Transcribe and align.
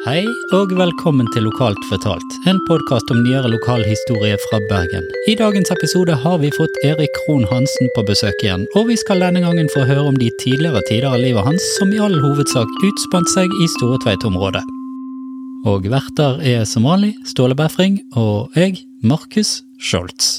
Hei 0.00 0.22
og 0.56 0.70
velkommen 0.72 1.26
til 1.34 1.44
Lokalt 1.44 1.82
fortalt, 1.90 2.36
en 2.48 2.56
podkast 2.64 3.10
om 3.12 3.18
nyere 3.20 3.50
lokalhistorie 3.52 4.38
fra 4.46 4.60
Bergen. 4.70 5.04
I 5.28 5.34
dagens 5.36 5.68
episode 5.74 6.14
har 6.22 6.38
vi 6.40 6.48
fått 6.56 6.78
Erik 6.88 7.12
Krohn 7.18 7.44
Hansen 7.50 7.92
på 7.92 8.06
besøk 8.08 8.40
igjen, 8.40 8.64
og 8.80 8.88
vi 8.88 8.96
skal 8.96 9.20
denne 9.20 9.42
gangen 9.44 9.68
få 9.74 9.84
høre 9.84 10.06
om 10.08 10.16
de 10.16 10.30
tidligere 10.40 10.80
tider 10.88 11.10
av 11.10 11.20
livet 11.20 11.44
hans 11.44 11.68
som 11.76 11.92
i 11.92 12.00
all 12.00 12.16
hovedsak 12.16 12.72
utspant 12.88 13.28
seg 13.34 13.52
i 13.60 13.68
Storetveit-området. 13.76 14.64
Og 15.68 15.92
verter 15.92 16.40
er 16.48 16.64
som 16.64 16.88
vanlig 16.88 17.12
Ståle 17.28 17.58
Befring 17.60 18.00
og 18.16 18.56
jeg, 18.56 18.80
Markus 19.04 19.58
Scholz. 19.84 20.38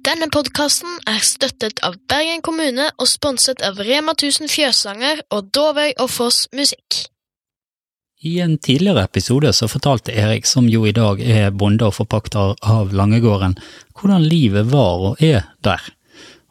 Denne 0.00 0.32
podkasten 0.32 0.96
er 1.12 1.20
støttet 1.20 1.84
av 1.84 2.00
Bergen 2.08 2.40
kommune 2.40 2.88
og 2.96 3.04
sponset 3.04 3.60
av 3.60 3.84
Rema 3.84 4.16
1000 4.16 4.48
Fjøsanger 4.48 5.26
og 5.28 5.52
Dovøy 5.52 5.90
og 6.00 6.08
Foss 6.08 6.46
Musikk. 6.56 7.11
I 8.24 8.40
en 8.40 8.58
tidligere 8.58 9.02
episode 9.04 9.52
så 9.52 9.66
fortalte 9.68 10.12
Erik, 10.12 10.46
som 10.46 10.68
jo 10.70 10.84
i 10.86 10.92
dag 10.94 11.18
er 11.20 11.50
bonde 11.50 11.88
og 11.88 11.96
forpakter 11.96 12.52
av 12.62 12.92
Langegården, 12.94 13.56
hvordan 13.98 14.22
livet 14.22 14.68
var 14.70 15.02
og 15.08 15.24
er 15.26 15.48
der. 15.66 15.82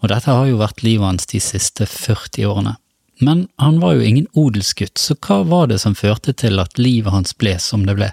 Og 0.03 0.11
dette 0.11 0.35
har 0.35 0.49
jo 0.49 0.59
vært 0.59 0.83
livet 0.83 1.07
hans 1.07 1.31
de 1.31 1.39
siste 1.39 1.87
40 1.87 2.49
årene. 2.51 2.75
Men 3.23 3.45
han 3.55 3.79
var 3.79 3.95
jo 3.95 4.03
ingen 4.03 4.27
odelsgutt, 4.35 4.99
så 4.99 5.15
hva 5.15 5.45
var 5.47 5.71
det 5.71 5.79
som 5.79 5.95
førte 5.95 6.35
til 6.35 6.59
at 6.59 6.75
livet 6.75 7.15
hans 7.15 7.37
ble 7.39 7.55
som 7.63 7.87
det 7.87 7.95
ble? 7.95 8.11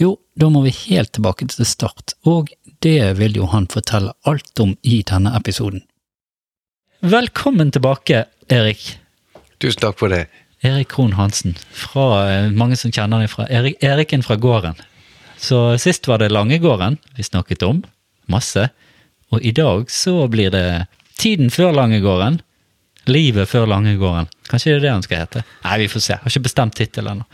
Jo, 0.00 0.16
da 0.32 0.48
må 0.48 0.64
vi 0.64 0.72
helt 0.86 1.12
tilbake 1.12 1.52
til 1.52 1.68
start, 1.68 2.16
og 2.24 2.48
det 2.80 3.18
vil 3.20 3.42
jo 3.42 3.52
han 3.52 3.68
fortelle 3.68 4.16
alt 4.24 4.64
om 4.64 4.72
i 4.80 5.02
denne 5.04 5.36
episoden. 5.36 5.84
Velkommen 7.04 7.76
tilbake, 7.76 8.24
Erik. 8.48 8.94
Tusen 9.60 9.84
takk 9.84 10.00
for 10.00 10.16
det. 10.16 10.30
Erik 10.62 10.90
Krohn 10.92 11.14
Hansen, 11.16 11.54
fra 11.72 12.06
eh, 12.28 12.50
mange 12.52 12.76
som 12.76 12.92
kjenner 12.92 13.22
deg 13.22 13.32
fra 13.32 13.46
Erik, 13.48 13.78
Eriken 13.84 14.24
fra 14.24 14.36
gården. 14.36 14.76
Så 15.40 15.78
sist 15.80 16.08
var 16.08 16.20
det 16.20 16.28
Langegården 16.34 16.98
vi 17.16 17.24
snakket 17.24 17.64
om, 17.64 17.80
masse. 18.28 18.66
Og 19.32 19.40
i 19.40 19.54
dag 19.56 19.88
så 19.90 20.26
blir 20.28 20.52
det 20.52 20.86
Tiden 21.20 21.48
før 21.52 21.72
Langegården. 21.76 22.40
Livet 23.08 23.48
før 23.48 23.66
Langegården. 23.70 24.28
Kanskje 24.50 24.74
det 24.74 24.78
er 24.78 24.84
det 24.84 24.92
han 24.92 25.04
skal 25.06 25.22
hete? 25.22 25.44
Nei, 25.64 25.78
vi 25.80 25.88
får 25.88 26.04
se. 26.04 26.12
Jeg 26.12 26.24
Har 26.24 26.34
ikke 26.34 26.48
bestemt 26.48 26.76
tittel 26.76 27.08
ennå. 27.08 27.24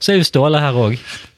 Så 0.00 0.14
er 0.14 0.16
jo 0.16 0.24
Ståle 0.24 0.60
her 0.62 0.76
òg. 0.80 0.94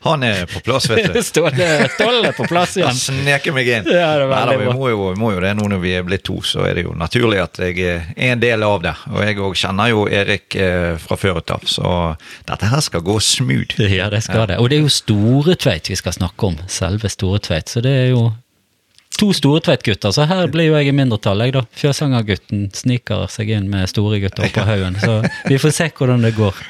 Han 0.07 0.23
er 0.27 0.45
på 0.51 0.61
plass, 0.63 0.85
vet 0.91 1.09
du. 1.11 1.19
Ståle, 1.27 1.67
Ståle 1.97 2.29
er 2.31 2.37
på 2.37 2.47
plass 2.47 2.77
Han 2.77 2.85
igjen. 2.85 3.01
sneker 3.01 3.55
meg 3.57 3.71
inn. 3.71 3.89
Ja, 3.91 4.13
det 4.21 4.29
Nei, 4.31 4.43
da, 4.47 4.55
vi 4.61 4.75
må 4.79 4.91
jo, 4.93 5.09
må 5.19 5.33
jo 5.35 5.41
det 5.43 5.51
nå 5.59 5.67
når 5.73 5.83
vi 5.83 5.95
er 5.99 6.07
blitt 6.07 6.23
to, 6.29 6.37
så 6.47 6.63
er 6.69 6.79
det 6.79 6.85
jo 6.87 6.95
naturlig 6.99 7.41
at 7.43 7.59
jeg 7.63 7.83
er 7.83 8.07
en 8.31 8.43
del 8.43 8.63
av 8.67 8.85
det. 8.85 8.95
Og 9.11 9.19
jeg 9.27 9.41
òg 9.43 9.59
kjenner 9.59 9.91
jo 9.91 10.05
Erik 10.07 10.55
eh, 10.55 10.95
fra 11.03 11.19
før 11.19 11.43
av, 11.43 11.67
så 11.67 11.91
dette 12.47 12.71
her 12.71 12.85
skal 12.87 13.03
gå 13.07 13.19
smooth. 13.23 13.83
Ja, 13.91 14.07
det 14.15 14.23
skal 14.29 14.47
det. 14.51 14.61
Og 14.63 14.71
det 14.71 14.79
er 14.79 14.87
jo 14.87 14.95
Storetveit 14.95 15.91
vi 15.91 15.99
skal 15.99 16.15
snakke 16.15 16.53
om. 16.53 16.63
Selve 16.71 17.11
Storetveit. 17.11 17.71
Så 17.73 17.83
det 17.83 17.93
er 18.05 18.09
jo 18.13 18.29
to 19.19 19.33
Storetveit-gutter, 19.37 20.15
så 20.15 20.25
her 20.31 20.47
blir 20.51 20.71
jo 20.71 20.79
jeg 20.79 20.89
i 20.91 20.97
mindretall, 20.97 21.43
jeg 21.45 21.55
da. 21.59 21.67
Fjøsangergutten 21.79 22.69
sniker 22.75 23.27
seg 23.31 23.51
inn 23.55 23.69
med 23.71 23.91
store 23.91 24.23
gutter 24.23 24.47
oppå 24.49 24.65
haugen. 24.71 24.99
Så 25.03 25.19
vi 25.51 25.59
får 25.63 25.75
se 25.83 25.91
hvordan 25.99 26.25
det 26.27 26.37
går. 26.39 26.63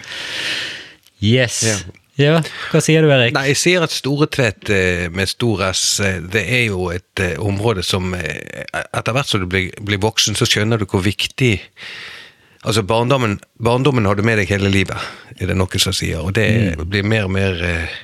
Yes. 1.22 1.62
Ja. 1.66 1.80
Ja, 2.20 2.42
hva 2.68 2.80
sier 2.84 3.00
du, 3.00 3.08
Erik? 3.08 3.32
Nei, 3.32 3.46
jeg 3.54 3.56
sier 3.56 3.84
at 3.86 3.92
Storetvedt 3.94 4.68
eh, 4.70 5.06
med 5.16 5.30
stor 5.30 5.62
S, 5.70 5.84
eh, 6.04 6.18
det 6.20 6.42
er 6.44 6.66
jo 6.66 6.90
et 6.92 7.22
eh, 7.24 7.38
område 7.40 7.80
som 7.86 8.12
Etter 8.12 9.14
hvert 9.16 9.30
som 9.30 9.40
du 9.40 9.46
blir, 9.48 9.70
blir 9.80 10.02
voksen, 10.02 10.36
så 10.36 10.44
skjønner 10.44 10.82
du 10.82 10.84
hvor 10.90 11.00
viktig 11.06 11.54
Altså, 12.62 12.84
barndommen, 12.86 13.40
barndommen 13.58 14.04
har 14.06 14.14
du 14.14 14.22
med 14.22 14.36
deg 14.38 14.50
hele 14.52 14.68
livet, 14.70 15.06
er 15.34 15.48
det 15.50 15.56
noen 15.58 15.82
som 15.82 15.94
sier. 15.96 16.20
Og 16.22 16.30
det 16.36 16.76
blir 16.78 17.02
mer 17.02 17.24
og 17.26 17.32
mer 17.34 17.58
eh, 17.66 17.96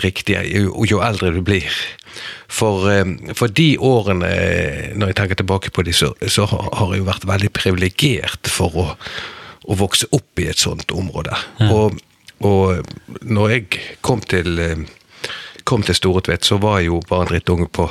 riktig 0.00 0.38
jo, 0.48 0.86
jo 0.88 1.02
eldre 1.04 1.28
du 1.34 1.42
blir. 1.44 1.68
For, 2.48 2.86
eh, 2.88 3.34
for 3.36 3.52
de 3.52 3.74
årene, 3.76 4.30
når 4.96 5.12
jeg 5.12 5.18
tenker 5.18 5.40
tilbake 5.42 5.74
på 5.76 5.84
de, 5.84 5.92
så, 5.92 6.08
så 6.24 6.48
har 6.48 6.94
jeg 6.94 7.02
jo 7.02 7.10
vært 7.10 7.28
veldig 7.28 7.52
privilegert 7.52 8.48
for 8.48 8.80
å, 8.80 8.86
å 9.68 9.76
vokse 9.82 10.08
opp 10.16 10.40
i 10.40 10.48
et 10.48 10.64
sånt 10.64 10.96
område. 10.96 11.36
Og, 11.68 12.00
og 12.42 13.22
når 13.22 13.54
jeg 13.54 13.66
kom 14.04 14.20
til 14.20 14.58
eh, 14.62 14.84
kom 15.64 15.82
til 15.86 15.94
Storetvedt, 15.94 16.44
så 16.44 16.58
var 16.58 16.80
jeg 16.80 16.90
jo 16.90 17.00
bare 17.08 17.26
en 17.26 17.32
drittunge 17.32 17.68
på, 17.70 17.88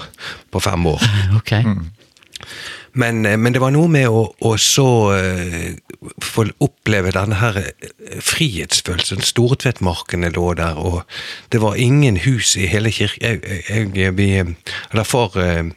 på 0.52 0.60
fem 0.60 0.86
år. 0.92 1.10
Ok. 1.40 1.54
Men, 2.94 3.26
eh, 3.26 3.38
men 3.38 3.54
det 3.54 3.62
var 3.64 3.72
noe 3.72 3.88
med 3.88 4.10
å, 4.12 4.26
å 4.36 4.52
så 4.60 4.88
uh, 5.16 5.70
få 6.20 6.44
oppleve 6.60 7.14
denne 7.16 7.38
her 7.40 7.60
frihetsfølelsen. 8.20 9.24
Storetvedtmarkene 9.24 10.34
lå 10.36 10.50
der, 10.60 10.76
og 10.76 11.06
det 11.54 11.62
var 11.64 11.80
ingen 11.80 12.20
hus 12.26 12.58
i 12.60 12.68
hele 12.68 12.92
kirken. 12.92 13.40
Jeg, 13.70 13.94
jeg, 13.96 14.18
vi, 14.18 14.30
eller 14.42 15.08
far 15.08 15.38
uh, 15.40 15.72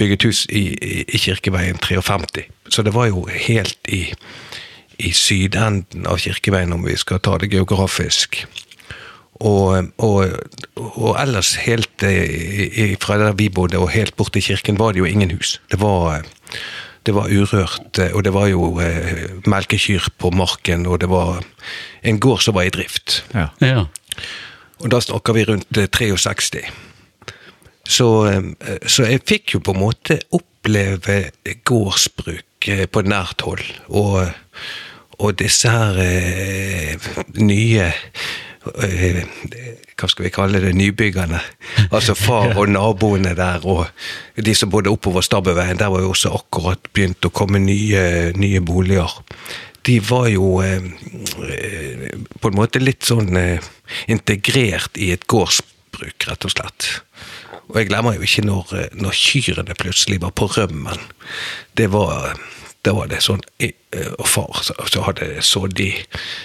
bygget 0.00 0.26
hus 0.26 0.46
i, 0.50 0.64
i, 0.74 1.04
i 1.06 1.20
Kirkeveien 1.20 1.78
53, 1.78 2.48
så 2.72 2.82
det 2.82 2.96
var 2.96 3.10
jo 3.12 3.26
helt 3.30 3.78
i, 3.92 4.06
i 5.00 5.12
sydenden 5.16 6.06
av 6.06 6.20
Kirkeveien, 6.22 6.74
om 6.76 6.84
vi 6.84 6.96
skal 7.00 7.22
ta 7.24 7.38
det 7.40 7.50
geografisk. 7.52 8.44
Og, 9.40 9.88
og, 9.96 10.34
og 10.76 11.14
ellers 11.16 11.54
helt 11.64 12.04
eh, 12.04 12.92
fra 13.00 13.16
der 13.20 13.36
vi 13.38 13.48
bodde 13.48 13.80
og 13.80 13.92
helt 13.94 14.12
bort 14.18 14.34
til 14.36 14.44
kirken 14.44 14.78
var 14.78 14.92
det 14.92 15.00
jo 15.00 15.08
ingen 15.08 15.32
hus. 15.32 15.54
Det 15.72 15.80
var, 15.80 16.26
det 17.08 17.14
var 17.16 17.32
urørt, 17.32 17.98
eh, 17.98 18.12
og 18.12 18.24
det 18.26 18.34
var 18.36 18.50
jo 18.52 18.74
eh, 18.84 19.40
melkekyr 19.48 20.10
på 20.20 20.30
marken, 20.36 20.84
og 20.86 21.00
det 21.00 21.08
var 21.08 21.40
en 22.04 22.20
gård 22.20 22.44
som 22.44 22.58
var 22.58 22.68
i 22.68 22.74
drift. 22.74 23.22
Ja. 23.32 23.48
Ja. 23.64 23.86
Og 24.80 24.92
da 24.92 25.00
snakker 25.00 25.36
vi 25.36 25.46
rundt 25.48 25.80
eh, 25.80 25.88
63. 25.88 26.66
Så, 27.90 28.06
så 28.86 29.08
jeg 29.08 29.24
fikk 29.26 29.56
jo 29.56 29.62
på 29.66 29.72
en 29.74 29.80
måte 29.80 30.20
oppleve 30.36 31.32
gårdsbruk 31.66 32.68
på 32.92 33.02
nært 33.02 33.42
hold. 33.42 33.64
Og, 33.88 34.28
og 35.20 35.36
disse 35.40 35.68
her 35.68 35.98
eh, 36.00 37.10
nye 37.36 37.90
eh, 37.90 39.22
hva 40.00 40.08
skal 40.08 40.26
vi 40.26 40.32
kalle 40.32 40.60
det, 40.62 40.74
nybyggerne. 40.76 41.40
Altså 41.96 42.14
far 42.16 42.56
og 42.58 42.70
naboene 42.70 43.34
der, 43.36 43.64
og 43.68 43.88
de 44.36 44.54
som 44.56 44.70
bodde 44.72 44.92
oppover 44.92 45.24
Stabbeveien, 45.24 45.78
der 45.78 45.90
var 45.92 46.04
jo 46.04 46.12
også 46.14 46.32
akkurat 46.36 46.90
begynt 46.94 47.26
å 47.26 47.32
komme 47.34 47.60
nye, 47.62 48.32
nye 48.36 48.60
boliger. 48.64 49.12
De 49.88 49.96
var 50.04 50.28
jo 50.32 50.60
eh, 50.64 50.80
på 52.40 52.50
en 52.50 52.58
måte 52.58 52.82
litt 52.82 53.06
sånn 53.08 53.36
eh, 53.40 53.70
integrert 54.12 55.00
i 55.00 55.10
et 55.14 55.26
gårdsbruk, 55.30 56.28
rett 56.28 56.48
og 56.48 56.54
slett. 56.54 56.90
Og 57.70 57.78
jeg 57.78 57.90
glemmer 57.90 58.16
jo 58.16 58.26
ikke 58.26 58.44
når, 58.46 58.72
når 58.98 59.16
kyrne 59.16 59.76
plutselig 59.78 60.20
var 60.24 60.34
på 60.36 60.50
rømmen. 60.50 61.04
Det 61.78 61.86
var 61.92 62.34
da 62.84 62.94
var 62.96 63.10
det 63.10 63.18
sånn 63.20 63.42
eh, 63.60 63.72
Og 64.18 64.26
far 64.28 64.62
så, 64.64 64.72
så 64.88 65.02
hadde 65.04 65.26
sådd 65.44 65.80
i 65.84 65.90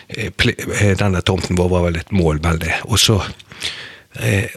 eh, 0.10 0.32
ple- 0.36 0.58
eh, 0.82 0.96
Denne 1.00 1.22
tomten 1.24 1.56
vår 1.56 1.70
var 1.72 1.86
vel 1.88 2.00
et 2.02 2.12
mål, 2.12 2.42
veldig. 2.44 2.74
Og 2.90 3.00
så 3.00 3.22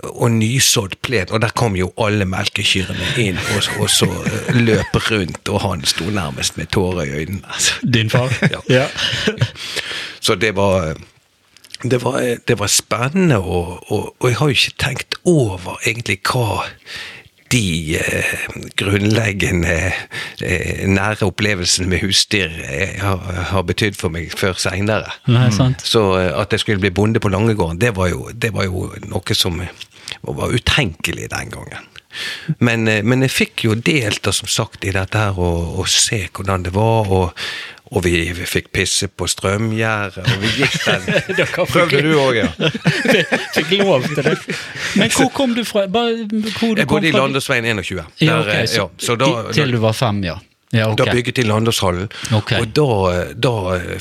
Og 0.03 0.29
nysådd 0.31 0.93
plen. 1.03 1.27
Og 1.35 1.41
der 1.43 1.51
kom 1.59 1.75
jo 1.77 1.89
alle 1.99 2.23
melkekyrne 2.31 3.09
inn, 3.19 3.39
og, 3.57 3.67
og 3.83 3.89
så 3.91 4.07
løp 4.55 4.95
rundt, 5.11 5.49
og 5.51 5.61
han 5.65 5.83
sto 5.87 6.07
nærmest 6.15 6.55
med 6.61 6.71
tårer 6.71 7.09
i 7.09 7.17
øynene. 7.25 7.43
Altså. 7.51 7.75
Din 7.83 8.11
far? 8.11 8.31
Ja. 8.71 8.87
Så 10.21 10.35
det 10.39 10.53
var 10.57 10.95
det 11.83 12.01
var, 12.03 12.21
det 12.49 12.57
var 12.59 12.67
spennende, 12.67 13.37
og, 13.39 13.93
og, 13.93 14.15
og 14.21 14.29
jeg 14.31 14.37
har 14.39 14.49
jo 14.51 14.57
ikke 14.57 14.79
tenkt 14.83 15.15
over 15.31 15.77
egentlig 15.87 16.17
hva 16.27 16.65
de 17.53 17.97
eh, 17.97 18.33
grunnleggende 18.77 19.93
eh, 20.43 20.87
nære 20.89 21.29
opplevelsene 21.29 21.89
med 21.89 22.03
husdyr 22.03 22.53
eh, 22.65 22.99
har, 23.01 23.63
betydd 23.69 23.97
for 23.99 24.13
meg 24.13 24.33
før 24.37 24.59
seinere. 24.61 25.13
Så 25.83 26.05
at 26.19 26.53
jeg 26.53 26.65
skulle 26.65 26.83
bli 26.83 26.95
bonde 26.95 27.21
på 27.21 27.33
Langegården, 27.33 27.81
det 27.81 27.95
var 27.97 28.13
jo, 28.13 28.29
det 28.33 28.53
var 28.55 28.69
jo 28.69 28.89
noe 29.09 29.37
som 29.37 29.61
var 30.23 30.53
utenkelig 30.55 31.31
den 31.33 31.55
gangen. 31.55 31.89
Men, 32.65 32.89
men 33.05 33.23
jeg 33.27 33.31
fikk 33.31 33.67
jo 33.67 33.75
delta, 33.77 34.33
som 34.33 34.49
sagt, 34.51 34.87
i 34.89 34.95
dette 34.97 35.21
her, 35.21 35.37
og, 35.39 35.77
og 35.79 35.91
se 35.93 36.23
hvordan 36.33 36.65
det 36.67 36.73
var. 36.75 37.13
og 37.13 37.45
og 37.91 38.05
vi, 38.05 38.13
vi 38.37 38.47
fikk 38.49 38.69
pisse 38.75 39.09
på 39.09 39.27
strømgjerdet, 39.31 40.25
og 40.25 40.43
vi 40.43 40.51
gikk 40.59 40.77
den 40.85 41.47
Prøvde 41.73 42.03
du 42.05 42.11
òg, 42.21 42.37
ja? 42.37 42.49
Fikk 43.57 43.73
lov 43.81 44.05
til 44.05 44.21
det. 44.27 44.35
Men 45.01 45.13
hvor 45.15 45.31
kom 45.35 45.55
du 45.57 45.63
fra? 45.65 45.87
Bare, 45.87 46.27
hvor 46.59 46.75
du 46.75 46.83
Jeg 46.83 46.89
bodde 46.91 47.09
i 47.09 47.15
Landesveien 47.17 47.65
21. 47.65 48.03
Der, 48.03 48.27
ja, 48.27 48.41
okay, 48.41 48.67
så, 48.67 48.83
ja, 48.83 49.07
så 49.07 49.17
da, 49.17 49.31
til 49.57 49.73
du 49.73 49.81
var 49.81 49.97
fem, 49.97 50.21
ja. 50.27 50.37
Ja, 50.71 50.91
okay. 50.91 51.07
Da 51.07 51.13
bygget 51.13 51.37
de 51.37 51.43
Landåshallen, 51.49 52.11
okay. 52.37 52.61
og 52.61 52.73
da, 52.77 52.89
da 53.33 53.53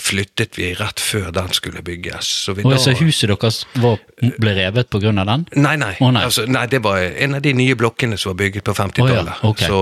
flyttet 0.04 0.58
vi 0.60 0.74
rett 0.76 1.00
før 1.00 1.30
den 1.36 1.54
skulle 1.56 1.84
bygges. 1.86 2.28
Så 2.44 2.58
vi 2.58 2.66
Og 2.68 2.74
da, 2.76 2.80
så 2.82 2.92
huset 3.00 3.32
deres 3.32 3.62
var, 3.80 4.02
ble 4.20 4.56
revet 4.58 4.98
av 4.98 5.06
den? 5.06 5.46
Nei, 5.56 5.76
nei. 5.80 5.94
Oh, 6.04 6.12
nei. 6.12 6.26
Altså, 6.28 6.44
nei. 6.52 6.66
Det 6.68 6.82
var 6.84 7.00
en 7.00 7.40
av 7.40 7.46
de 7.46 7.54
nye 7.56 7.78
blokkene 7.80 8.20
som 8.20 8.34
var 8.34 8.42
bygget 8.44 8.68
på 8.68 8.76
50-tallet. 8.76 9.32
Oh, 9.40 9.48
ja, 9.48 9.52
okay. 9.54 9.72
Så, 9.72 9.80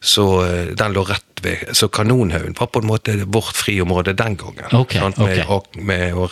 så 0.00 0.26
eh, 0.46 0.74
den 0.78 0.96
lå 0.96 1.04
rett 1.08 1.24
ved 1.42 1.76
Så 1.76 1.86
Kanonhaugen 1.88 2.56
var 2.58 2.66
på 2.66 2.80
en 2.82 2.88
måte 2.88 3.12
vårt 3.24 3.56
friområde 3.56 4.16
den 4.18 4.36
gangen. 4.36 4.64
Med, 5.76 5.76
med 5.76 6.16
å 6.16 6.28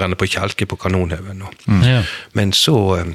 renne 0.00 0.18
på 0.18 0.26
kjelke 0.26 0.66
på 0.66 0.78
Kanonhaugen. 0.80 1.44
Mm. 1.68 1.84
Ja. 1.86 2.00
Men 2.32 2.56
så 2.56 2.78
eh, 2.96 3.12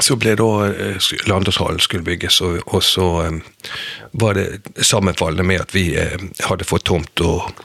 så 0.00 0.16
ble 0.16 0.34
da 0.38 0.48
eh, 0.70 1.10
Landåshallen 1.28 1.80
skulle 1.82 2.06
bygges, 2.06 2.40
og, 2.40 2.62
og 2.66 2.82
så 2.84 3.08
um, 3.28 3.42
var 4.12 4.38
det 4.38 4.62
sammenfallende 4.80 5.46
med 5.46 5.60
at 5.66 5.74
vi 5.74 5.92
eh, 5.98 6.16
hadde 6.48 6.68
fått 6.68 6.86
tomt, 6.88 7.20
og, 7.20 7.64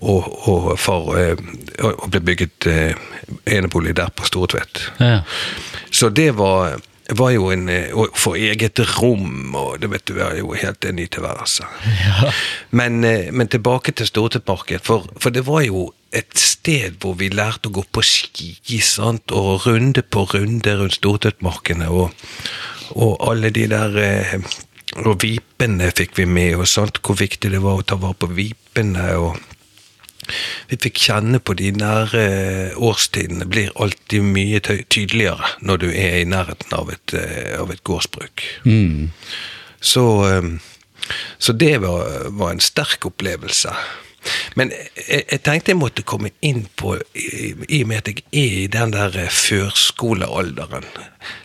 og, 0.00 0.28
og, 0.48 0.68
far, 0.80 1.10
eh, 1.20 1.36
og 1.84 2.08
ble 2.12 2.22
bygget 2.24 2.68
eh, 2.70 3.08
enebolig 3.46 3.96
der 3.98 4.12
på 4.14 4.26
Stortvedt. 4.28 4.88
Ja. 4.98 5.20
Så 5.90 6.08
det 6.08 6.30
var, 6.38 6.80
var 7.18 7.30
jo 7.36 7.50
en 7.52 7.68
eh, 7.72 7.92
Å 7.92 8.08
få 8.16 8.34
eget 8.36 8.80
rom, 8.98 9.54
og 9.56 9.78
det 9.82 9.92
vet 9.92 10.08
du, 10.08 10.18
er 10.24 10.40
jo 10.40 10.56
helt 10.56 10.88
en 10.88 10.98
ny 10.98 11.06
tilværelse. 11.06 11.68
Men, 12.70 13.02
eh, 13.04 13.30
men 13.32 13.48
tilbake 13.48 13.92
til 13.92 14.08
Stortvettmarked, 14.08 14.84
for, 14.88 15.08
for 15.20 15.34
det 15.34 15.46
var 15.48 15.64
jo 15.68 15.90
et 16.12 16.38
sted 16.40 16.96
hvor 17.02 17.18
vi 17.20 17.28
lærte 17.32 17.68
å 17.68 17.74
gå 17.78 17.84
på 17.92 18.04
ski, 18.04 18.80
sant, 18.84 19.32
og 19.34 19.66
runde 19.66 20.02
på 20.02 20.24
runde 20.32 20.76
rundt 20.80 20.96
Stortøtmarkene. 20.96 21.90
og, 21.90 22.14
og 22.96 23.28
alle 23.28 23.50
de 23.50 23.68
der 23.68 24.00
eh, 24.00 24.40
Og 25.04 25.20
vipene 25.20 25.90
fikk 25.92 26.16
vi 26.16 26.24
med 26.24 26.56
oss, 26.56 26.72
sant, 26.78 26.98
hvor 27.04 27.18
viktig 27.20 27.50
det 27.52 27.60
var 27.60 27.76
å 27.76 27.84
ta 27.84 27.98
vare 28.00 28.16
på 28.16 28.30
vipene. 28.32 29.04
og 29.20 29.36
vi 30.68 30.76
fikk 30.80 30.98
kjenne 31.08 31.40
på 31.40 31.54
de 31.56 31.70
nære 31.76 32.24
årstidene 32.84 33.46
blir 33.48 33.70
alltid 33.80 34.24
mye 34.24 34.60
tydeligere 34.64 35.54
når 35.60 35.84
du 35.84 35.86
er 35.92 36.18
i 36.20 36.26
nærheten 36.28 36.74
av 36.76 36.90
et, 36.92 37.14
eh, 37.14 37.54
av 37.60 37.70
et 37.72 37.84
gårdsbruk. 37.84 38.44
Mm. 38.64 39.12
Så, 39.80 40.04
eh, 40.28 40.50
så 41.38 41.52
det 41.52 41.78
var, 41.84 42.28
var 42.30 42.52
en 42.52 42.60
sterk 42.60 43.06
opplevelse. 43.08 43.72
Men 44.58 44.72
jeg, 44.72 45.24
jeg 45.24 45.42
tenkte 45.46 45.72
jeg 45.72 45.80
måtte 45.80 46.04
komme 46.06 46.32
inn 46.44 46.66
på, 46.78 46.96
i, 47.14 47.52
i 47.68 47.82
og 47.82 47.90
med 47.90 48.02
at 48.02 48.12
jeg 48.12 48.24
er 48.32 48.58
i 48.64 48.68
den 48.72 48.94
der 48.94 49.18
eh, 49.18 49.32
førskolealderen, 49.32 50.86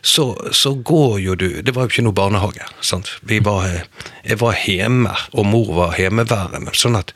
så, 0.02 0.28
så 0.52 0.76
går 0.76 1.18
jo 1.20 1.36
du 1.36 1.48
Det 1.66 1.74
var 1.76 1.88
jo 1.88 1.94
ikke 1.94 2.06
noe 2.06 2.16
barnehage. 2.16 2.68
sant? 2.82 3.18
Vi 3.22 3.40
var, 3.44 3.68
eh, 3.68 4.08
jeg 4.24 4.40
var 4.42 4.58
hjemme, 4.66 5.16
og 5.34 5.50
mor 5.50 5.74
var 5.80 6.00
hjemmeværende. 6.00 6.74
sånn 6.78 7.00
at 7.00 7.14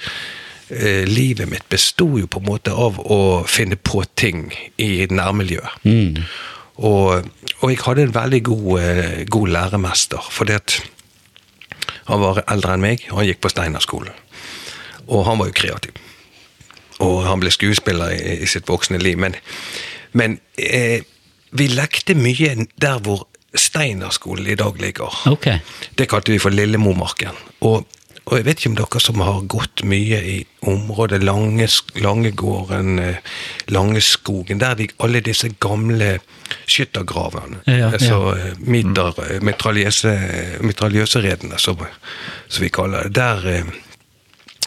eh, 0.69 1.05
livet 1.07 1.49
mitt 1.49 1.69
besto 1.69 2.09
jo 2.19 2.27
på 2.27 2.41
en 2.43 2.49
måte 2.51 2.73
av 2.73 2.99
å 2.99 3.43
finne 3.47 3.77
på 3.77 4.03
ting 4.15 4.51
i 4.77 5.07
nærmiljøet. 5.09 5.85
Mm. 5.85 6.23
Og, 6.77 7.25
og 7.61 7.71
jeg 7.71 7.81
hadde 7.81 8.05
en 8.05 8.13
veldig 8.13 8.43
god, 8.45 8.69
eh, 8.81 9.25
god 9.29 9.53
læremester, 9.55 10.29
fordi 10.31 10.57
at 10.57 10.77
han 12.07 12.21
var 12.21 12.43
eldre 12.47 12.75
enn 12.75 12.83
meg, 12.83 13.07
og 13.11 13.21
han 13.21 13.29
gikk 13.31 13.41
på 13.43 13.51
Steinerskolen. 13.51 14.13
Og 15.07 15.25
han 15.25 15.39
var 15.39 15.49
jo 15.51 15.57
kreativ. 15.57 15.91
Og 16.99 17.23
han 17.27 17.39
ble 17.43 17.51
skuespiller 17.53 18.15
i, 18.15 18.39
i 18.43 18.47
sitt 18.49 18.67
voksne 18.69 18.97
liv. 19.01 19.17
Men, 19.21 19.35
men 20.17 20.39
eh, 20.57 21.03
vi 21.51 21.67
lekte 21.71 22.15
mye 22.17 22.55
der 22.81 22.99
hvor 23.05 23.27
Steinerskolen 23.57 24.47
i 24.51 24.55
dag 24.59 24.75
ligger. 24.81 25.13
Okay. 25.31 25.59
Det 25.97 26.09
kalte 26.11 26.33
vi 26.33 26.39
for 26.41 26.49
Lillemomarken. 26.53 27.37
Og, 27.65 27.85
og 28.27 28.33
jeg 28.37 28.45
vet 28.45 28.59
ikke 28.59 28.69
om 28.73 28.75
dere 28.75 28.99
som 29.01 29.21
har 29.23 29.39
gått 29.49 29.83
mye 29.87 30.19
i 30.29 30.35
området 30.67 31.21
Lange, 31.23 31.67
Langegården, 31.95 32.99
eh, 32.99 33.15
Langeskogen, 33.71 34.59
der 34.59 34.75
de, 34.75 34.89
alle 34.99 35.21
disse 35.25 35.49
gamle 35.63 36.17
skyttergravene, 36.67 37.61
Ja, 37.67 37.77
ja. 37.85 37.89
altså 37.95 38.19
eh, 38.35 38.51
eh, 38.51 39.39
mitraljøse- 39.47 40.61
mitraljøseredene, 40.61 41.57
som, 41.59 41.77
som 42.49 42.63
vi 42.63 42.69
kaller 42.69 43.07
det. 43.07 43.15
Der, 43.15 43.47
eh, 43.55 43.63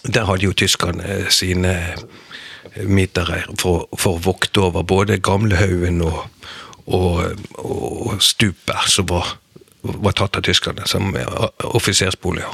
der 0.04 0.24
hadde 0.28 0.44
jo 0.44 0.52
tyskerne 0.52 1.26
sine 1.30 1.74
mitere 2.86 3.42
for, 3.58 3.88
for 3.98 4.16
å 4.16 4.22
vokte 4.24 4.62
over 4.68 4.82
både 4.86 5.18
gamlehaugen 5.18 6.02
og, 6.06 6.20
og, 6.86 7.24
og 7.58 8.22
stupet 8.22 8.86
som 8.92 9.08
var, 9.10 9.34
var 9.82 10.12
tatt 10.16 10.38
av 10.38 10.46
tyskerne 10.46 10.86
som 10.88 11.10
eh, 11.16 11.26
offisersboliger. 11.74 12.52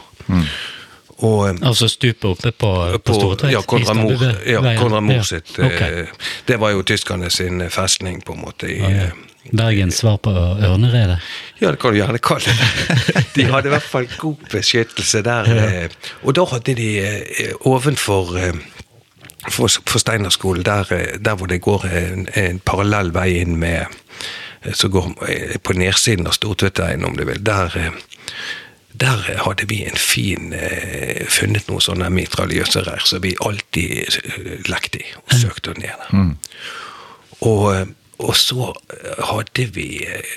Og 1.19 1.49
eh, 1.49 1.61
Altså 1.65 1.89
stupet 1.89 2.25
oppe 2.29 2.53
på, 2.53 2.73
på, 2.93 2.99
på, 3.05 3.15
Stortveit? 3.21 3.53
ja, 3.55 3.63
Konrad 3.63 3.97
Mor, 3.97 4.27
ja, 4.47 4.63
Konrad 4.81 5.05
Mor 5.07 5.23
sitt 5.25 5.55
Ok. 5.59 5.81
eh, 5.81 6.11
Det 6.49 6.59
var 6.61 6.75
jo 6.75 6.83
tyskerne 6.83 7.31
sin 7.31 7.63
festning, 7.71 8.23
på 8.25 8.33
en 8.37 8.41
måte. 8.45 8.69
i, 8.73 8.79
Ja, 8.81 8.91
ja. 8.91 9.07
eh, 9.11 9.13
Bergens 9.53 10.01
svar 10.03 10.17
på 10.23 10.31
Ørneredet? 10.33 11.19
Ja, 11.61 11.71
det 11.71 11.79
kan 11.83 11.93
du 11.95 11.99
gjerne 12.01 12.19
kalle 12.19 12.55
det. 12.57 13.25
De 13.37 13.45
hadde 13.51 13.69
i 13.69 13.75
hvert 13.75 13.87
fall 13.87 14.09
god 14.19 14.37
beskyttelse 14.53 15.23
der. 15.27 15.51
eh, 15.53 15.89
Og 16.23 16.35
da 16.37 16.45
hadde 16.51 16.75
de 16.79 16.89
eh, 17.05 17.53
ovenfor 17.69 18.37
eh, 18.41 18.53
for, 19.51 19.69
for 19.87 19.99
Steinerskolen, 20.03 20.65
der, 20.67 20.85
der 21.23 21.35
hvor 21.39 21.47
det 21.47 21.61
går 21.63 21.85
en, 21.87 22.29
en 22.35 22.59
parallell 22.65 23.13
vei 23.15 23.29
inn 23.43 23.57
med 23.63 23.87
som 24.75 24.91
går 24.91 25.13
på 25.63 25.73
nedsiden 25.79 26.27
av 26.27 26.35
Stortvedtveien, 26.35 27.05
om 27.07 27.15
du 27.17 27.23
vil. 27.29 27.39
Der, 27.47 27.71
der 28.99 29.21
hadde 29.45 29.69
vi 29.71 29.85
en 29.87 29.95
fin 30.01 30.51
funnet 31.31 31.69
noen 31.71 31.85
sånne 31.85 32.09
mitraljøser 32.11 32.89
som 33.07 33.23
vi 33.23 33.37
alltid 33.47 34.67
lekte 34.67 35.05
i 35.05 35.07
og 35.21 35.37
søkte 35.39 35.77
ned. 35.79 36.35
Og, 37.47 37.69
eh, 37.77 37.87
og 38.19 38.33
så 38.39 38.71
eh, 38.73 39.23
hadde 39.29 39.67
vi 39.77 39.87
eh, 40.07 40.37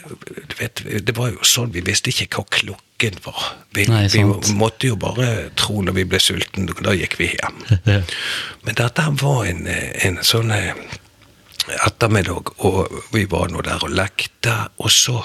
du 0.50 0.56
vet, 0.60 0.84
Det 1.06 1.16
var 1.18 1.32
jo 1.32 1.46
sånn, 1.48 1.72
vi 1.76 1.84
visste 1.86 2.12
ikke 2.12 2.28
hva 2.36 2.46
klokken 2.58 3.20
var. 3.24 3.44
Vi, 3.76 3.86
Nei, 3.92 4.06
vi 4.12 4.24
måtte 4.60 4.92
jo 4.92 4.98
bare 5.00 5.50
tro 5.60 5.84
når 5.86 6.00
vi 6.02 6.08
ble 6.12 6.22
sultne, 6.24 6.68
da 6.84 6.96
gikk 6.98 7.20
vi 7.22 7.32
hjem. 7.34 7.62
Men 8.66 8.80
dette 8.80 9.10
var 9.22 9.44
en, 9.48 9.66
eh, 9.72 9.92
en 10.08 10.22
sånn 10.26 10.54
ettermiddag, 11.70 12.56
og 12.66 13.02
vi 13.14 13.26
var 13.30 13.52
nå 13.54 13.64
der 13.66 13.84
og 13.86 13.94
lekte, 13.94 14.56
og 14.82 14.92
så 14.92 15.22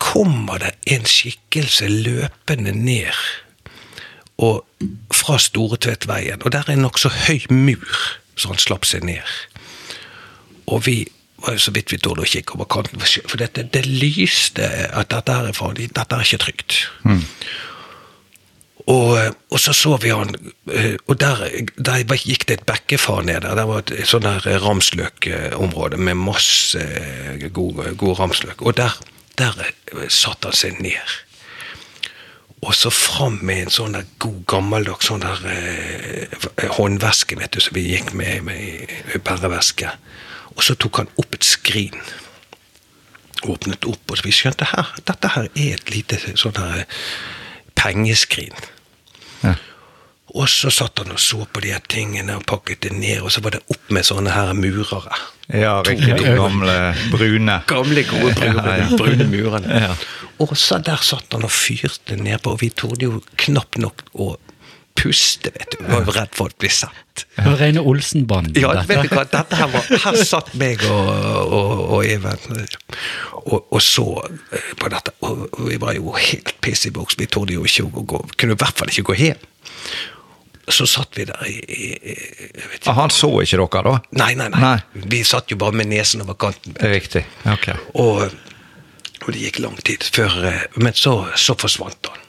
kommer 0.00 0.62
det 0.62 0.74
en 0.94 1.06
skikkelse 1.08 1.88
løpende 1.90 2.72
ned 2.72 3.12
og 4.40 4.64
fra 5.12 5.36
Storetvedtveien, 5.38 6.40
og 6.44 6.52
der 6.54 6.64
er 6.64 6.72
en 6.72 6.86
nokså 6.86 7.10
høy 7.26 7.44
mur, 7.52 7.98
så 8.40 8.48
han 8.48 8.62
slapp 8.62 8.86
seg 8.88 9.04
ned. 9.04 9.34
Og 10.70 10.86
vi 10.86 11.02
var 11.40 11.56
jo 11.56 11.64
så 11.64 11.72
vidt 11.74 11.92
vi 11.92 11.98
torde 12.02 12.24
å 12.24 12.28
kikke 12.28 12.56
over 12.56 12.68
kanten, 12.70 13.00
for 13.00 13.40
dette, 13.40 13.64
det 13.72 13.86
lyste 13.88 14.66
at 14.92 15.10
dette 15.12 15.36
er 15.40 15.56
farlig, 15.56 15.88
dette 15.96 16.16
er 16.16 16.26
ikke 16.26 16.42
trygt. 16.44 16.80
Og, 18.90 19.34
og 19.52 19.60
så 19.60 19.72
så 19.76 19.94
vi 20.02 20.10
han, 20.10 20.32
eh, 20.72 20.96
og 21.06 21.18
der, 21.20 21.42
der 21.76 22.02
gikk 22.16 22.46
det 22.48 22.58
et 22.58 22.66
bekkefar 22.66 23.22
ned 23.22 23.44
der. 23.44 23.54
Det 23.58 23.66
var 23.68 23.82
et 23.84 24.08
sånn 24.08 24.24
der 24.24 24.46
ramsløkområde 24.64 26.00
med 26.00 26.18
masse 26.18 26.80
eh, 26.80 27.48
god, 27.54 27.82
god 28.00 28.18
ramsløk. 28.18 28.64
Og 28.64 28.78
der, 28.80 28.96
der 29.38 29.60
eh, 29.68 30.08
satte 30.08 30.50
han 30.50 30.58
seg 30.58 30.80
ned. 30.82 31.18
Og 32.60 32.74
så 32.76 32.90
fram 32.92 33.38
med 33.46 33.66
en 33.66 33.72
sånn 33.72 33.94
der 33.96 34.08
god 34.20 34.42
gammeldags 34.50 35.08
sånn 35.08 35.22
der 35.22 35.44
eh, 35.52 36.48
håndveske, 36.76 37.38
vet 37.40 37.54
du, 37.56 37.62
som 37.62 37.76
vi 37.76 37.86
gikk 37.92 38.12
med, 38.16 38.42
med 38.48 38.60
i 39.14 39.22
bæreveske. 39.24 39.94
Og 40.60 40.64
så 40.66 40.74
tok 40.76 40.98
han 41.00 41.08
opp 41.16 41.32
et 41.38 41.46
skrin. 41.48 41.96
Åpnet 43.48 43.86
opp, 43.88 44.02
og 44.12 44.18
så 44.20 44.26
vi 44.26 44.34
skjønte 44.36 44.66
her, 44.68 44.90
dette 45.08 45.30
her 45.32 45.46
er 45.56 45.78
et 45.78 45.88
lite 45.94 46.18
sånn 46.36 46.58
her 46.60 46.82
pengeskrin. 47.80 48.52
Ja. 49.40 49.54
Og 50.36 50.44
så 50.52 50.68
satt 50.70 51.00
han 51.00 51.14
og 51.14 51.18
så 51.18 51.40
på 51.48 51.62
de 51.64 51.72
her 51.72 51.80
tingene 51.90 52.36
og 52.36 52.44
pakket 52.46 52.84
det 52.84 52.92
ned, 52.98 53.22
og 53.24 53.32
så 53.32 53.40
var 53.42 53.56
det 53.56 53.62
opp 53.72 53.88
med 53.96 54.04
sånne 54.06 54.34
her 54.36 54.52
murere. 54.54 55.16
Ja, 55.48 55.78
riktig. 55.88 56.12
De 56.20 56.36
gamle 56.36 56.76
brune. 57.10 57.56
Gamle, 57.72 58.04
gode 58.12 58.36
brune, 58.36 58.66
Ja, 58.68 58.76
ja. 58.84 58.90
brune 59.00 59.26
murene. 59.32 59.80
Ja. 59.88 59.96
Og 60.44 60.52
så 60.60 60.76
der 60.84 61.00
satt 61.02 61.32
han 61.32 61.48
og 61.48 61.50
fyrte 61.56 62.20
nedpå, 62.20 62.52
og 62.52 62.60
vi 62.62 62.68
torde 62.70 63.08
jo 63.08 63.22
knapt 63.40 63.80
nok 63.80 64.04
å 64.20 64.34
puste, 64.98 65.50
vet 65.54 65.76
du. 65.78 65.84
Vi 65.86 65.92
var 65.92 66.10
redd 66.16 66.34
for 66.36 66.52
å 66.52 66.58
bli 66.60 66.68
satt 66.72 67.24
Det 67.36 67.44
var 67.46 67.56
rene 67.60 67.80
Olsenbanden. 67.80 68.56
Ja, 68.60 68.72
vet 68.88 69.06
du 69.06 69.14
hva, 69.14 69.24
dette 69.28 69.56
her 69.56 69.70
var 69.72 69.86
Her 70.04 70.18
satt 70.24 70.52
meg 70.60 70.82
og, 70.88 71.08
og, 71.08 71.82
og 71.96 72.04
Even 72.04 72.36
og, 73.40 73.58
og 73.72 73.80
så 73.82 74.04
eh, 74.52 74.70
på 74.76 74.90
dette. 74.92 75.14
Og 75.24 75.46
og 75.50 75.66
vi 75.70 75.78
var 75.80 75.96
jo 75.96 76.12
helt 76.16 76.52
piss 76.64 76.84
i 76.86 76.92
boks. 76.94 77.16
Vi 77.20 77.26
torde 77.32 77.56
jo 77.56 77.64
ikke 77.64 77.86
å 77.88 78.04
gå 78.14 78.22
Kunne 78.36 78.56
i 78.56 78.60
hvert 78.60 78.76
fall 78.76 78.92
ikke 78.92 79.06
gå 79.12 79.18
hjem. 79.22 79.46
Så 80.70 80.86
satt 80.86 81.16
vi 81.18 81.24
der 81.26 81.40
i, 81.48 81.56
i, 81.66 81.88
i 82.12 82.14
ikke. 82.76 82.90
Ah, 82.92 82.98
Han 83.00 83.10
så 83.10 83.30
ikke 83.42 83.58
dere 83.58 83.82
da? 83.88 83.94
Nei, 84.20 84.34
nei, 84.38 84.46
nei, 84.52 84.60
Nei. 84.62 85.04
Vi 85.10 85.22
satt 85.26 85.50
jo 85.50 85.58
bare 85.58 85.74
med 85.80 85.88
nesen 85.90 86.22
over 86.22 86.36
kanten. 86.38 86.76
Riktig. 86.92 87.24
Ok. 87.50 87.70
Og, 87.98 88.26
og 89.24 89.30
det 89.34 89.40
gikk 89.48 89.62
lang 89.64 89.80
tid 89.82 90.04
før 90.14 90.36
eh, 90.46 90.60
Men 90.78 90.94
så, 90.94 91.16
så 91.40 91.56
forsvant 91.58 92.12
han. 92.12 92.26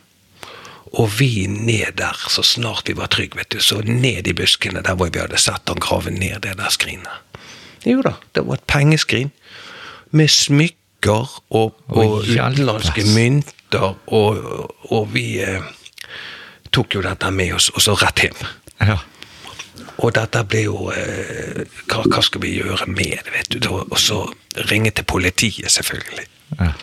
Og 0.99 1.07
vi 1.19 1.47
ned 1.47 1.95
der 1.99 2.17
så 2.29 2.43
snart 2.43 2.89
vi 2.89 2.97
var 2.97 3.07
trygge, 3.07 3.39
vet 3.39 3.51
du. 3.53 3.61
Så 3.63 3.79
ned 3.87 4.27
i 4.27 4.33
buskene 4.35 4.83
der 4.83 4.97
hvor 4.99 5.11
vi 5.11 5.21
hadde 5.21 5.39
sett 5.39 5.69
han 5.71 5.79
grave 5.79 6.11
ned 6.11 6.41
det 6.43 6.57
der 6.59 6.73
skrinet. 6.73 7.47
Jo 7.87 8.01
da, 8.05 8.17
det 8.35 8.43
var 8.45 8.59
et 8.59 8.67
pengeskrin 8.69 9.31
med 10.11 10.29
smykker 10.29 11.31
og, 11.49 11.77
og 11.87 12.17
utenlandske 12.27 13.05
mynter, 13.15 13.95
og, 14.05 14.41
og 14.91 15.07
vi 15.15 15.39
eh, 15.41 15.63
tok 16.75 16.99
jo 16.99 17.01
dette 17.05 17.31
med 17.33 17.55
oss, 17.55 17.71
og 17.73 17.81
så 17.81 17.95
rett 17.97 18.27
hjem. 18.27 18.43
Ja. 18.83 18.99
Og 20.01 20.13
dette 20.13 20.43
ble 20.49 20.65
jo 20.67 20.91
eh, 20.93 21.63
hva, 21.87 22.03
hva 22.05 22.21
skal 22.25 22.43
vi 22.43 22.57
gjøre 22.59 22.89
med 22.91 23.17
det, 23.23 23.33
vet 23.33 23.55
du. 23.55 23.71
Og 23.71 23.97
så 24.01 24.23
ringe 24.69 24.91
til 24.91 25.07
politiet, 25.07 25.71
selvfølgelig. 25.71 26.27
Ja. 26.59 26.73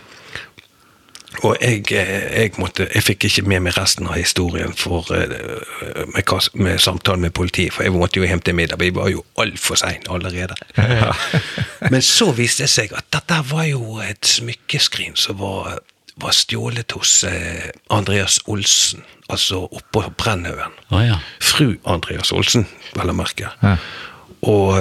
Og 1.46 1.56
jeg, 1.60 1.84
eh, 1.92 2.42
jeg, 2.42 2.52
måtte, 2.58 2.88
jeg 2.94 3.04
fikk 3.06 3.26
ikke 3.28 3.44
med 3.48 3.62
meg 3.68 3.76
resten 3.78 4.08
av 4.10 4.16
historien 4.18 4.72
for, 4.76 5.06
eh, 5.14 6.02
med, 6.14 6.48
med 6.58 6.80
samtalen 6.82 7.26
med 7.28 7.34
politiet, 7.36 7.72
for 7.74 7.86
jeg 7.86 7.94
måtte 7.94 8.18
jo 8.18 8.26
hjem 8.26 8.42
til 8.42 8.56
middag. 8.58 8.80
Vi 8.82 8.90
var 8.94 9.10
jo 9.12 9.22
altfor 9.38 9.78
seine 9.78 10.10
allerede. 10.10 10.56
Men 11.92 12.02
så 12.02 12.32
viste 12.36 12.66
det 12.66 12.72
seg 12.72 12.96
at 12.98 13.06
dette 13.14 13.38
var 13.52 13.68
jo 13.68 14.00
et 14.02 14.26
smykkeskrin 14.26 15.16
som 15.18 15.38
var, 15.42 15.78
var 16.18 16.34
stjålet 16.34 16.96
hos 16.98 17.22
eh, 17.28 17.70
Andreas 17.94 18.40
Olsen, 18.46 19.06
altså 19.30 19.62
oppå 19.70 20.08
Brennhaugen. 20.18 20.74
Oh, 20.90 21.04
ja. 21.04 21.20
Fru 21.40 21.76
Andreas 21.86 22.32
Olsen, 22.34 22.66
vel 22.98 23.14
å 23.14 23.16
merke. 23.16 23.54
Ja. 23.62 23.78
Og, 24.48 24.74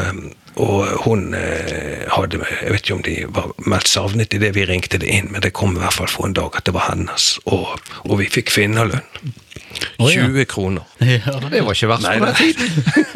og 0.57 0.87
hun 1.05 1.33
eh, 1.37 2.05
hadde 2.11 2.39
Jeg 2.41 2.71
vet 2.73 2.81
ikke 2.81 2.95
om 2.95 3.03
de 3.05 3.15
var 3.35 3.51
meldt 3.69 3.89
savnet 3.91 4.33
idet 4.33 4.53
vi 4.55 4.65
ringte 4.65 4.99
det 5.01 5.09
inn, 5.09 5.31
men 5.31 5.43
det 5.45 5.53
kom 5.57 5.75
i 5.77 5.81
hvert 5.81 5.97
fall 5.97 6.09
for 6.11 6.27
en 6.27 6.37
dag 6.37 6.57
at 6.57 6.65
det 6.65 6.73
var 6.75 6.89
hennes. 6.91 7.35
Og, 7.45 7.75
og 8.05 8.15
vi 8.21 8.29
fikk 8.31 8.53
finnerlønn. 8.53 9.05
Å, 10.01 10.09
ja. 10.09 10.25
20 10.25 10.45
kroner. 10.49 10.83
ja. 11.03 11.37
Det 11.51 11.61
var 11.65 11.75
ikke 11.75 11.91
verst 11.91 12.07
på 12.07 12.25
den 12.25 12.35
tiden. 12.39 12.67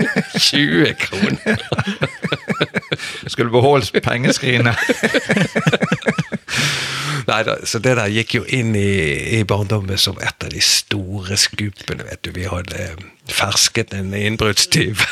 20 0.51 0.93
kroner! 1.01 1.57
Skulle 3.27 3.53
beholdt 3.53 3.95
pengeskrinet. 4.03 4.77
Nei 7.27 7.41
da, 7.45 7.55
så 7.65 7.79
det 7.79 7.95
der 7.99 8.11
gikk 8.11 8.35
jo 8.39 8.43
inn 8.49 8.75
i, 8.75 9.37
i 9.37 9.41
barndommen 9.47 9.99
som 10.01 10.17
et 10.21 10.43
av 10.43 10.51
de 10.51 10.61
store 10.65 11.37
skupene, 11.39 12.03
vet 12.07 12.23
du. 12.25 12.31
Vi 12.35 12.47
hadde 12.49 12.89
fersket 13.31 13.93
en 13.95 14.13
innbruddstyv. 14.17 15.05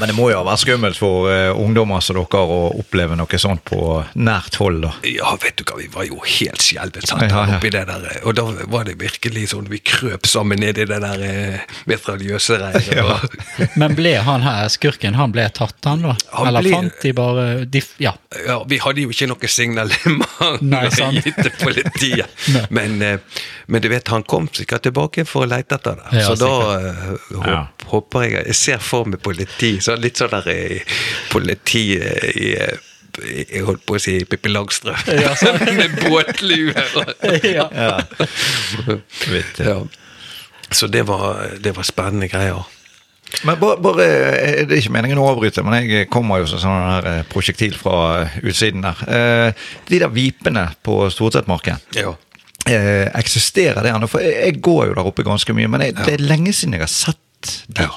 Men 0.00 0.10
det 0.10 0.14
må 0.16 0.28
jo 0.32 0.38
ha 0.40 0.44
vært 0.48 0.62
skummelt 0.64 0.98
for 0.98 1.28
uh, 1.30 1.52
ungdommer 1.60 2.00
som 2.02 2.16
dere 2.18 2.40
å 2.42 2.60
oppleve 2.80 3.16
noe 3.18 3.38
sånt 3.40 3.62
på 3.68 3.78
nært 4.18 4.56
hold, 4.60 4.80
da. 4.82 4.90
Ja, 5.06 5.34
vet 5.42 5.56
du 5.60 5.64
hva, 5.68 5.76
vi 5.78 5.86
var 5.94 6.06
jo 6.08 6.18
helt 6.26 6.62
skjelven 6.64 7.04
Ja, 7.10 7.18
ja. 7.22 7.28
der 7.30 7.54
oppi 7.58 7.70
det 7.74 7.84
der. 7.88 8.06
eh, 8.10 8.20
Og 8.26 8.34
da 8.38 8.44
var 8.72 8.84
det 8.88 8.96
virkelig 9.00 9.48
sånn 9.52 9.68
vi 9.70 9.78
krøp 9.84 10.26
sammen 10.26 10.58
ned 10.62 10.78
i 10.82 10.86
det 10.90 10.98
der 11.04 11.24
uh, 11.24 11.76
mitraljøse 11.90 12.58
regnet. 12.60 12.90
Ja. 12.96 13.18
Men 13.80 13.94
ble 13.98 14.16
han 14.26 14.42
her, 14.46 14.68
skurken, 14.72 15.14
han 15.18 15.32
ble 15.34 15.46
tatt, 15.54 15.78
han 15.86 16.02
da? 16.08 16.16
Han 16.34 16.50
Eller 16.50 16.66
ble- 16.66 16.74
fant 16.76 17.00
de 17.02 17.12
bare 17.16 17.46
de, 17.66 17.82
Ja. 18.02 18.14
Ja, 18.46 18.58
vi 18.68 18.80
hadde 18.82 19.04
jo 19.06 19.12
ikke 19.14 19.28
noe 19.30 19.48
signalement 19.50 20.60
Nei, 20.64 20.84
sant. 20.98 21.20
gitt 21.24 21.38
til 21.42 21.54
politiet. 21.60 22.30
Men, 22.74 22.98
uh, 23.02 23.42
men 23.66 23.80
du 23.80 23.88
vet, 23.88 24.08
han 24.12 24.22
kom 24.28 24.44
sikkert 24.52 24.82
tilbake 24.84 25.22
for 25.24 25.46
å 25.46 25.48
lete 25.48 25.78
etter 25.78 25.96
det. 25.96 26.18
Ja, 26.20 26.26
så 26.28 26.34
da 26.36 26.50
eh, 26.76 26.98
håp, 27.32 27.46
Ja. 27.48 27.60
håper 27.88 28.24
jeg 28.26 28.42
Jeg 28.50 28.56
ser 28.58 28.82
for 28.84 29.08
meg 29.08 29.22
politi, 29.24 29.70
så 29.84 29.94
litt 30.00 30.18
sånn 30.20 30.32
der 30.34 30.48
i 30.54 30.80
politi 31.32 31.84
eh, 32.00 32.28
i 32.34 32.50
eh, 32.58 32.90
jeg 33.14 33.62
holdt 33.62 33.84
på 33.86 33.94
å 33.94 34.00
si 34.02 34.16
Pippi 34.26 34.50
Langstrøm. 34.50 34.96
Ja. 35.14 35.30
Med 35.78 35.92
båtlue. 36.02 36.72
ja. 37.46 37.68
Ja. 37.70 37.92
Ja. 39.62 39.76
Så 40.74 40.86
det 40.90 41.04
var, 41.06 41.44
det 41.62 41.76
var 41.76 41.86
spennende 41.86 42.26
greier. 42.32 42.64
Men 43.46 43.58
bare, 43.60 43.76
bare, 43.82 44.04
eh, 44.38 44.66
Det 44.66 44.74
er 44.76 44.80
ikke 44.82 44.92
meningen 44.94 45.18
å 45.22 45.28
avbryte, 45.30 45.62
men 45.66 45.86
jeg 45.88 46.08
kommer 46.12 46.42
jo 46.42 46.48
som 46.50 46.60
sånn 46.62 46.84
her 46.88 47.08
eh, 47.10 47.22
prosjektil 47.30 47.74
fra 47.78 47.96
eh, 48.24 48.34
utsiden 48.50 48.82
der. 48.84 49.00
Eh, 49.06 49.70
De 49.88 50.00
der 50.02 50.12
vipene 50.14 50.66
på 50.86 50.98
Stortvettmarken, 51.14 51.80
Ja. 51.96 52.12
eh, 52.66 53.06
eksisterer 53.18 53.82
det 53.82 53.94
ennå? 53.94 54.10
For 54.10 54.22
jeg, 54.26 54.58
går 54.62 54.90
jo 54.90 54.96
der 54.98 55.10
oppe 55.10 55.26
ganske 55.26 55.54
mye, 55.56 55.70
men 55.70 55.86
jeg, 55.86 55.96
det 56.02 56.16
er 56.18 56.26
lenge 56.26 56.52
siden 56.54 56.76
jeg 56.78 56.84
har 56.86 56.92
sett 56.92 57.54
de. 57.68 57.86
Ja. 57.86 57.90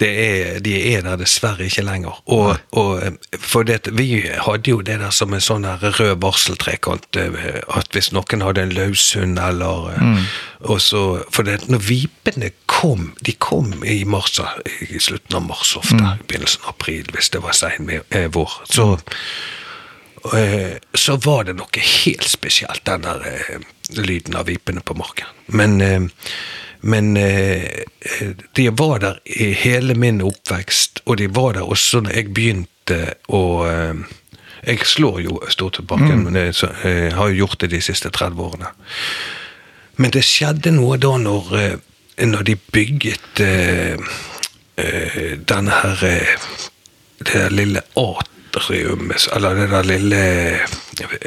Det 0.00 0.08
er, 0.08 0.58
de 0.60 0.74
er 0.92 1.00
der 1.02 1.16
dessverre 1.16 1.64
ikke 1.64 1.84
lenger. 1.86 2.18
Og, 2.28 2.58
og 2.76 3.16
for 3.40 3.64
det, 3.66 3.88
vi 3.96 4.20
hadde 4.20 4.70
jo 4.70 4.82
det 4.84 4.98
der 5.00 5.14
som 5.14 5.32
en 5.34 5.42
sånn 5.42 5.64
rød 5.64 6.18
varseltrekant, 6.22 7.16
eh, 7.16 7.62
at 7.72 7.96
hvis 7.96 8.12
noen 8.14 8.44
hadde 8.44 8.66
en 8.66 8.74
løshund 8.76 9.40
eller 9.40 9.96
mm. 9.96 10.20
og 10.68 10.80
så, 10.84 11.02
For 11.32 11.48
det, 11.48 11.62
når 11.72 11.82
vipene 11.88 12.52
kom, 12.70 13.14
de 13.24 13.32
kom 13.32 13.72
i 13.84 14.02
mars, 14.04 14.36
i 14.84 15.00
slutten 15.00 15.40
av 15.40 15.48
mars 15.48 15.76
ofte, 15.80 15.96
i 15.96 16.26
begynnelsen 16.28 16.66
av 16.66 16.74
april, 16.76 17.08
hvis 17.16 17.32
det 17.32 17.42
var 17.44 17.56
sein 17.56 17.88
eh, 17.96 18.28
vår, 18.32 18.60
så 18.68 18.92
eh, 20.36 20.76
så 20.94 21.16
var 21.24 21.48
det 21.48 21.56
noe 21.56 21.88
helt 22.04 22.28
spesielt, 22.28 22.84
den 22.84 23.08
der 23.08 23.24
eh, 23.32 23.66
lyden 23.96 24.36
av 24.36 24.50
vipene 24.50 24.84
på 24.84 24.96
marken. 24.98 25.32
Men, 25.46 25.80
eh, 25.80 26.08
men 26.80 27.16
eh, 27.16 27.84
de 28.52 28.68
var 28.70 28.98
der 28.98 29.18
i 29.24 29.52
hele 29.52 29.94
min 29.94 30.20
oppvekst, 30.22 31.02
og 31.04 31.18
de 31.18 31.28
var 31.34 31.56
der 31.56 31.68
også 31.68 32.00
når 32.04 32.16
jeg 32.16 32.34
begynte 32.34 33.00
å 33.28 33.42
eh, 33.66 34.06
Jeg 34.66 34.82
slår 34.82 35.20
jo 35.22 35.36
stort 35.48 35.76
tilbake, 35.78 36.16
men 36.18 36.34
jeg, 36.34 36.54
har 37.14 37.28
jo 37.28 37.36
gjort 37.44 37.60
det 37.60 37.68
de 37.70 37.80
siste 37.80 38.10
30 38.10 38.40
årene. 38.42 38.70
Men 39.96 40.10
det 40.10 40.24
skjedde 40.26 40.72
noe 40.74 40.96
da 40.98 41.12
når, 41.22 41.52
eh, 41.60 41.76
når 42.26 42.42
de 42.48 42.56
bygget 42.56 43.42
denne 45.46 45.76
her 45.82 46.02
Det 47.16 47.32
der 47.32 47.54
lille 47.54 47.80
atriumet, 47.96 49.28
eller 49.36 49.54
det 49.54 49.70
der 49.70 49.86
lille 49.86 50.24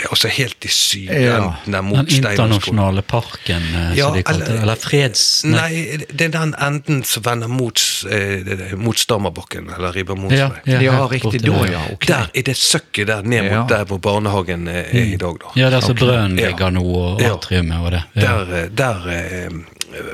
Altså 0.10 0.28
helt 0.34 0.66
i 0.66 0.68
Syden, 0.74 1.22
ja, 1.22 1.82
mot 1.86 2.08
Den 2.10 2.16
internasjonale 2.18 3.02
parken, 3.06 3.62
eh, 3.76 3.98
Ja, 3.98 4.08
som 4.08 4.16
de 4.18 4.24
kalte 4.24 4.40
det. 4.46 4.50
eller- 4.50 4.62
Eller 4.64 4.76
freds... 4.76 5.44
Nei, 5.46 5.98
det 6.10 6.22
er 6.22 6.30
den 6.34 6.56
enden 6.60 7.04
som 7.06 7.24
vender 7.24 7.48
mot, 7.48 7.80
eh, 8.10 8.74
mot 8.76 8.98
Stammerbakken, 8.98 9.70
eller 9.78 9.92
Ribber 9.94 10.16
Ja, 10.16 10.22
Monsvei. 10.22 10.62
ja, 10.66 10.80
Ja, 10.82 11.06
riktig, 11.12 11.42
da, 11.46 11.66
ja. 11.72 11.84
Okay. 11.94 12.08
Der 12.08 12.30
er 12.34 12.42
det 12.44 12.58
søkket 12.58 13.08
der 13.08 13.22
ned 13.22 13.44
mot 13.44 13.52
Ja. 13.72 13.78
der 13.78 13.86
hvor 13.86 13.98
barnehagen 14.00 14.68
er 14.68 14.86
er 14.90 15.14
i 15.14 15.18
dag, 15.18 15.38
da. 15.40 15.52
Ja, 15.56 15.70
der 15.70 15.82
som 15.82 15.92
okay. 15.92 16.06
brønnen 16.08 16.36
ligger 16.36 16.70
nå, 16.72 16.84
og 16.84 17.22
atriumet 17.22 17.78
og 17.86 17.92
det. 17.92 18.04
Ja. 18.16 18.22
Der, 18.22 18.64
eh, 18.64 18.70
der 18.70 19.08
eh, 19.10 19.50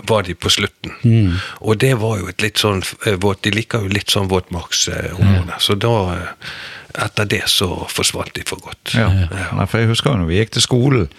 var 0.07 0.21
de 0.23 0.33
på 0.35 0.49
slutten. 0.49 0.91
Mm. 1.03 1.33
Og 1.61 1.77
det 1.79 1.93
var 1.99 2.17
jo 2.19 2.27
et 2.27 2.41
litt 2.41 2.57
sånn 2.59 2.83
eh, 3.05 3.15
våt 3.19 3.41
De 3.43 3.51
liker 3.51 3.79
jo 3.83 3.87
litt 3.87 4.07
sånn 4.11 4.27
våtmarksområde. 4.27 5.59
Så 5.59 5.75
da 5.79 6.13
eh, 6.15 6.27
Etter 7.01 7.25
det 7.25 7.43
så 7.51 7.67
forsvant 7.91 8.33
de 8.37 8.43
for 8.47 8.61
godt. 8.63 8.93
Ja. 8.95 9.09
Nei, 9.55 9.65
for 9.67 9.81
jeg 9.81 9.89
husker 9.91 10.11
jo 10.13 10.21
når 10.23 10.29
vi 10.31 10.37
gikk 10.39 10.51
til 10.55 10.63
skolen, 10.63 11.09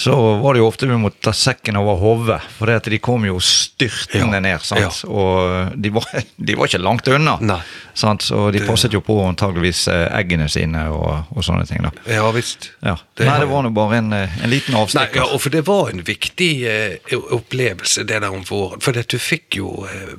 så 0.00 0.14
var 0.40 0.54
det 0.54 0.60
jo 0.62 0.68
ofte 0.70 0.86
vi 0.88 0.96
måtte 0.96 1.20
ta 1.26 1.32
sekken 1.36 1.76
over 1.76 1.98
hodet. 2.00 2.38
For 2.56 2.70
det 2.70 2.76
at 2.78 2.86
de 2.88 2.98
kom 3.02 3.24
jo 3.26 3.36
styrtende 3.42 4.38
Ja. 4.38 4.40
ned, 4.40 4.62
sant. 4.64 4.80
Ja. 4.80 5.10
Og 5.10 5.74
de 5.76 5.90
var, 5.92 6.06
de 6.46 6.54
var 6.56 6.70
ikke 6.70 6.80
langt 6.80 7.08
unna. 7.12 7.34
Nei. 7.44 7.58
Sant? 7.92 8.22
Så 8.24 8.46
de 8.54 8.62
passet 8.64 8.94
jo 8.96 9.02
på 9.04 9.18
antageligvis 9.26 9.82
eh, 9.92 10.06
eggene 10.22 10.48
sine 10.48 10.86
og, 10.94 11.26
og 11.36 11.44
sånne 11.44 11.66
ting. 11.68 11.82
da. 11.84 11.90
Ja 12.08 12.30
visst. 12.32 12.70
Ja. 12.80 12.96
Det- 13.18 13.26
Nei, 13.28 13.38
det 13.42 13.50
var 13.50 13.66
nå 13.66 13.74
bare 13.76 13.98
en, 14.00 14.12
eh, 14.16 14.38
en 14.44 14.50
liten 14.54 14.72
Nei, 14.78 14.86
avstikker. 14.86 15.20
ja, 15.20 15.28
og 15.34 15.40
for 15.42 15.50
det 15.50 15.66
var 15.68 15.90
en 15.92 16.00
viktig 16.06 16.52
eh, 16.70 17.16
opplevelse, 17.36 18.06
det 18.08 18.22
der 18.24 18.30
om 18.32 18.46
våren. 18.48 18.80
For 18.80 18.96
det, 18.96 19.08
du 19.12 19.18
fikk 19.20 19.58
jo 19.60 19.84
eh, 19.90 20.14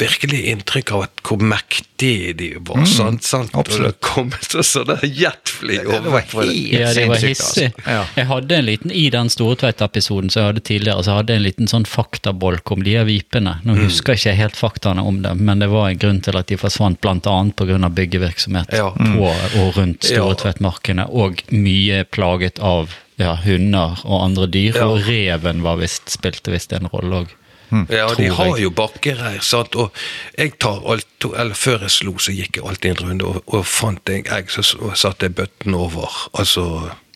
virkelig 0.00 0.38
inntrykk 0.48 0.92
av 0.96 1.02
at 1.04 1.20
hvor 1.26 1.40
mektige 1.44 2.32
de 2.36 2.46
var. 2.64 2.84
sant? 2.88 3.22
sant? 3.26 3.50
Og 3.54 3.60
absolutt. 3.66 3.98
det 3.98 4.00
kom 4.06 4.30
så 4.40 4.62
sånne 4.64 4.96
jetfly 5.04 5.80
overfor 5.84 6.46
det. 6.48 6.54
Ja, 6.72 6.92
det 6.96 7.04
var 7.10 7.20
sinnssykt, 7.20 7.76
altså. 7.76 7.90
Ja. 7.92 8.04
Jeg 8.16 8.26
hadde 8.30 8.56
en 8.56 8.64
liten, 8.70 8.90
I 8.96 9.04
den 9.12 9.28
Storetveit-episoden 9.32 10.30
som 10.32 10.40
jeg 10.42 10.48
hadde 10.52 10.64
tidligere, 10.70 11.04
så 11.04 11.18
hadde 11.18 11.34
jeg 11.34 11.42
en 11.42 11.46
liten 11.48 11.68
sånn 11.70 11.84
faktabolk 11.88 12.72
om 12.72 12.82
de 12.86 12.96
her 12.96 13.04
vipene. 13.08 13.58
Nå 13.64 13.74
Mm. 13.76 13.84
husker 13.84 14.14
jeg 14.16 14.20
ikke 14.20 14.36
helt 14.40 14.56
faktaene 14.56 15.04
om 15.06 15.20
dem, 15.22 15.44
men 15.44 15.58
det 15.60 15.68
var 15.70 15.88
en 15.90 15.98
grunn 15.98 16.20
til 16.20 16.36
at 16.36 16.46
de 16.46 16.56
forsvant, 16.56 17.04
annet 17.04 17.56
pga. 17.56 17.88
byggevirksomhet 17.90 18.72
Ja. 18.72 18.90
på 18.90 19.28
og 19.60 19.76
rundt. 19.76 20.02
Storetveitmarkene, 20.04 21.06
og 21.10 21.42
mye 21.52 22.04
plaget 22.04 22.58
av 22.60 22.94
ja, 23.18 23.34
hunder 23.36 23.98
og 24.04 24.22
andre 24.24 24.46
dyr, 24.46 24.74
Ja. 24.76 24.86
og 24.88 25.02
reven 25.06 25.60
var 25.62 25.76
visst, 25.76 26.08
spilte 26.08 26.50
visst 26.50 26.72
en 26.72 26.88
rolle 26.88 27.24
òg. 27.24 27.28
Ja, 27.70 28.08
de 28.18 28.28
har 28.34 28.56
jeg. 28.56 28.64
jo 28.64 28.70
bakkereir, 28.74 29.40
sant. 29.46 29.76
Og 29.78 29.94
jeg 30.38 30.56
tar 30.58 30.80
alt, 30.90 31.26
eller 31.30 31.54
før 31.54 31.86
jeg 31.86 31.94
slo, 31.94 32.16
så 32.18 32.34
gikk 32.34 32.58
jeg 32.58 32.66
alltid 32.66 32.90
en 32.90 33.04
runde, 33.06 33.28
og, 33.30 33.42
og 33.46 33.66
fant 33.66 34.10
jeg 34.10 34.26
egg, 34.26 34.50
så 34.50 34.64
satte 34.98 35.28
jeg 35.28 35.36
bøtten 35.38 35.76
over. 35.78 36.10
Altså 36.34 36.66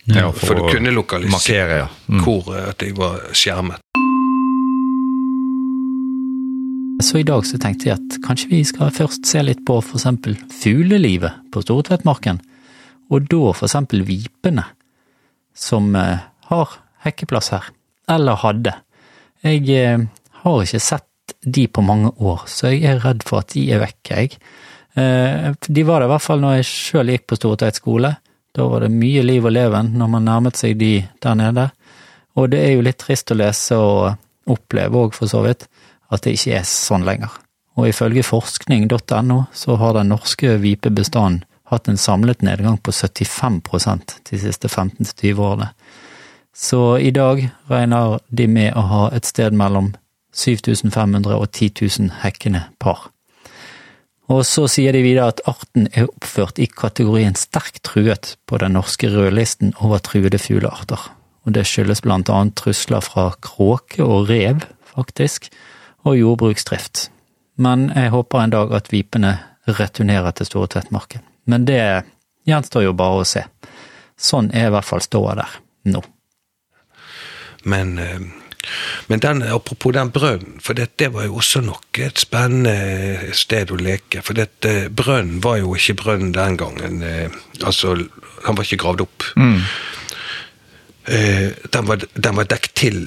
Ja, 0.05 0.29
for, 0.31 0.47
for 0.47 0.61
du 0.61 0.67
kunne 0.69 0.93
lokalisere 0.93 1.33
markere, 1.33 1.77
ja. 1.79 1.89
Mm. 2.13 2.25
hvor 2.27 2.55
eh, 2.55 2.69
at 2.69 2.83
jeg 2.85 2.97
var 2.99 3.23
skjermet. 3.33 3.81
Så 7.03 7.19
i 7.19 7.27
dag 7.27 7.45
så 7.49 7.59
tenkte 7.61 7.89
jeg 7.89 7.99
at 7.99 8.19
kanskje 8.25 8.51
vi 8.53 8.61
skal 8.69 8.93
først 8.95 9.27
se 9.29 9.41
litt 9.43 9.65
på 9.67 9.81
eksempel 9.83 10.37
fuglelivet 10.61 11.41
på 11.53 11.63
Stortveitmarken, 11.65 12.39
og 13.11 13.27
da 13.33 13.55
eksempel 13.67 14.05
vipene, 14.07 14.65
som 15.57 15.91
eh, 15.99 16.23
har 16.51 16.79
hekkeplass 17.05 17.51
her. 17.55 17.73
eller 18.09 18.37
hadde. 18.37 18.73
Jeg 19.43 19.69
eh, 19.73 20.05
har 20.45 20.63
ikke 20.65 20.83
sett 20.83 21.35
de 21.41 21.67
på 21.69 21.85
mange 21.85 22.11
år, 22.21 22.45
så 22.51 22.73
jeg 22.73 22.85
er 22.89 23.03
redd 23.05 23.25
for 23.25 23.41
at 23.41 23.55
de 23.55 23.65
er 23.73 23.81
vekk, 23.81 24.11
jeg. 24.11 24.37
Eh, 24.95 25.53
de 25.67 25.85
var 25.89 26.01
det 26.01 26.09
i 26.09 26.13
hvert 26.13 26.25
fall 26.25 26.43
når 26.43 26.59
jeg 26.59 26.69
sjøl 26.71 27.13
gikk 27.15 27.27
på 27.31 27.39
Stortveit 27.41 27.81
skole. 27.81 28.13
Da 28.55 28.67
var 28.71 28.85
det 28.85 28.93
mye 28.95 29.25
liv 29.25 29.45
og 29.45 29.55
leven 29.55 29.95
når 29.99 30.13
man 30.13 30.29
nærmet 30.29 30.61
seg 30.61 30.77
de 30.79 30.93
der 31.25 31.39
nede. 31.41 31.71
Og 32.39 32.51
det 32.53 32.61
er 32.61 32.77
jo 32.77 32.85
litt 32.87 33.01
trist 33.03 33.33
å 33.33 33.39
lese 33.39 33.79
og 33.79 34.51
oppleve 34.51 35.01
òg, 35.07 35.17
for 35.17 35.31
så 35.31 35.41
vidt, 35.47 35.67
at 36.13 36.27
det 36.27 36.37
ikke 36.37 36.61
er 36.61 36.69
sånn 36.69 37.07
lenger. 37.07 37.33
Og 37.75 37.89
ifølge 37.91 38.23
forskning.no 38.27 39.39
så 39.55 39.77
har 39.81 39.97
den 39.97 40.13
norske 40.13 40.59
vipebestanden 40.63 41.43
hatt 41.73 41.89
en 41.89 41.99
samlet 41.99 42.43
nedgang 42.45 42.77
på 42.79 42.93
75% 42.93 44.19
de 44.31 44.39
siste 44.39 44.69
15-20 44.69 45.41
årene. 45.41 45.71
Så 46.55 46.99
i 47.03 47.11
dag 47.11 47.41
regner 47.67 48.21
de 48.29 48.47
med 48.47 48.77
å 48.79 48.85
ha 48.91 49.05
et 49.17 49.27
sted 49.27 49.57
mellom 49.57 49.95
7500 50.35 51.37
og 51.37 51.51
10 51.51 51.71
000 51.81 52.15
hekkende 52.23 52.67
par. 52.83 53.09
Og 54.33 54.41
så 54.49 54.65
sier 54.73 54.95
de 54.97 55.03
videre 55.05 55.29
at 55.35 55.43
arten 55.49 55.89
er 55.93 56.09
oppført 56.09 56.59
i 56.63 56.69
kategorien 56.71 57.37
sterkt 57.37 57.83
truet 57.85 58.37
på 58.49 58.59
den 58.63 58.73
norske 58.77 59.11
rødlisten 59.13 59.75
over 59.85 60.01
truede 60.01 60.41
fuglearter. 60.41 61.01
Og 61.45 61.53
det 61.53 61.67
skyldes 61.69 62.01
blant 62.05 62.31
annet 62.33 62.57
trusler 62.57 63.05
fra 63.05 63.31
kråke 63.45 64.01
og 64.05 64.31
rev, 64.31 64.65
faktisk, 64.95 65.51
og 66.09 66.17
jordbruksdrift. 66.17 67.11
Men 67.61 67.91
jeg 67.95 68.15
håper 68.15 68.41
en 68.41 68.55
dag 68.55 68.73
at 68.75 68.89
vipene 68.93 69.37
returnerer 69.69 70.33
til 70.33 70.49
Store 70.49 70.73
Tvettmarken. 70.73 71.21
Men 71.45 71.69
det 71.69 71.83
gjenstår 72.49 72.89
jo 72.89 72.97
bare 72.97 73.21
å 73.21 73.29
se. 73.29 73.45
Sånn 74.17 74.51
er 74.57 74.69
i 74.69 74.73
hvert 74.73 74.89
fall 74.89 75.05
ståa 75.05 75.37
der 75.37 75.59
nå. 75.93 76.01
Men, 77.65 77.99
eh, 77.99 78.21
men 79.09 79.23
den, 79.23 79.43
apropos 79.43 79.95
den 79.95 80.13
brønnen, 80.15 80.61
for 80.63 80.77
det, 80.79 80.91
det, 81.01 81.11
var 81.15 81.27
jo 81.29 81.39
også 81.41 81.63
nok 81.65 82.01
et 82.03 82.21
spennende 82.23 83.33
sted 83.37 83.73
å 83.75 83.79
leke. 83.81 84.23
For 84.25 84.37
dette, 84.39 84.89
brønnen 84.91 85.43
var 85.45 85.61
jo 85.61 85.75
ikke 85.79 85.99
brønn 86.03 86.33
den 86.37 86.59
gangen. 86.61 87.03
Eh, 87.05 87.29
altså, 87.63 87.97
han 88.45 88.57
var 88.57 88.67
ikke 88.67 88.83
gravd 88.85 89.05
opp. 89.07 89.29
Mm. 89.37 89.61
Eh, 91.05 91.49
den, 91.71 91.91
var, 91.91 92.07
den 92.15 92.41
var 92.41 92.49
dekket 92.51 92.75
til. 92.79 93.03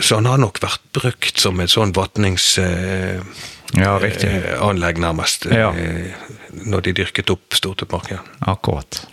Så 0.00 0.16
han 0.16 0.26
har 0.26 0.40
nok 0.40 0.58
vært 0.62 0.82
brukt 0.96 1.40
som 1.40 1.60
et 1.60 1.70
sånn 1.72 1.92
vatningsanlegg, 1.96 3.24
ja, 3.76 4.92
nærmest. 5.04 5.46
Ja. 5.52 5.70
Når 6.50 6.88
de 6.88 6.96
dyrket 7.02 7.30
opp 7.32 7.54
Stortøtmarken. 7.54 8.24
Akkurat. 8.50 9.04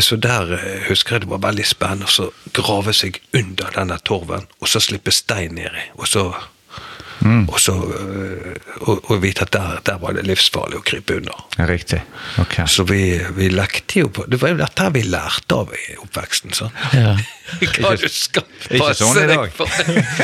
Så 0.00 0.16
der 0.16 0.52
eh, 0.54 0.84
husker 0.88 1.16
jeg 1.16 1.24
det 1.24 1.30
var 1.32 1.42
veldig 1.42 1.64
spennende 1.66 2.06
å 2.22 2.28
grave 2.54 2.92
seg 2.94 3.18
under 3.34 3.72
denne 3.74 3.98
torven, 4.06 4.46
og 4.60 4.70
så 4.70 4.82
slippe 4.82 5.14
stein 5.14 5.56
nedi. 5.58 5.82
Og 5.98 6.06
så 6.06 6.28
Mm. 7.20 7.48
Og 7.48 7.58
så 7.60 7.74
og, 7.74 9.10
og 9.10 9.22
vite 9.22 9.42
at 9.46 9.52
der, 9.52 9.80
der, 9.86 9.98
var 10.02 10.14
det 10.14 10.24
livsfarlig 10.28 10.78
å 10.78 10.84
krype 10.86 11.18
under. 11.18 11.40
Riktig. 11.68 12.00
Okay. 12.38 12.66
Så 12.70 12.84
vi, 12.88 13.18
vi 13.36 13.50
lekte 13.50 14.04
jo 14.04 14.12
på 14.14 14.26
Det 14.30 14.38
var 14.40 14.54
jo 14.54 14.60
dette 14.60 14.86
vi 14.94 15.02
lærte 15.08 15.58
av 15.58 15.74
i 15.74 15.98
oppveksten. 15.98 16.54
sånn. 16.58 16.74
Ja. 16.94 17.16
Hva 17.80 17.94
du 17.96 18.06
skal 18.12 18.44
passe 18.76 19.06
sånn 19.06 19.30
deg 19.30 19.54
for! 19.56 19.72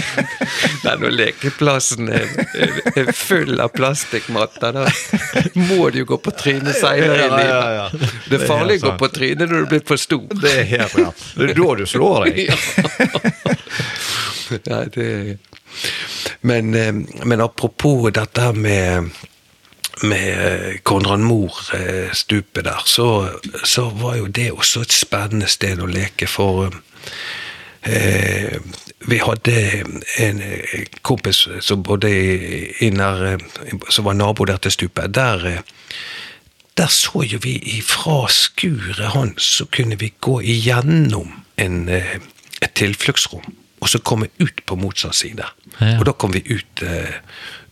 Den 0.85 1.07
lekeplassen 1.15 2.11
er, 2.13 2.29
er, 2.53 3.13
full 3.17 3.63
av 3.65 3.73
plastikkmatter. 3.75 4.77
Da 4.77 4.85
må 5.71 5.89
du 5.91 6.03
jo 6.03 6.11
gå 6.13 6.21
på 6.21 6.35
trynet 6.37 6.77
seinere 6.77 7.17
i 7.17 7.31
livet. 7.33 7.49
Ja, 7.49 7.63
ja, 7.65 7.89
ja. 7.89 8.13
Det 8.29 8.41
er 8.41 8.47
farlig 8.49 8.79
å 8.83 8.85
gå 8.87 8.95
på 9.01 9.11
trynet 9.17 9.49
når 9.49 9.65
du 9.65 9.73
blir 9.73 9.85
for 9.89 10.01
stor. 10.01 10.27
Det 10.43 10.53
er 10.61 10.69
helt 10.75 10.99
rett. 11.01 11.27
Det 11.35 11.51
er 11.51 11.59
da 11.59 11.69
du 11.81 11.85
slår 11.89 12.29
deg. 12.29 12.37
Nei, 14.71 14.85
det 14.95 15.09
men, 16.41 16.75
eh, 16.75 16.93
men 17.25 17.41
apropos 17.41 18.11
dette 18.11 18.53
med 18.53 19.11
med 20.03 20.79
Konrad 20.83 21.19
Mohr-stupet 21.19 22.65
der, 22.65 22.83
så, 22.85 23.31
så, 23.65 23.91
var 23.91 24.17
jo 24.17 24.27
det 24.27 24.53
også 24.53 24.81
et 24.81 24.93
spennende 24.93 25.49
sted 25.49 25.81
å 25.81 25.87
leke, 25.87 26.27
for 26.27 26.75
eh, 27.83 28.59
vi 29.07 29.21
hadde 29.23 29.55
en 30.19 30.43
kompis 31.03 31.45
som 31.61 31.83
bodde 31.87 32.11
inner, 32.83 33.39
som 33.89 34.09
var 34.09 34.19
nabo 34.19 34.45
der 34.49 34.57
til 34.57 34.75
stupet. 34.75 35.15
Der, 35.15 35.63
der 36.77 36.91
så 36.91 37.23
jo 37.23 37.39
vi 37.43 37.59
ifra 37.79 38.25
skuret 38.33 39.15
hans, 39.15 39.43
så 39.61 39.69
kunne 39.71 39.99
vi 40.01 40.15
gå 40.21 40.41
igjennom 40.41 41.45
en, 41.57 41.89
et 41.89 42.75
tilfluktsrom 42.75 43.64
og 43.85 43.91
så 43.93 44.01
komme 44.01 44.31
ut 44.41 44.65
på 44.65 44.79
motsatt 44.81 45.19
side. 45.19 45.45
Ja. 45.77 45.99
Og 45.99 46.07
da 46.09 46.15
kom 46.17 46.33
vi 46.33 46.41
ut 46.49 46.83
eh, 46.83 47.21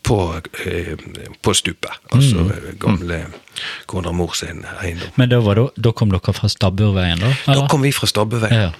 på, 0.05 0.18
eh, 0.66 0.92
på, 1.40 1.55
stupet. 1.57 1.90
Altså 2.12 2.44
mm. 2.44 2.51
Eh, 2.53 2.70
gamle 2.83 3.20
kona 3.88 4.12
mor 4.12 4.37
sin 4.37 4.66
eiendom. 4.83 5.14
Men 5.16 5.33
da, 5.33 5.40
det, 5.40 5.66
da, 5.81 5.92
kom 5.96 6.12
dere 6.12 6.35
fra 6.37 6.51
Stabburveien, 6.53 7.22
da? 7.22 7.33
Eller? 7.46 7.62
Da 7.62 7.72
kom 7.72 7.87
vi 7.87 7.94
fra 7.96 8.11
Stabburveien. 8.11 8.68
Ja. 8.68 8.72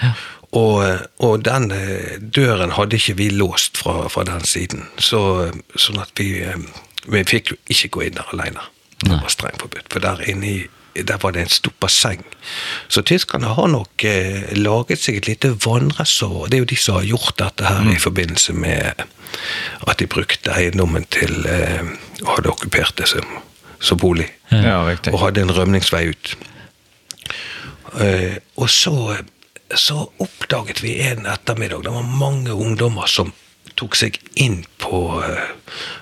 Ja. 0.00 0.14
Og, 0.56 0.80
og, 1.22 1.44
den 1.44 1.68
eh, 1.74 2.16
døren 2.18 2.72
hadde 2.74 2.98
ikke 2.98 3.18
vi 3.20 3.28
låst 3.34 3.78
fra, 3.78 4.08
fra 4.08 4.24
den 4.26 4.42
siden. 4.48 4.88
Så, 4.98 5.20
sånn 5.76 6.00
at 6.02 6.16
vi, 6.18 6.40
eh, 6.42 6.58
vi 7.06 7.22
fikk 7.28 7.52
jo 7.52 7.60
ikke 7.70 7.92
gå 7.96 8.08
inn 8.08 8.18
der 8.18 8.32
alene. 8.34 8.64
Det 9.04 9.14
var 9.14 9.32
strengt 9.32 9.62
forbudt. 9.62 9.92
For 9.92 10.02
der 10.02 10.24
inne 10.28 10.48
i 10.48 10.58
der 10.94 11.18
var 11.22 11.30
det 11.34 11.42
en 11.44 11.52
stor 11.52 11.72
basseng. 11.80 12.24
Så 12.88 13.02
tyskerne 13.02 13.54
har 13.54 13.68
nok 13.70 14.04
eh, 14.04 14.50
laget 14.58 15.02
seg 15.02 15.20
et 15.20 15.28
lite 15.30 15.52
vannreservoar. 15.64 16.50
Det 16.50 16.58
er 16.58 16.64
jo 16.64 16.70
de 16.72 16.78
som 16.80 16.98
har 16.98 17.08
gjort 17.08 17.38
dette 17.38 17.66
her 17.66 17.82
mm. 17.86 17.92
i 17.94 18.02
forbindelse 18.02 18.52
med 18.52 19.04
at 19.86 19.98
de 19.98 20.06
brukte 20.10 20.54
eiendommen 20.54 21.06
til 21.14 21.46
eh, 21.46 21.92
å 22.24 22.32
ha 22.32 22.38
det 22.42 22.50
okkupert 22.52 22.96
det 22.98 23.10
som, 23.10 23.26
som 23.78 24.00
bolig. 24.00 24.28
Ja, 24.50 24.82
og 25.12 25.20
hadde 25.22 25.44
en 25.44 25.54
rømningsvei 25.54 26.08
ut. 26.10 26.34
Eh, 28.02 28.40
og 28.56 28.70
så, 28.70 28.96
så 29.74 30.08
oppdaget 30.22 30.82
vi 30.82 31.00
en 31.02 31.26
ettermiddag 31.26 31.82
Det 31.86 31.94
var 31.94 32.06
mange 32.06 32.54
ungdommer 32.54 33.06
som 33.10 33.32
tok 33.80 33.96
seg 33.98 34.18
inn 34.34 34.64
på, 34.82 35.22
eh, 35.24 35.50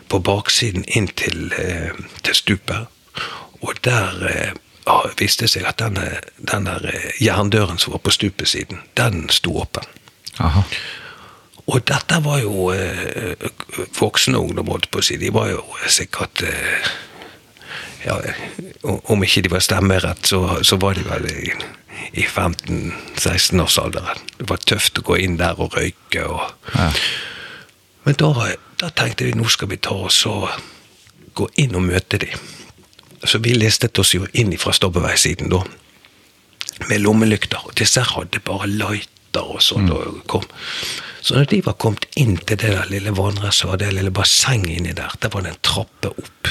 på 0.08 0.20
baksiden 0.24 0.84
inn 0.96 1.08
til, 1.08 1.52
eh, 1.52 1.92
til 2.22 2.34
stupet. 2.34 2.88
Og 3.60 3.74
der 3.84 4.26
eh, 4.28 4.52
ja, 4.88 5.02
viste 5.20 5.48
seg 5.50 5.66
at 5.68 5.82
denne, 5.82 6.06
den 6.38 6.68
der 6.68 6.88
eh, 6.88 7.10
jerndøren 7.22 7.80
som 7.80 7.94
var 7.94 8.02
på 8.04 8.14
stupesiden, 8.14 8.80
den 8.96 9.26
sto 9.32 9.58
åpen. 9.60 9.84
Aha. 10.38 10.64
Og 11.68 11.82
dette 11.84 12.22
var 12.24 12.40
jo 12.40 12.70
eh, 12.72 13.36
voksne 13.98 14.40
ungdom, 14.40 14.70
holdt 14.72 14.88
på 14.90 15.02
å 15.02 15.04
si. 15.04 15.18
De 15.20 15.28
var 15.34 15.50
jo 15.52 15.60
sikkert 15.92 16.42
eh, 16.48 16.88
ja, 18.06 18.14
Om 18.88 19.24
ikke 19.26 19.42
de 19.44 19.50
var 19.52 19.64
stemmerett, 19.64 20.30
så, 20.30 20.62
så 20.64 20.78
var 20.80 20.96
de 20.96 21.04
vel 21.04 21.26
i, 21.28 21.50
i 22.22 22.24
15-16-årsalderen. 22.24 24.22
Det 24.38 24.46
var 24.48 24.62
tøft 24.64 25.02
å 25.02 25.04
gå 25.04 25.18
inn 25.26 25.36
der 25.40 25.60
og 25.60 25.76
røyke. 25.76 26.24
Og, 26.24 26.72
ja. 26.72 26.88
Men 28.06 28.16
da, 28.22 28.30
da, 28.80 28.88
tenkte 28.96 29.26
vi 29.26 29.34
nå 29.36 29.50
skal 29.52 29.68
vi 29.74 29.80
ta 29.82 29.98
oss 30.06 30.22
og 30.30 30.46
gå 31.36 31.50
inn 31.60 31.76
og 31.76 31.84
møte 31.90 32.22
dem. 32.22 32.48
Så 33.24 33.38
vi 33.42 33.54
listet 33.54 33.98
oss 33.98 34.14
jo 34.14 34.26
inn 34.32 34.58
fra 34.58 34.72
stoppeveisiden 34.72 35.48
da, 35.52 35.64
med 36.88 37.00
lommelykter. 37.02 37.58
Og 37.66 37.74
disse 37.78 38.00
hadde 38.14 38.40
bare 38.44 38.66
lighter 38.70 39.42
og 39.42 39.62
sånn. 39.64 39.90
Mm. 39.90 40.22
Så 41.20 41.34
når 41.34 41.44
de 41.50 41.62
var 41.66 41.74
kommet 41.82 42.06
inn 42.16 42.36
til 42.38 42.56
det 42.60 42.70
der 42.76 42.88
lille 42.92 43.12
vannreservoaret, 43.16 43.80
det 43.82 43.92
lille 43.96 44.12
bassenget 44.14 44.76
inni 44.78 44.92
der, 44.96 45.10
der 45.20 45.28
var 45.34 45.40
det 45.44 45.50
en 45.56 45.64
trappe 45.66 46.08
opp. 46.14 46.42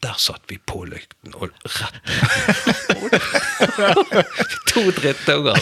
Der 0.00 0.16
satt 0.16 0.40
vi 0.48 0.56
på 0.56 0.88
lykten, 0.88 1.36
og 1.36 1.52
rett 1.76 2.00
To 4.70 4.80
drittunger 4.96 5.60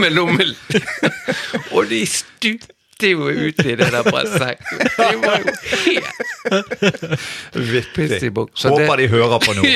med 0.00 0.10
lommelykt. 0.16 0.80
Og 1.76 1.82
de 1.90 2.00
stupte 2.08 2.77
detter 2.98 3.10
jo 3.10 3.30
ut 3.30 3.60
i 3.64 3.74
det 3.76 3.90
der. 3.90 4.02
Det 4.02 4.12
var 4.12 4.22
jo 4.22 4.30
helt 5.32 5.58
Vippig. 7.54 8.32
Håper 8.64 8.96
de 8.96 9.08
hører 9.08 9.38
på 9.38 9.54
noe. 9.54 9.66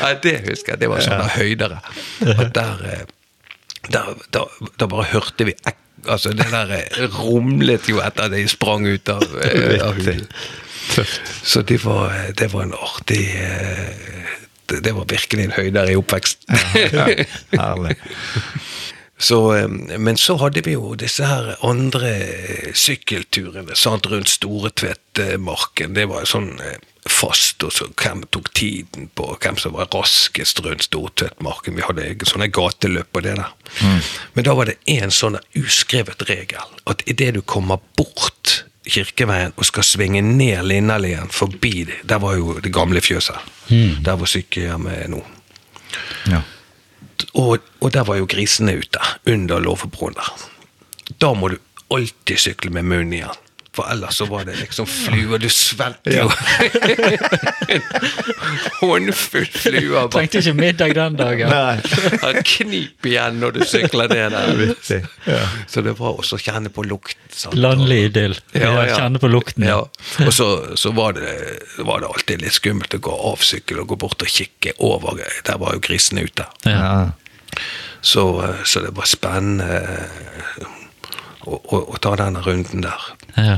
ja. 0.00 0.14
det 0.22 0.36
husker 0.48 0.72
jeg. 0.72 0.80
Det 0.80 0.88
var 0.88 1.00
sånne 1.04 1.28
høyder 1.34 1.38
høydere. 1.38 1.78
Og 2.38 2.54
der, 2.54 2.74
eh, 2.92 3.04
der, 3.90 4.14
der, 4.32 4.44
der 4.78 4.86
bare 4.86 5.04
hørte 5.12 5.44
vi 5.44 5.54
Altså, 6.06 6.30
det 6.30 6.46
der 6.52 6.70
eh, 6.76 7.08
rumlet 7.10 7.88
jo 7.90 7.98
etter 7.98 8.28
at 8.28 8.32
de 8.32 8.48
sprang 8.48 8.86
ut 8.86 9.08
av, 9.10 9.22
eh, 9.42 9.82
av 9.82 9.96
hulen. 9.98 10.26
Så 11.42 11.62
det 11.66 11.82
var, 11.84 12.14
det 12.38 12.52
var 12.52 12.62
en 12.62 12.74
artig 12.78 13.34
det, 14.68 14.84
det 14.84 14.92
var 14.94 15.04
virkelig 15.10 15.44
en 15.48 15.56
høyder 15.56 15.90
i 15.90 15.96
oppveksten. 15.98 16.54
Ja, 16.92 17.08
herlig. 17.58 17.96
Så, 19.18 19.38
eh, 19.56 19.68
men 19.98 20.16
så 20.16 20.36
hadde 20.38 20.62
vi 20.62 20.76
jo 20.76 20.94
disse 20.98 21.26
her 21.26 21.56
andre 21.66 22.12
sykkelturene 22.78 23.74
sant, 23.76 24.06
rundt 24.06 24.30
Storetvettmarken. 24.30 25.96
Det 25.96 26.06
var 26.10 26.28
sånn 26.28 26.52
eh, 26.62 26.78
fast, 27.08 27.64
og 27.66 27.72
så 27.74 27.88
hvem 27.98 28.22
tok 28.30 28.52
tiden 28.54 29.08
på 29.18 29.32
hvem 29.42 29.58
som 29.58 29.74
var 29.74 29.90
raskest 29.94 30.62
rundt 30.62 30.86
Stortvettmarken. 30.86 31.74
Vi 31.74 31.86
hadde 31.86 32.28
sånne 32.30 32.50
gateløp 32.54 33.10
på 33.12 33.24
det 33.26 33.34
der. 33.40 33.50
Men 34.36 34.46
da 34.46 34.54
var 34.54 34.70
det 34.70 34.78
en 34.94 35.10
sånn 35.14 35.40
uskrevet 35.58 36.22
regel, 36.30 36.62
at 36.86 37.02
idet 37.10 37.34
du 37.34 37.42
kommer 37.42 37.82
bort 37.98 38.62
Kirkeveien 38.88 39.52
og 39.58 39.66
skal 39.68 39.84
svinge 39.84 40.22
ned 40.24 40.62
Linnalien 40.64 41.28
forbi 41.28 41.82
det, 41.90 41.98
der 42.08 42.22
var 42.22 42.38
jo 42.38 42.54
det 42.62 42.70
gamle 42.72 43.02
fjøset. 43.04 43.36
Der 44.06 44.16
hvor 44.16 44.30
sykehjemmet 44.30 44.94
er 45.02 45.10
nå. 45.12 45.20
Ja. 46.30 46.40
Og, 47.34 47.58
og 47.80 47.92
der 47.94 48.06
var 48.08 48.20
jo 48.20 48.28
grisene 48.30 48.78
ute, 48.78 49.02
under 49.26 49.62
låvebroen 49.62 50.16
der. 50.18 50.48
Da 51.20 51.32
må 51.34 51.52
du 51.52 51.58
alltid 51.94 52.40
sykle 52.40 52.72
med 52.74 52.86
munnen 52.88 53.14
igjen. 53.20 53.44
For 53.78 53.86
ellers 53.92 54.16
så 54.18 54.26
var 54.26 54.42
det 54.48 54.56
liksom 54.58 54.88
fluer. 54.90 55.38
Du 55.38 55.46
svelget 55.52 56.16
jo 56.16 56.26
en 57.68 57.84
håndfull 58.80 59.46
fluer. 59.46 60.08
Trengte 60.10 60.40
ikke 60.42 60.54
middag 60.58 60.94
den 60.98 61.18
dagen. 61.18 61.52
Han 62.24 62.40
knip 62.48 63.06
igjen 63.06 63.38
når 63.42 63.54
du 63.58 63.60
sykler 63.68 64.10
ned 64.10 64.34
der. 64.34 65.04
Ja. 65.28 65.44
Så 65.70 65.84
det 65.86 65.94
var 66.00 66.18
også 66.18 66.38
å 66.38 66.42
kjenne 66.42 66.72
på 66.74 66.82
lukt. 66.88 67.18
sant? 67.30 67.54
Landlig 67.58 68.00
idyll. 68.08 68.34
Ja, 68.58 68.72
Kjenne 68.96 69.22
på 69.22 69.30
lukten. 69.30 69.66
Ja. 69.68 69.84
Og 70.24 70.32
så, 70.34 70.48
så 70.80 70.90
var, 70.96 71.14
det, 71.18 71.36
var 71.86 72.02
det 72.02 72.10
alltid 72.10 72.42
litt 72.42 72.56
skummelt 72.58 72.98
å 72.98 73.02
gå 73.04 73.14
av 73.32 73.44
sykkel 73.46 73.84
og 73.84 73.92
gå 73.92 74.00
bort 74.06 74.24
og 74.26 74.32
kikke 74.32 74.74
over. 74.82 75.22
Der 75.46 75.62
var 75.62 75.76
jo 75.78 75.84
grisene 75.86 76.26
ute. 76.26 76.48
Ja. 76.66 76.78
Ja. 76.78 77.62
Så, 78.00 78.24
så 78.66 78.82
det 78.82 78.92
var 78.98 79.06
spennende 79.10 79.82
å, 81.48 81.60
å, 81.64 81.80
å 81.94 82.00
ta 82.02 82.14
denne 82.20 82.42
runden 82.44 82.84
der. 82.84 83.06
Ja. 83.36 83.56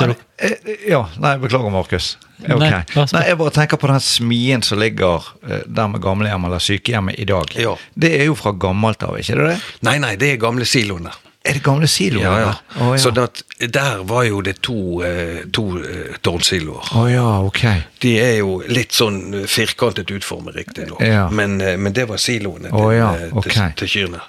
Men, 0.00 0.14
eh, 0.42 0.72
ja, 0.88 1.02
nei, 1.22 1.36
beklager, 1.42 1.70
Markus. 1.72 2.16
Okay. 2.42 2.58
Nei, 2.58 3.04
Nei, 3.12 3.22
jeg 3.30 3.38
bare 3.40 3.52
tenker 3.54 3.80
på 3.80 3.88
den 3.88 4.02
smien 4.04 4.64
som 4.66 4.80
ligger 4.80 5.24
eh, 5.48 5.62
der 5.66 5.92
med 5.92 6.02
gamlehjem 6.04 6.48
eller 6.48 6.62
sykehjemmet 6.62 7.20
i 7.22 7.28
dag. 7.28 7.54
Ja. 7.60 7.76
Det 7.94 8.12
er 8.18 8.28
jo 8.28 8.36
fra 8.38 8.52
gammelt 8.52 9.06
av, 9.06 9.16
ikke 9.20 9.38
det? 9.40 9.54
det? 9.54 9.70
Nei, 9.88 9.96
nei, 10.02 10.16
det 10.20 10.34
er 10.34 10.42
gamle 10.42 10.68
siloene. 10.68 11.14
Er 11.46 11.54
det 11.54 11.62
gamle 11.62 11.86
siloer? 11.86 12.24
Ja, 12.24 12.38
ja. 12.40 12.54
Oh, 12.80 12.92
ja. 12.92 12.98
Så 12.98 13.12
at 13.22 13.42
der 13.72 14.02
var 14.02 14.24
jo 14.26 14.40
det 14.42 14.56
to, 14.66 15.02
eh, 15.06 15.44
to 15.54 15.78
eh, 15.78 16.16
tårnsiloer. 16.20 16.90
Oh, 16.98 17.06
ja, 17.12 17.26
okay. 17.46 17.84
De 18.02 18.16
er 18.18 18.40
jo 18.40 18.58
litt 18.66 18.96
sånn 18.96 19.44
firkantet 19.46 20.10
utformet, 20.10 20.56
riktignok. 20.58 21.04
Ja. 21.06 21.28
Men, 21.30 21.60
eh, 21.60 21.76
men 21.78 21.94
det 21.94 22.08
var 22.10 22.18
siloene 22.22 22.72
til, 22.72 22.96
ja, 22.98 23.12
eh, 23.14 23.30
ok. 23.30 23.46
til, 23.46 23.76
til 23.78 23.92
kyrne. 23.92 24.24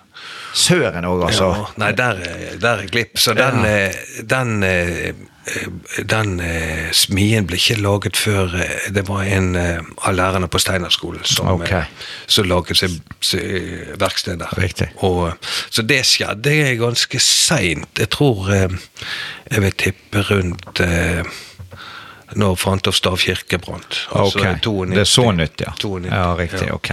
Søren 0.54 1.06
òg, 1.06 1.24
altså. 1.28 1.48
Ja, 1.56 1.66
nei, 1.78 1.92
der, 1.98 2.20
er- 2.24 2.58
der 2.62 2.84
er 2.84 2.88
glipp. 2.92 3.18
Så 3.20 3.34
den, 3.34 3.64
Ja. 3.64 3.88
eh, 3.88 3.94
den, 4.24 4.64
eh, 4.64 5.08
eh, 5.48 5.68
den 6.04 6.40
eh, 6.40 6.92
smien 6.92 7.46
ble 7.48 7.56
ikke 7.58 7.78
laget 7.82 8.18
før 8.18 8.48
det 8.92 9.08
var 9.08 9.22
en 9.24 9.56
av 9.56 10.14
lærerne 10.16 10.48
på 10.48 10.60
Steinerskolen 10.60 11.24
som, 11.26 11.48
okay. 11.48 11.84
som 12.28 12.46
laget 12.50 12.78
seg, 12.78 12.98
verksted 14.00 14.40
der. 14.40 14.54
Riktig. 14.58 14.90
Og, 15.04 15.34
så 15.70 15.82
det 15.88 16.04
skjedde 16.06 16.78
ganske 16.80 17.20
seint. 17.20 17.88
Jeg 18.00 18.10
tror 18.10 18.50
Jeg 18.52 19.62
vil 19.62 19.72
tippe 19.72 20.22
rundt 20.28 20.82
når 22.36 22.56
Fantoft 22.60 22.98
stavkirke 23.00 23.58
brant. 23.64 24.02
Altså 24.12 24.40
Ok, 24.42 24.46
92. 24.62 24.90
Det 24.92 25.00
er 25.00 25.08
så 25.10 25.32
nytt, 25.32 25.62
ja. 25.64 25.72
92, 25.80 26.10
Ja, 26.12 26.34
riktig, 26.36 26.68
ja. 26.68 26.74
ok. 26.76 26.90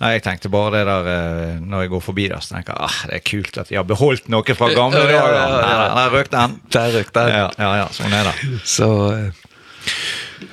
Nei, 0.00 0.12
jeg 0.16 0.24
tenkte 0.26 0.50
bare 0.52 0.72
det 0.78 0.84
der 0.88 1.10
eh, 1.14 1.58
når 1.60 1.84
jeg 1.84 1.92
går 1.94 2.04
forbi 2.08 2.28
der, 2.32 2.40
så 2.44 2.54
tenker 2.56 2.74
jeg 2.74 2.88
ah, 2.88 2.98
det 3.10 3.18
er 3.20 3.24
kult 3.30 3.60
at 3.62 3.70
de 3.72 3.78
har 3.80 3.86
beholdt 3.88 4.28
noe 4.32 4.56
fra 4.58 4.70
gamle 4.74 5.02
Ja, 5.04 5.10
ja, 5.10 5.22
dager. 5.22 5.38
ja, 5.38 5.46
ja. 5.48 5.62
Nei, 5.62 5.76
nei, 5.78 5.88
Der 5.98 6.14
røk 6.16 6.30
den. 6.34 6.58
Der 6.76 6.92
røk 6.98 7.14
den. 7.14 7.32
Ja, 7.34 7.48
ja, 7.58 7.70
ja, 7.82 7.88
sånn 7.96 8.18
er 8.18 8.30
det. 8.30 8.60
Så 8.68 8.90
eh, 9.14 9.48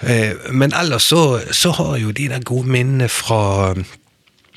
eh, 0.01 0.49
Men 0.51 0.73
ellers 0.73 1.11
så, 1.11 1.21
så 1.51 1.71
har 1.79 1.97
jo 2.01 2.11
de 2.15 2.29
der 2.33 2.43
gode 2.43 2.67
minnene 2.71 3.09
fra 3.11 3.75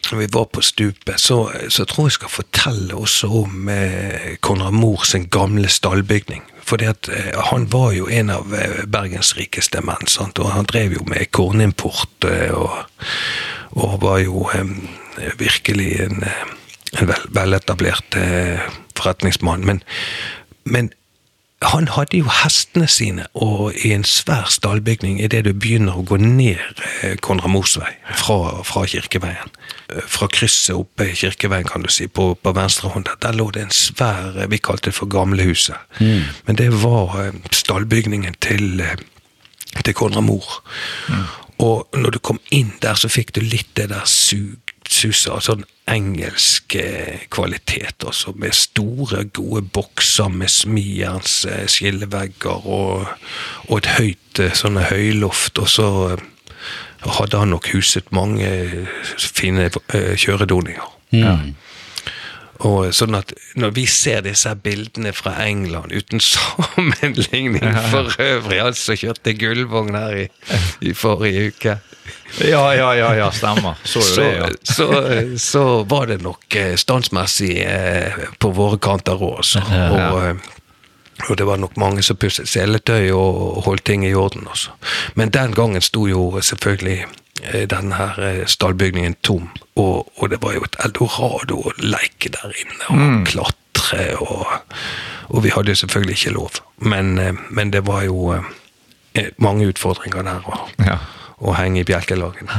når 0.08 0.18
vi 0.22 0.26
var 0.32 0.46
på 0.54 0.62
stupet, 0.64 1.20
så, 1.20 1.50
så 1.68 1.84
tror 1.84 2.06
jeg 2.08 2.14
skal 2.16 2.30
fortelle 2.32 2.96
også 2.96 3.28
om 3.42 3.66
eh, 3.68 4.36
Konrad 4.40 4.72
Mohr 4.72 5.04
sin 5.04 5.26
gamle 5.28 5.68
stallbygning. 5.68 6.46
Fordi 6.64 6.88
at 6.88 7.08
eh, 7.12 7.34
han 7.50 7.66
var 7.72 7.92
jo 7.96 8.08
en 8.08 8.30
av 8.32 8.54
eh, 8.56 8.84
Bergens 8.88 9.34
rikeste 9.36 9.82
menn, 9.84 10.08
sant? 10.08 10.38
og 10.40 10.52
han 10.54 10.68
drev 10.68 10.96
jo 10.96 11.04
med 11.08 11.28
kornimport 11.36 12.24
eh, 12.28 12.54
og, 12.56 12.72
og 13.70 13.98
var 14.02 14.22
jo 14.22 14.46
eh, 14.54 15.32
virkelig 15.38 16.00
en, 16.00 16.22
eh, 16.22 17.00
en 17.00 17.10
vel, 17.10 17.26
veletablert 17.34 18.16
eh, 18.16 18.62
forretningsmann. 18.96 19.66
Men, 19.66 19.82
men 20.64 20.92
han 21.62 21.88
hadde 21.90 22.20
jo 22.20 22.30
hestene 22.30 22.86
sine 22.86 23.26
og 23.34 23.74
i 23.82 23.90
en 23.90 24.04
svær 24.06 24.46
stallbygning 24.50 25.18
idet 25.18 25.42
du 25.44 25.50
begynner 25.52 25.98
å 25.98 26.04
gå 26.06 26.20
ned 26.22 26.82
Konrad 27.18 27.50
Mors 27.50 27.74
vei 27.80 27.90
fra, 28.14 28.60
fra 28.62 28.84
Kirkeveien. 28.86 29.50
Fra 30.06 30.28
krysset 30.30 30.76
oppe 30.76 31.08
i 31.10 31.16
Kirkeveien, 31.18 31.66
kan 31.66 31.82
du 31.82 31.90
si, 31.90 32.06
på, 32.06 32.30
på 32.38 32.52
venstre 32.54 32.92
hånd. 32.94 33.10
Der 33.24 33.34
lå 33.34 33.48
det 33.56 33.64
en 33.66 33.74
svær 33.74 34.38
Vi 34.52 34.60
kalte 34.62 34.92
det 34.92 34.98
for 35.00 35.10
Gamlehuset. 35.10 35.98
Men 35.98 36.60
det 36.60 36.70
var 36.78 37.32
stallbygningen 37.50 38.38
til 38.38 38.84
til 39.84 39.94
Konrad 39.94 40.22
Mor. 40.22 40.62
Og 41.58 41.88
når 41.96 42.14
du 42.14 42.18
kom 42.22 42.38
inn 42.54 42.72
der, 42.82 42.94
så 42.94 43.10
fikk 43.10 43.34
du 43.34 43.42
litt 43.42 43.70
det 43.78 43.88
der 43.90 44.06
sug, 44.06 44.72
suset 44.88 45.32
av 45.34 45.42
sånn 45.44 45.66
engelsk 45.88 46.76
eh, 46.78 47.24
kvalitet, 47.32 48.04
altså 48.06 48.32
med 48.36 48.56
store, 48.56 49.24
gode 49.34 49.64
bokser 49.74 50.30
med 50.32 50.52
smijerns 50.52 51.42
eh, 51.48 51.64
skillevegger 51.70 52.68
og, 52.68 53.08
og 53.68 53.74
et 53.78 53.90
høyt 53.96 54.42
eh, 54.44 54.54
sånne 54.56 54.88
høyloft, 54.90 55.60
og 55.60 55.70
så 55.72 55.88
hadde 57.18 57.40
han 57.40 57.54
nok 57.54 57.70
huset 57.72 58.10
mange 58.12 58.48
fine 59.16 59.68
kjøredoninger. 59.88 60.94
Mm. 61.14 61.54
Og 62.66 62.88
sånn 62.94 63.14
at 63.14 63.32
Når 63.54 63.70
vi 63.76 63.84
ser 63.86 64.24
disse 64.26 64.50
bildene 64.58 65.12
fra 65.14 65.36
England, 65.44 65.92
uten 65.94 66.22
sammenligning 66.32 67.60
for 67.92 68.10
øvrig 68.22 68.58
Altså 68.64 68.96
kjørte 68.98 69.34
gullvogn 69.38 69.94
her 69.94 70.16
i, 70.24 70.26
i 70.82 70.94
forrige 70.96 71.52
uke. 71.52 71.78
Ja, 72.44 72.62
ja, 72.74 72.92
ja, 72.96 73.12
ja, 73.16 73.30
stemmer. 73.30 73.78
Så 73.84 74.00
Så, 74.02 74.20
det, 74.20 74.36
ja. 74.36 74.48
så, 74.62 74.86
så 75.38 75.64
var 75.84 76.06
det 76.06 76.22
nok 76.22 76.54
eh, 76.56 76.74
standsmessig 76.76 77.58
eh, 77.64 78.18
på 78.38 78.50
våre 78.56 78.78
kanter 78.78 79.20
òg, 79.20 79.38
altså. 79.42 79.62
Og, 79.68 80.18
eh, 80.24 81.28
og 81.28 81.36
det 81.36 81.46
var 81.48 81.60
nok 81.60 81.76
mange 81.76 82.02
som 82.06 82.16
pusset 82.16 82.48
seletøy 82.48 83.10
og 83.12 83.62
holdt 83.66 83.84
ting 83.84 84.04
i 84.06 84.14
orden 84.14 84.46
også. 84.48 84.76
Men 85.18 85.32
den 85.34 85.54
gangen 85.56 85.82
sto 85.82 86.06
jo 86.08 86.30
selvfølgelig 86.40 87.04
eh, 87.42 87.66
den 87.70 87.92
her 87.92 88.18
eh, 88.18 88.46
stallbygningen 88.46 89.16
tom, 89.22 89.48
og, 89.76 90.12
og 90.16 90.30
det 90.30 90.42
var 90.42 90.54
jo 90.56 90.64
et 90.66 90.78
eldorado 90.84 91.60
å 91.60 91.74
leke 91.78 92.32
der 92.34 92.54
inne 92.62 92.88
og 92.94 93.28
klatre, 93.28 94.08
og, 94.20 94.46
og 95.28 95.44
vi 95.44 95.52
hadde 95.54 95.74
jo 95.74 95.82
selvfølgelig 95.82 96.18
ikke 96.18 96.34
lov. 96.38 96.62
Men, 96.78 97.18
eh, 97.18 97.34
men 97.50 97.72
det 97.72 97.86
var 97.86 98.04
jo 98.06 98.34
mange 99.38 99.66
utfordringer 99.66 100.22
der 100.22 100.44
Og, 100.46 100.68
Ja. 100.86 100.98
Å 101.38 101.52
henge 101.54 101.80
i 101.80 101.84
bjelkelagene. 101.86 102.50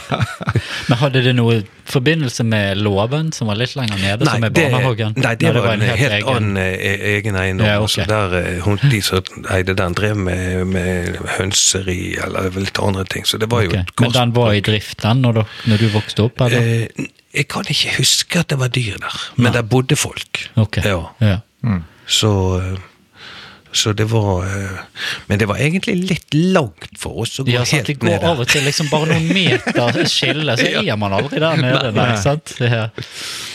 Men 0.88 0.98
hadde 0.98 1.20
det 1.22 1.34
noe 1.38 1.60
forbindelse 1.88 2.44
med 2.44 2.80
låven, 2.82 3.30
som 3.32 3.46
var 3.50 3.58
litt 3.60 3.76
lenger 3.78 4.00
nede, 4.02 4.26
som 4.26 4.44
er 4.44 4.50
barnehagen? 4.54 5.14
nei, 5.16 5.34
det 5.38 5.52
det 5.54 5.62
var, 5.62 5.76
en 5.76 5.84
helt, 5.86 6.16
egen- 6.18 6.32
annen 6.32 6.56
eh, 6.62 7.04
egen 7.14 7.38
eiendom. 7.38 7.68
Ja, 7.68 7.76
ok. 7.78 7.86
altså 7.86 8.06
der, 8.10 8.34
eh, 8.40 8.58
hun, 8.66 8.80
de 8.90 9.00
som 9.04 9.22
eide 9.54 9.76
den, 9.78 9.94
drev 9.98 10.18
med, 10.18 10.66
med 10.66 11.20
hønseri 11.38 12.16
eller 12.24 12.50
litt 12.58 12.80
andre 12.82 13.06
ting. 13.08 13.24
Så 13.28 13.38
det 13.40 13.50
var 13.52 13.62
jo 13.66 13.70
et 13.70 13.78
et 13.86 14.00
Men 14.02 14.12
den 14.18 14.34
var 14.36 14.52
i 14.56 14.64
drift 14.66 15.02
den 15.06 15.22
når, 15.22 15.38
du, 15.40 15.56
når 15.72 15.84
du 15.84 15.88
vokste 15.94 16.26
opp, 16.26 16.42
eller? 16.48 16.58
Eh, 16.98 17.08
jeg 17.38 17.46
kan 17.52 17.66
ikke 17.70 17.94
huske 18.00 18.40
at 18.42 18.50
det 18.50 18.58
var 18.58 18.70
dyr 18.74 18.96
der, 18.98 19.16
men 19.36 19.52
der 19.54 19.62
bodde 19.62 19.96
folk. 20.00 20.42
Okay. 20.58 20.82
Ja. 20.88 21.04
Ja. 21.22 21.38
Så, 22.08 22.30
eh, 22.58 22.78
så 23.72 23.92
det 23.92 24.04
var 24.10 24.44
eh, 24.46 24.78
Men 25.26 25.38
det 25.38 25.46
var 25.48 25.56
egentlig 25.60 25.94
litt 26.08 26.34
langt 26.34 26.98
for 26.98 27.22
oss 27.22 27.38
å 27.40 27.44
gå 27.44 27.52
Ja, 27.52 27.64
sant, 27.68 27.86
det 27.86 27.94
helt 27.94 28.00
går 28.02 28.08
ned 28.08 28.24
av 28.24 28.40
og 28.42 28.48
til 28.48 28.64
liksom 28.64 28.88
bare 28.90 29.10
noen 29.12 29.28
meter 29.32 29.98
skille, 30.08 30.56
så 30.58 30.68
er 30.82 30.96
man 31.00 31.14
aldri 31.18 31.40
der 31.42 31.60
nede. 31.60 31.92
Nei, 31.96 32.08
sant? 32.22 32.54
Ja. 32.62 32.88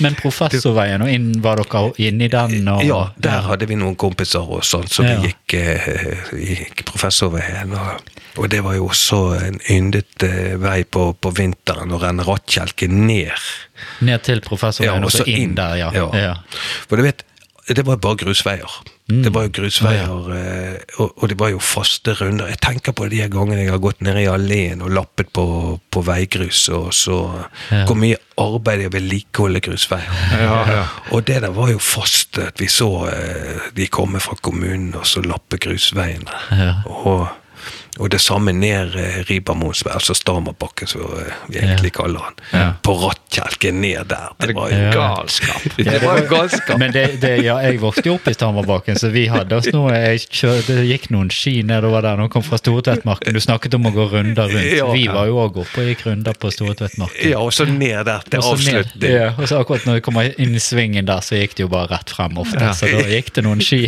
Men 0.04 0.18
Professorveien, 0.20 1.04
og 1.06 1.12
inn, 1.12 1.32
var 1.44 1.62
dere 1.62 1.84
inni 2.06 2.30
den? 2.32 2.70
Og, 2.72 2.84
Ja, 2.88 3.02
der 3.18 3.48
hadde 3.50 3.68
vi 3.70 3.78
noen 3.80 3.98
kompiser 4.00 4.46
og 4.46 4.64
sånn, 4.68 4.88
så 4.92 5.04
Ja. 5.08 5.18
vi 5.20 5.32
gikk, 5.34 5.58
eh, 5.60 6.24
gikk 6.38 6.86
professorveien. 6.90 7.74
Og, 7.74 8.14
og 8.38 8.50
det 8.54 8.64
var 8.66 8.78
jo 8.78 8.88
også 8.90 9.22
en 9.42 9.60
yndet 9.74 10.24
eh, 10.26 10.56
vei 10.62 10.82
på, 10.86 11.10
på 11.20 11.34
vinteren 11.36 11.92
å 11.94 12.02
renne 12.02 12.26
rattkjelke 12.28 12.88
ned. 12.92 13.34
Ned 14.06 14.24
til 14.26 14.42
Professorveien, 14.46 15.04
og 15.04 15.12
så 15.14 15.26
inn, 15.28 15.56
der, 15.58 15.78
ja. 15.82 15.92
ja. 15.94 16.34
For 16.88 16.98
du 17.02 17.06
vet, 17.06 17.26
det 17.68 17.86
var 17.88 18.00
bare 18.04 18.20
grusveier. 18.24 18.82
Det 19.08 19.34
var 19.36 19.44
jo 19.44 19.52
grusveier, 19.58 20.06
ja. 20.08 20.78
og, 21.04 21.10
og 21.20 21.30
det 21.30 21.36
var 21.40 21.50
jo 21.52 21.60
faste 21.60 22.14
runder. 22.16 22.48
Jeg 22.54 22.62
tenker 22.64 22.96
på 22.96 23.10
de 23.12 23.20
gangene 23.28 23.66
jeg 23.66 23.74
har 23.74 23.82
gått 23.84 24.00
ned 24.06 24.16
i 24.22 24.30
alleen 24.32 24.82
og 24.82 24.94
lappet 24.96 25.28
på, 25.36 25.44
på 25.92 26.04
veigrus, 26.08 26.70
og 26.72 26.94
så 26.96 27.18
Ja. 27.70 27.84
hvor 27.86 27.96
mye 28.00 28.16
arbeide 28.40 28.88
og 28.88 28.94
vedlikeholde 28.96 29.60
grusveier. 29.66 30.08
Ja, 30.40 30.56
ja. 30.72 30.86
Og 31.12 31.28
det 31.28 31.42
der 31.44 31.52
var 31.52 31.70
jo 31.74 31.80
fast 31.84 32.40
at 32.40 32.60
vi 32.64 32.68
så 32.72 32.90
eh, 33.12 33.68
de 33.76 33.88
komme 33.92 34.20
fra 34.24 34.36
kommunen 34.42 34.96
og 34.96 35.06
så 35.08 35.22
lappe 35.22 35.58
grusveiene. 35.58 36.32
Ja. 36.56 36.74
Og, 36.86 37.28
og 38.00 38.10
det 38.10 38.20
samme 38.22 38.52
ned 38.58 38.96
eh, 38.98 39.20
Ribermoens 39.30 39.84
altså 39.86 40.16
Stamerbakken, 40.18 40.90
som 40.90 41.04
eh, 41.20 41.34
vi 41.52 41.60
egentlig 41.62 41.92
kaller 41.94 42.26
den. 42.26 42.40
Ja. 42.54 42.70
På 42.82 42.96
rattkjelken 42.98 43.82
ned 43.84 44.08
der. 44.10 44.32
Det 44.40 44.56
var 44.58 44.72
jo 44.72 44.80
Ja. 44.84 44.92
Galskap. 44.94 45.68
det 45.78 46.00
var 46.02 46.18
jo 46.18 46.26
galskap. 46.32 46.80
Men 46.82 46.94
det, 46.96 47.04
det, 47.22 47.36
ja, 47.46 47.60
jeg 47.62 47.78
vokste 47.84 48.08
jo 48.10 48.16
opp 48.18 48.28
i 48.28 48.34
Stamerbakken, 48.34 48.98
så 48.98 49.12
vi 49.14 49.28
hadde 49.30 49.60
oss 49.60 49.70
noe 49.76 49.94
jeg 49.94 50.24
kjør, 50.26 50.64
Det 50.68 50.78
gikk 50.90 51.10
noen 51.14 51.30
ski 51.34 51.60
nedover 51.68 52.02
der 52.06 52.18
Noen 52.18 52.32
kom 52.34 52.46
fra 52.46 52.58
Stortvettmarken. 52.58 53.36
Du 53.36 53.42
snakket 53.44 53.78
om 53.78 53.86
å 53.90 53.94
gå 53.94 54.08
runder 54.16 54.50
rundt. 54.50 54.72
Ja. 54.74 54.88
Vi 54.94 55.06
var 55.12 55.30
jo 55.30 55.38
òg 55.44 55.62
oppe 55.62 55.84
og 55.84 55.92
gikk 55.92 56.08
runder 56.08 56.34
på 56.34 56.50
Stortvettmarken. 56.54 57.30
Ja, 57.30 57.44
og 57.44 57.54
så 57.54 57.68
ned 57.70 58.08
der 58.10 58.26
til 58.26 58.42
avslutning. 58.42 59.14
Ja, 59.14 59.30
og 59.38 59.46
så 59.52 59.62
akkurat 59.62 59.86
når 59.86 60.00
vi 60.00 60.06
kom 60.10 60.18
inn 60.24 60.58
i 60.58 60.64
svingen 60.64 61.06
der, 61.10 61.22
så 61.22 61.38
gikk 61.38 61.60
det 61.60 61.68
jo 61.68 61.70
bare 61.74 61.94
rett 61.94 62.14
frem 62.14 62.42
ofte. 62.42 62.58
Ja. 62.64 62.74
Så 62.78 62.90
da 62.90 63.06
gikk 63.06 63.34
det 63.38 63.46
noen 63.46 63.62
ski. 63.64 63.86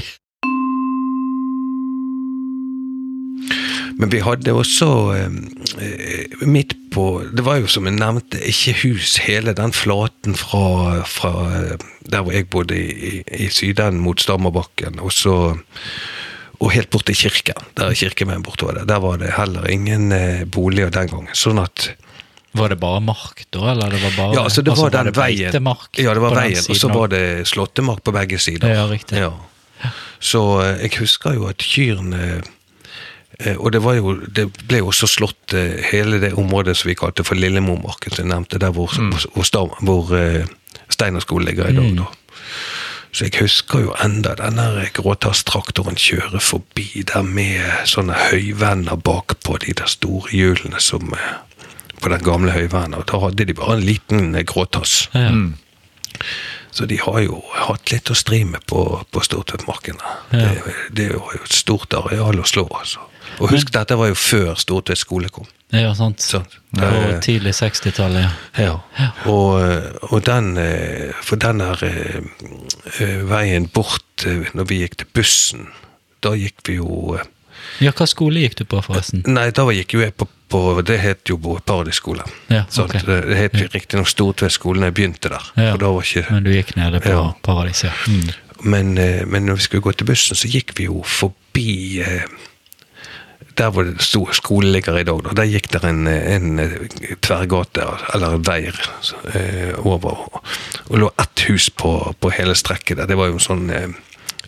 Men 3.95 4.11
vi 4.11 4.19
hadde 4.23 4.53
også 4.55 4.89
eh, 5.15 5.37
eh, 5.79 6.43
midt 6.47 6.75
på 6.91 7.05
Det 7.35 7.43
var 7.45 7.61
jo 7.61 7.69
som 7.71 7.87
jeg 7.87 7.97
nevnte, 7.97 8.39
ikke 8.43 8.75
hus, 8.83 9.17
hele 9.23 9.55
den 9.55 9.73
flaten 9.75 10.35
fra, 10.39 11.01
fra 11.07 11.33
eh, 11.55 11.85
der 12.11 12.23
hvor 12.23 12.35
jeg 12.35 12.49
bodde 12.51 12.77
i, 12.77 13.21
i, 13.23 13.49
Syden 13.51 14.01
mot 14.03 14.21
Stammerbakken, 14.21 14.99
og 14.99 15.13
så 15.15 15.35
og 16.55 16.69
helt 16.71 16.87
bort 16.89 17.03
til 17.03 17.17
kirken. 17.19 17.65
Der 17.75 17.91
er 17.91 17.97
kirkeveien 17.99 18.43
bortover 18.43 18.77
der. 18.79 18.85
Der 18.87 19.01
var 19.03 19.17
det 19.19 19.33
heller 19.35 19.65
ingen 19.67 20.13
boliger 20.49 20.87
den 20.89 21.09
gangen. 21.11 21.33
Sånn 21.35 21.59
at 21.59 21.89
Var 22.55 22.71
det 22.71 22.77
bare 22.79 23.01
mark 23.03 23.43
da, 23.51 23.73
eller 23.73 23.91
det 23.91 23.99
var 23.99 24.13
bare 24.15 24.37
Ja, 24.37 24.45
altså 24.47 24.63
det 24.63 24.77
var 24.79 24.93
den 24.93 25.11
veien. 25.17 25.51
Ja, 25.99 26.13
det 26.15 26.23
var 26.23 26.37
veien, 26.39 26.63
og 26.63 26.79
så 26.79 26.91
var 26.93 27.11
det 27.11 27.43
slåttemark 27.51 28.05
på 28.07 28.15
begge 28.15 28.39
sider. 28.39 28.71
Ja, 28.71 28.87
riktig. 28.87 29.19
Ja. 29.19 29.33
Så 30.23 30.41
jeg 30.79 30.95
husker 31.01 31.35
jo 31.35 31.49
at 31.51 31.59
kyrne 31.59 32.39
Og 33.59 33.71
det 33.73 33.81
var 33.83 33.97
jo 33.97 34.13
Det 34.31 34.45
ble 34.67 34.77
jo 34.79 34.87
også 34.93 35.07
slått 35.11 35.53
eh, 35.53 35.81
hele 35.91 36.19
det 36.23 36.33
området 36.39 36.77
som 36.79 36.87
vi 36.89 36.95
kalte 36.95 37.23
for 37.27 37.35
Lillemormarken, 37.35 38.13
som 38.15 38.23
jeg 38.23 38.31
nevnte, 38.31 38.59
der 38.63 38.71
hvor, 38.71 38.91
hvor, 39.33 39.43
Stam- 39.43 39.75
hvor 39.83 40.13
Steinar 40.89 41.19
skole 41.25 41.45
ligger 41.49 41.67
i 41.69 41.75
dag. 41.75 41.91
Mm. 41.91 41.97
da. 41.97 42.05
Så 43.15 43.25
jeg 43.29 43.39
husker 43.41 43.79
jo 43.79 43.93
enda 44.03 44.33
den 44.35 44.57
der 44.59 44.89
gråtasstraktoren 44.93 45.95
kjøre 45.95 46.39
forbi 46.43 47.03
der 47.07 47.23
med 47.23 47.63
sånne 47.87 48.15
høyvenner 48.29 48.97
bakpå 48.99 49.55
de 49.63 49.71
der 49.79 49.87
store 49.87 50.31
hjulene 50.35 50.81
som 50.83 51.13
eh, 51.15 51.29
på 52.01 52.11
den 52.11 52.23
gamle 52.27 52.51
høyvenner. 52.51 52.99
Og 53.03 53.07
da 53.11 53.21
hadde 53.23 53.45
de 53.47 53.55
bare 53.55 53.77
en 53.79 53.85
liten 53.87 54.35
eh, 54.35 54.43
gråtass. 54.43 55.05
Ja. 55.15 55.29
Så 56.75 56.85
de 56.91 56.97
har 56.99 57.21
jo 57.23 57.39
hatt 57.55 57.91
litt 57.93 58.11
å 58.11 58.15
stri 58.19 58.41
med 58.43 58.65
på, 58.67 58.81
på 59.11 59.23
Stortvedtmarken. 59.23 59.95
Ja. 60.35 60.49
Det, 60.51 60.75
det 60.91 61.09
var 61.15 61.37
jo 61.37 61.43
et 61.45 61.55
stort 61.55 61.95
areal 61.95 62.39
å 62.43 62.47
slå, 62.47 62.67
altså. 62.79 62.99
Og 63.39 63.49
husk, 63.51 63.71
dette 63.73 63.97
var 63.99 64.07
jo 64.11 64.15
før 64.15 64.55
Stortvedt 64.59 65.01
skole 65.01 65.29
kom. 65.29 65.45
ja, 65.73 65.93
sant. 65.95 66.21
Sant? 66.21 66.59
På 66.75 66.85
Eh, 66.85 67.19
tidlig 67.23 67.53
60-tallet, 67.55 68.27
ja. 68.57 68.79
ja. 68.99 69.09
Og, 69.31 70.11
og 70.11 70.25
den 70.25 70.57
eh, 70.57 71.13
For 71.23 71.35
den 71.39 71.59
der 71.63 71.83
eh, 71.83 72.17
eh, 72.99 73.21
veien 73.29 73.67
bort 73.73 74.25
eh, 74.27 74.47
når 74.53 74.67
vi 74.69 74.81
gikk 74.83 74.97
til 75.01 75.07
bussen, 75.15 75.67
da 76.23 76.35
gikk 76.35 76.67
vi 76.67 76.75
jo 76.79 77.15
eh, 77.15 77.23
Ja, 77.79 77.91
hva 77.95 78.05
skole 78.07 78.43
gikk 78.43 78.57
du 78.59 78.65
på, 78.69 78.81
forresten? 78.83 79.23
Nei, 79.27 79.49
da 79.55 79.65
gikk 79.71 79.95
jo 79.95 80.03
jeg 80.03 80.13
på, 80.19 80.27
på 80.51 80.81
Det 80.85 80.99
het 81.01 81.29
jo 81.31 81.37
Paradisskolen. 81.65 82.27
Ja, 82.51 82.63
okay. 82.69 82.99
ok. 83.01 83.05
Det 83.07 83.21
det 83.31 83.37
het 83.39 83.55
riktignok 83.73 84.07
Stortvedt 84.11 84.53
skole 84.53 84.83
da 84.83 84.91
jeg 84.91 84.97
begynte 84.99 85.31
der. 85.33 85.51
Ja. 85.57 85.73
Ikke 85.75 86.25
Men 86.29 86.43
du 86.45 86.51
gikk 86.53 86.75
nede 86.75 86.99
på 87.01 87.09
Ja. 87.09 87.31
Paradis, 87.41 87.83
ja. 87.87 87.91
Mm. 88.07 88.29
Men, 88.63 88.97
eh, 88.97 89.23
men 89.27 89.45
når 89.45 89.55
vi 89.55 89.61
skulle 89.61 89.81
gå 89.81 89.91
til 89.91 90.07
bussen, 90.07 90.35
så 90.35 90.47
gikk 90.51 90.75
vi 90.77 90.85
jo 90.87 91.01
forbi 91.03 92.01
eh, 92.03 92.23
der 93.57 93.71
hvor 93.71 93.87
det 93.87 94.03
sto 94.03 94.25
skole 94.35 94.71
ligger 94.71 94.97
i 94.99 95.05
dag. 95.07 95.21
Da. 95.23 95.33
Der 95.39 95.49
gikk 95.49 95.69
det 95.73 95.83
en, 95.87 96.07
en 96.07 96.59
eh, 96.59 97.15
tverrgate, 97.23 97.87
eller 98.13 98.37
en 98.37 98.47
vei, 98.47 98.61
eh, 99.33 99.73
over. 99.79 100.25
Og 100.89 100.97
lå 100.99 101.11
ett 101.21 101.45
hus 101.49 101.69
på, 101.69 101.93
på 102.19 102.33
hele 102.35 102.55
strekket 102.55 102.99
der. 102.99 103.11
Det 103.11 103.19
var 103.19 103.31
jo 103.31 103.37
en 103.39 103.45
sånn 103.47 103.69
eh, 103.73 103.87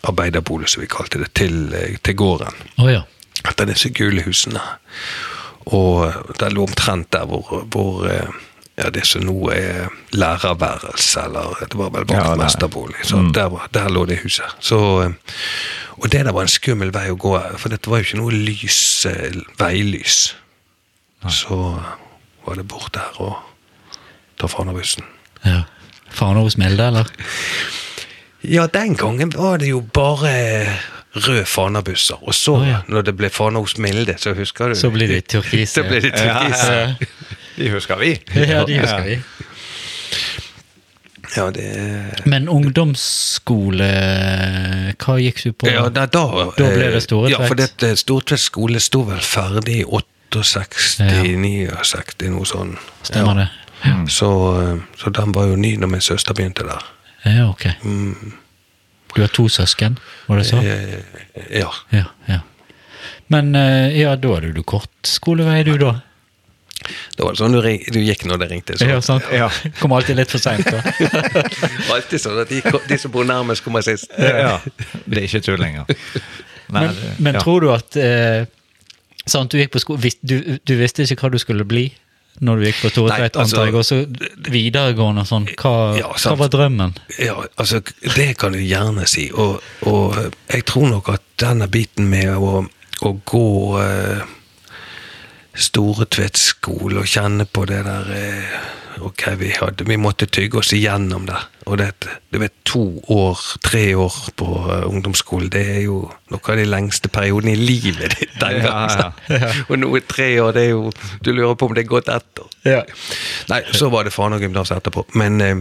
arbeiderbolig, 0.08 0.70
som 0.72 0.84
vi 0.84 0.90
kalte 0.92 1.22
det, 1.22 1.32
til, 1.38 1.72
til 2.02 2.18
gården. 2.18 2.60
Oh, 2.78 2.90
ja. 2.92 3.04
Etter 3.48 3.68
disse 3.70 3.92
gule 3.94 4.24
husene. 4.26 4.62
Og 5.74 6.34
det 6.40 6.52
lå 6.54 6.64
omtrent 6.64 7.10
der 7.14 7.26
hvor, 7.28 7.64
hvor 7.72 8.06
ja, 8.78 8.90
det 8.94 9.04
som 9.06 9.24
nå 9.26 9.34
er 9.50 9.88
lærerværelse, 10.14 11.24
eller 11.24 11.56
det 11.64 11.78
var 11.78 11.90
vel 11.90 12.04
Ja, 12.10 12.34
det 12.34 12.44
er- 12.46 13.04
Så 13.04 13.22
der, 13.34 13.68
der 13.74 13.88
lå 13.88 14.04
det 14.06 14.18
huset. 14.22 14.44
Så, 14.60 14.78
eh, 15.02 15.10
og 15.98 16.10
det 16.12 16.24
der 16.24 16.32
var 16.32 16.42
en 16.42 16.48
skummel 16.48 16.92
vei 16.94 17.08
å 17.10 17.16
gå, 17.16 17.34
for 17.58 17.68
dette 17.68 17.90
var 17.90 17.98
jo 17.98 18.04
ikke 18.04 18.20
noe 18.22 18.30
lys, 18.32 19.06
veilys. 19.06 19.56
veilys. 19.58 20.34
Så 21.28 21.82
var 22.46 22.54
det 22.54 22.68
bort 22.68 22.92
der 22.94 23.20
og 23.20 23.36
ta 24.38 24.46
Fana-bussen. 24.46 25.04
ja. 25.44 25.62
Faren 26.10 26.36
hos 26.36 26.56
Milde, 26.56 26.86
eller? 26.86 27.04
Ja, 28.42 28.66
den 28.66 28.94
gangen 28.96 29.32
var 29.34 29.58
det 29.58 29.68
jo 29.68 29.80
bare 29.80 30.78
røde 31.14 31.44
Fana-busser. 31.44 32.18
Og 32.22 32.34
så, 32.34 32.54
oh, 32.56 32.68
ja. 32.68 32.78
når 32.88 33.02
det 33.02 33.16
ble 33.18 33.28
Fana 33.30 33.60
hos 33.60 33.76
Milde, 33.78 34.14
så 34.18 34.32
husker 34.34 34.68
du 34.72 34.74
Så 34.74 34.90
blir 34.90 35.08
det 35.08 35.26
turkise. 35.28 35.66
Så 35.74 35.82
ble 35.88 36.00
det 36.00 36.12
turkise. 36.14 36.72
Ja, 36.72 36.94
De 37.58 37.68
husker 37.74 37.98
vi. 38.00 38.12
ja, 38.52 38.64
de 38.64 38.78
husker 38.78 39.04
vi. 39.06 39.18
Ja, 41.36 41.50
det 41.52 42.22
Men 42.24 42.48
ungdomsskole, 42.48 43.88
hva 44.96 45.16
gikk 45.20 45.42
du 45.44 45.50
på? 45.52 45.68
Ja, 45.68 45.88
da, 45.92 46.06
da, 46.08 46.22
Da 46.56 46.68
ble 46.72 46.88
det 46.94 47.02
Store 47.04 47.28
Ja, 47.32 47.42
for 47.44 47.58
dette 47.58 47.90
Stortvedt 48.00 48.40
skole 48.40 48.80
sto 48.80 49.02
vel 49.10 49.20
ferdig 49.20 49.82
i 49.82 49.84
68, 49.84 51.04
Ja. 51.04 51.22
69, 51.36 52.30
noe 52.32 52.48
sånn. 52.48 52.76
Stemmer 53.04 53.42
det? 53.42 53.48
Så, 54.10 54.28
eh, 54.60 54.80
så 54.98 55.12
den 55.14 55.32
var 55.36 55.46
jo 55.52 55.56
ny 55.56 55.76
når 55.78 55.92
min 55.92 56.00
søster 56.04 56.34
begynte 56.34 56.64
der. 56.66 56.82
Ja, 57.24 57.46
ok. 57.50 57.66
Du 59.14 59.20
har 59.22 59.28
to 59.32 59.46
søsken, 59.48 59.98
var 60.26 60.40
det 60.40 60.46
så? 60.48 60.58
Eh, 60.64 61.00
Ja. 61.60 61.70
Ja, 61.92 62.04
ja. 62.28 62.40
Men 63.28 63.54
eh, 63.54 64.00
ja, 64.00 64.16
da 64.16 64.34
hadde 64.34 64.52
du 64.56 64.62
kort 64.62 64.90
skolevei, 65.04 65.62
du, 65.64 65.76
da? 65.78 66.00
Det 67.16 67.24
var 67.26 67.34
sånn 67.36 67.52
du, 67.56 67.60
du 67.62 67.98
gikk 68.00 68.22
når 68.30 68.38
det 68.44 68.48
ringte. 68.52 68.76
Så. 68.78 68.86
Ja, 68.88 69.00
sant? 69.04 69.24
Ja. 69.34 69.48
Kom 69.80 69.92
alltid 69.96 70.16
litt 70.20 70.30
for 70.30 70.38
seint. 70.42 70.66
Alltid 71.94 72.20
sånn 72.22 72.38
at 72.42 72.48
de, 72.52 72.60
de 72.88 72.98
som 73.00 73.12
bor 73.14 73.26
nærmest, 73.28 73.64
kommer 73.64 73.82
sist. 73.84 74.10
Ja. 74.18 74.58
Det 75.04 75.18
er 75.22 75.26
ikke 75.26 75.42
tull 75.44 75.60
lenger. 75.62 75.88
Nei, 76.68 76.82
Men, 76.84 76.94
det- 76.94 77.14
men 77.24 77.34
ja. 77.38 77.40
tror 77.42 77.64
du 77.64 77.70
at 77.72 77.96
eh, 77.96 78.44
sant, 79.28 79.50
du 79.50 79.56
gikk 79.60 79.72
på 79.72 79.80
sko 79.80 79.96
du, 80.20 80.34
du 80.68 80.74
visste 80.76 81.06
ikke 81.08 81.22
hva 81.26 81.30
du 81.32 81.38
skulle 81.40 81.64
bli 81.68 81.86
når 82.44 82.60
du 82.60 82.64
gikk 82.68 82.82
på 82.84 82.90
Toretveit, 82.94 83.34
altså- 83.40 83.56
antar 83.64 83.66
jeg, 83.66 83.74
og 83.74 83.86
så 83.88 84.50
videregående 84.52 85.24
og 85.24 85.30
sånn. 85.32 85.46
Hva, 85.58 85.72
Ja, 85.98 86.12
hva 86.14 86.34
var 86.38 86.52
drømmen? 86.52 86.92
Ja, 87.18 87.34
altså, 87.58 87.80
det 88.14 88.28
kan 88.38 88.54
du 88.54 88.60
gjerne 88.62 89.08
si. 89.10 89.24
Og, 89.34 89.58
og 89.90 90.14
jeg 90.52 90.62
tror 90.70 90.86
nok 90.92 91.08
at 91.16 91.24
denne 91.42 91.66
biten 91.72 92.06
med 92.12 92.30
å, 92.36 92.60
å 93.02 93.12
gå 93.26 93.42
eh, 95.58 95.62
Storetvedt 95.68 96.38
skole 96.38 97.02
og 97.02 97.10
kjenne 97.10 97.48
på 97.50 97.66
det 97.68 97.82
der 97.86 98.12
eh, 98.14 98.58
Ok, 99.00 99.22
vi 99.38 99.52
hadde 99.54 99.84
Vi 99.84 99.96
måtte 99.96 100.26
tygge 100.26 100.58
oss 100.58 100.72
igjennom 100.74 101.26
det. 101.28 101.38
Og 101.66 101.78
det, 101.78 101.92
du 102.32 102.38
vet, 102.40 102.54
to 102.66 103.00
år, 103.12 103.40
tre 103.64 103.94
år 103.94 104.14
på 104.40 104.46
uh, 104.64 104.88
ungdomsskolen, 104.88 105.50
det 105.52 105.64
er 105.76 105.80
jo 105.84 105.98
noe 106.32 106.52
av 106.52 106.58
de 106.58 106.64
lengste 106.68 107.10
periodene 107.12 107.54
i 107.54 107.60
livet 107.60 108.16
ditt. 108.16 108.34
den 108.40 108.62
Ja, 108.64 108.86
ja, 108.88 109.08
ja. 109.36 109.50
Og 109.68 109.78
nå 109.80 109.90
er 109.96 110.06
tre 110.08 110.28
år, 110.40 110.54
det 110.56 110.66
er 110.66 110.70
jo 110.72 110.92
Du 111.24 111.32
lurer 111.32 111.54
på 111.54 111.68
om 111.68 111.76
det 111.76 111.84
er 111.84 111.90
gått 111.90 112.08
ett 112.12 112.42
år. 112.42 112.52
Ja. 112.66 112.82
Nei, 113.52 113.62
så 113.72 113.90
var 113.92 114.08
det 114.08 114.14
Fana 114.16 114.40
gymnas 114.40 114.72
etterpå. 114.74 115.04
Men, 115.20 115.40
eh, 115.40 115.56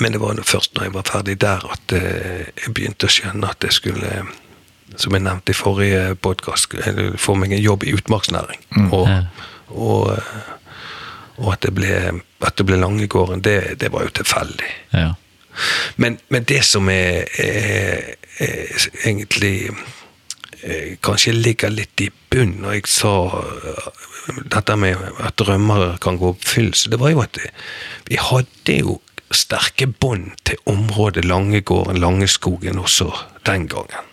men 0.00 0.12
det 0.12 0.22
var 0.22 0.40
først 0.46 0.74
når 0.76 0.88
jeg 0.88 0.96
var 0.96 1.08
ferdig 1.10 1.40
der 1.42 1.66
at 1.76 1.96
eh, 1.96 2.48
jeg 2.64 2.74
begynte 2.74 3.06
å 3.08 3.12
skjønne 3.12 3.52
at 3.52 3.68
jeg 3.68 3.76
skulle, 3.76 4.24
som 4.96 5.14
jeg 5.14 5.24
nevnte 5.24 5.52
i 5.52 5.58
forrige 5.58 6.14
podkast, 6.22 6.74
få 7.20 7.36
meg 7.38 7.54
en 7.54 7.62
jobb 7.62 7.86
i 7.86 7.94
utmarksnæring. 7.94 8.62
Og, 8.90 9.08
og, 9.70 10.10
eh, 10.16 10.50
og 11.40 11.52
at 11.54 11.64
det 11.66 11.74
ble, 11.76 11.94
at 12.46 12.58
det 12.58 12.66
ble 12.68 12.80
Langegården, 12.80 13.44
det, 13.44 13.80
det 13.80 13.92
var 13.92 14.06
jo 14.06 14.14
tilfeldig. 14.20 14.70
Ja. 14.92 15.12
Men, 15.96 16.18
men 16.28 16.44
det 16.48 16.62
som 16.64 16.88
er, 16.92 17.26
er, 17.38 18.14
er 18.38 18.88
egentlig 19.04 19.70
eh, 20.62 20.96
kanskje 21.02 21.36
ligger 21.36 21.72
litt 21.74 22.00
i 22.00 22.10
bunn 22.30 22.60
når 22.62 22.78
jeg 22.78 22.90
sa 22.92 23.14
eh, 23.40 23.88
dette 24.52 24.76
med 24.78 25.00
at 25.18 25.38
drømmer 25.40 25.96
kan 26.02 26.20
gå 26.20 26.34
oppfyllelse, 26.34 26.92
det 26.92 27.00
var 27.00 27.14
jo 27.14 27.24
at 27.24 27.40
vi 28.08 28.20
hadde 28.20 28.76
jo 28.82 29.00
sterke 29.30 29.86
bånd 29.86 30.32
til 30.44 30.58
området 30.70 31.24
Langegården, 31.24 32.00
Langeskogen 32.02 32.78
også 32.82 33.10
den 33.46 33.68
gangen. 33.70 34.09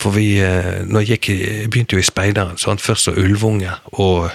For 0.00 0.14
vi, 0.16 0.38
eh, 0.40 0.80
når 0.88 1.04
jeg 1.04 1.20
gikk, 1.20 1.28
jeg 1.36 1.70
begynte 1.70 1.98
jo 1.98 2.00
i 2.00 2.06
Speideren, 2.06 2.58
sant? 2.60 2.80
først 2.80 3.10
som 3.10 3.18
ulvunge, 3.20 3.72
og, 3.92 4.30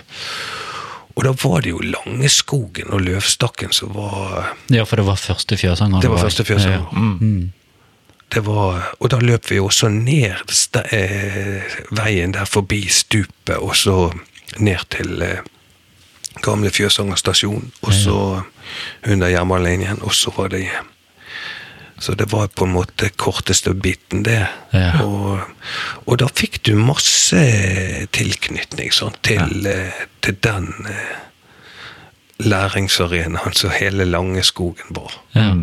og 1.15 1.25
da 1.25 1.33
var 1.41 1.65
det 1.65 1.73
jo 1.73 1.81
Langeskogen 1.81 2.91
og 2.93 3.01
Løvstakken 3.01 3.73
som 3.73 3.95
var 3.97 4.53
Ja, 4.69 4.85
for 4.85 5.01
det 5.01 5.07
var 5.07 5.17
første 5.17 5.57
fjøsanger? 5.57 6.03
Det 6.05 6.11
var 6.11 6.21
første 6.21 6.45
fjøsanger. 6.45 6.85
Ja. 6.85 6.99
Mm. 6.99 7.51
det 8.33 8.45
var, 8.45 8.95
Og 8.99 9.09
da 9.09 9.19
løp 9.21 9.49
vi 9.49 9.59
også 9.59 9.89
ned 9.89 10.53
sta, 10.53 10.85
eh, 10.91 11.65
veien 11.91 12.33
der 12.33 12.45
forbi 12.45 12.85
stupet, 12.89 13.57
og 13.57 13.75
så 13.75 14.11
ned 14.59 14.85
til 14.89 15.21
eh, 15.21 15.41
gamle 16.45 16.69
Fjøsanger 16.69 17.15
stasjon, 17.15 17.71
og 17.81 17.93
så 17.93 18.41
under 19.07 19.27
jernbanelinjen, 19.27 20.01
og 20.03 20.13
så 20.13 20.33
var 20.37 20.51
det 20.53 20.65
hjem. 20.67 20.94
Så 21.99 22.13
det 22.19 22.27
var 22.31 22.47
på 22.51 22.65
en 22.67 22.73
måte 22.75 23.09
korteste 23.15 23.71
biten, 23.73 24.25
det. 24.27 24.41
Ja. 24.75 24.89
Og, 25.05 25.39
og 26.05 26.19
da 26.19 26.27
fikk 26.27 26.59
du 26.67 26.73
masse 26.75 27.39
tilknytning 28.15 28.91
sånn, 28.91 29.15
til, 29.23 29.63
eh, 29.69 30.03
til 30.25 30.35
den 30.43 30.67
eh, 30.91 31.15
læringsarenaen 32.43 33.55
som 33.55 33.71
hele 33.71 34.07
Langeskogen 34.09 34.91
var. 34.97 35.15
Ja. 35.37 35.53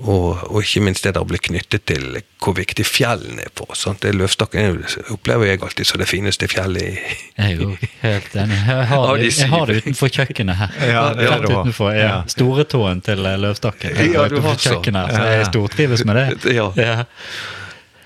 Og, 0.00 0.38
og 0.48 0.62
ikke 0.62 0.80
minst 0.80 1.04
det 1.04 1.10
der 1.14 1.20
å 1.20 1.28
bli 1.28 1.36
knyttet 1.42 1.82
til 1.90 2.04
hvor 2.40 2.54
viktig 2.56 2.84
fjellene 2.88 3.42
er 3.44 3.50
på. 3.54 3.66
oss. 3.68 3.82
Det 4.00 4.14
Løvstakken 4.16 4.60
er 4.62 4.96
opplever 5.12 5.50
jeg 5.50 5.60
alltid 5.66 5.86
som 5.90 6.00
det 6.00 6.06
fineste 6.08 6.48
fjellet 6.48 6.82
i 6.82 6.94
Jeg 6.94 7.44
er 7.50 7.60
jo 7.60 7.74
helt 8.00 8.36
enig. 8.40 8.60
Jeg 8.70 8.86
har, 8.92 9.10
det, 9.20 9.28
jeg 9.36 9.50
har 9.52 9.66
det 9.68 9.76
utenfor 9.82 10.12
kjøkkenet 10.16 10.56
her. 10.62 10.78
Ja, 10.88 11.02
det 11.18 11.28
har 11.28 11.44
du 11.44 11.50
utenfor, 11.52 11.92
ja. 11.98 12.14
Storetåen 12.32 13.02
til 13.04 13.26
eh, 13.28 13.36
Løvstakken. 13.44 13.96
Jeg 14.00 14.14
Ja, 14.14 14.24
utenfor 14.24 14.48
har 14.48 14.56
så. 14.62 14.72
kjøkkenet 14.74 15.12
så 15.18 15.26
jeg 15.34 15.46
stortrives 15.52 16.04
med 16.08 16.20
det. 16.22 16.26
Ja. 16.60 16.70
Ja, 16.80 16.96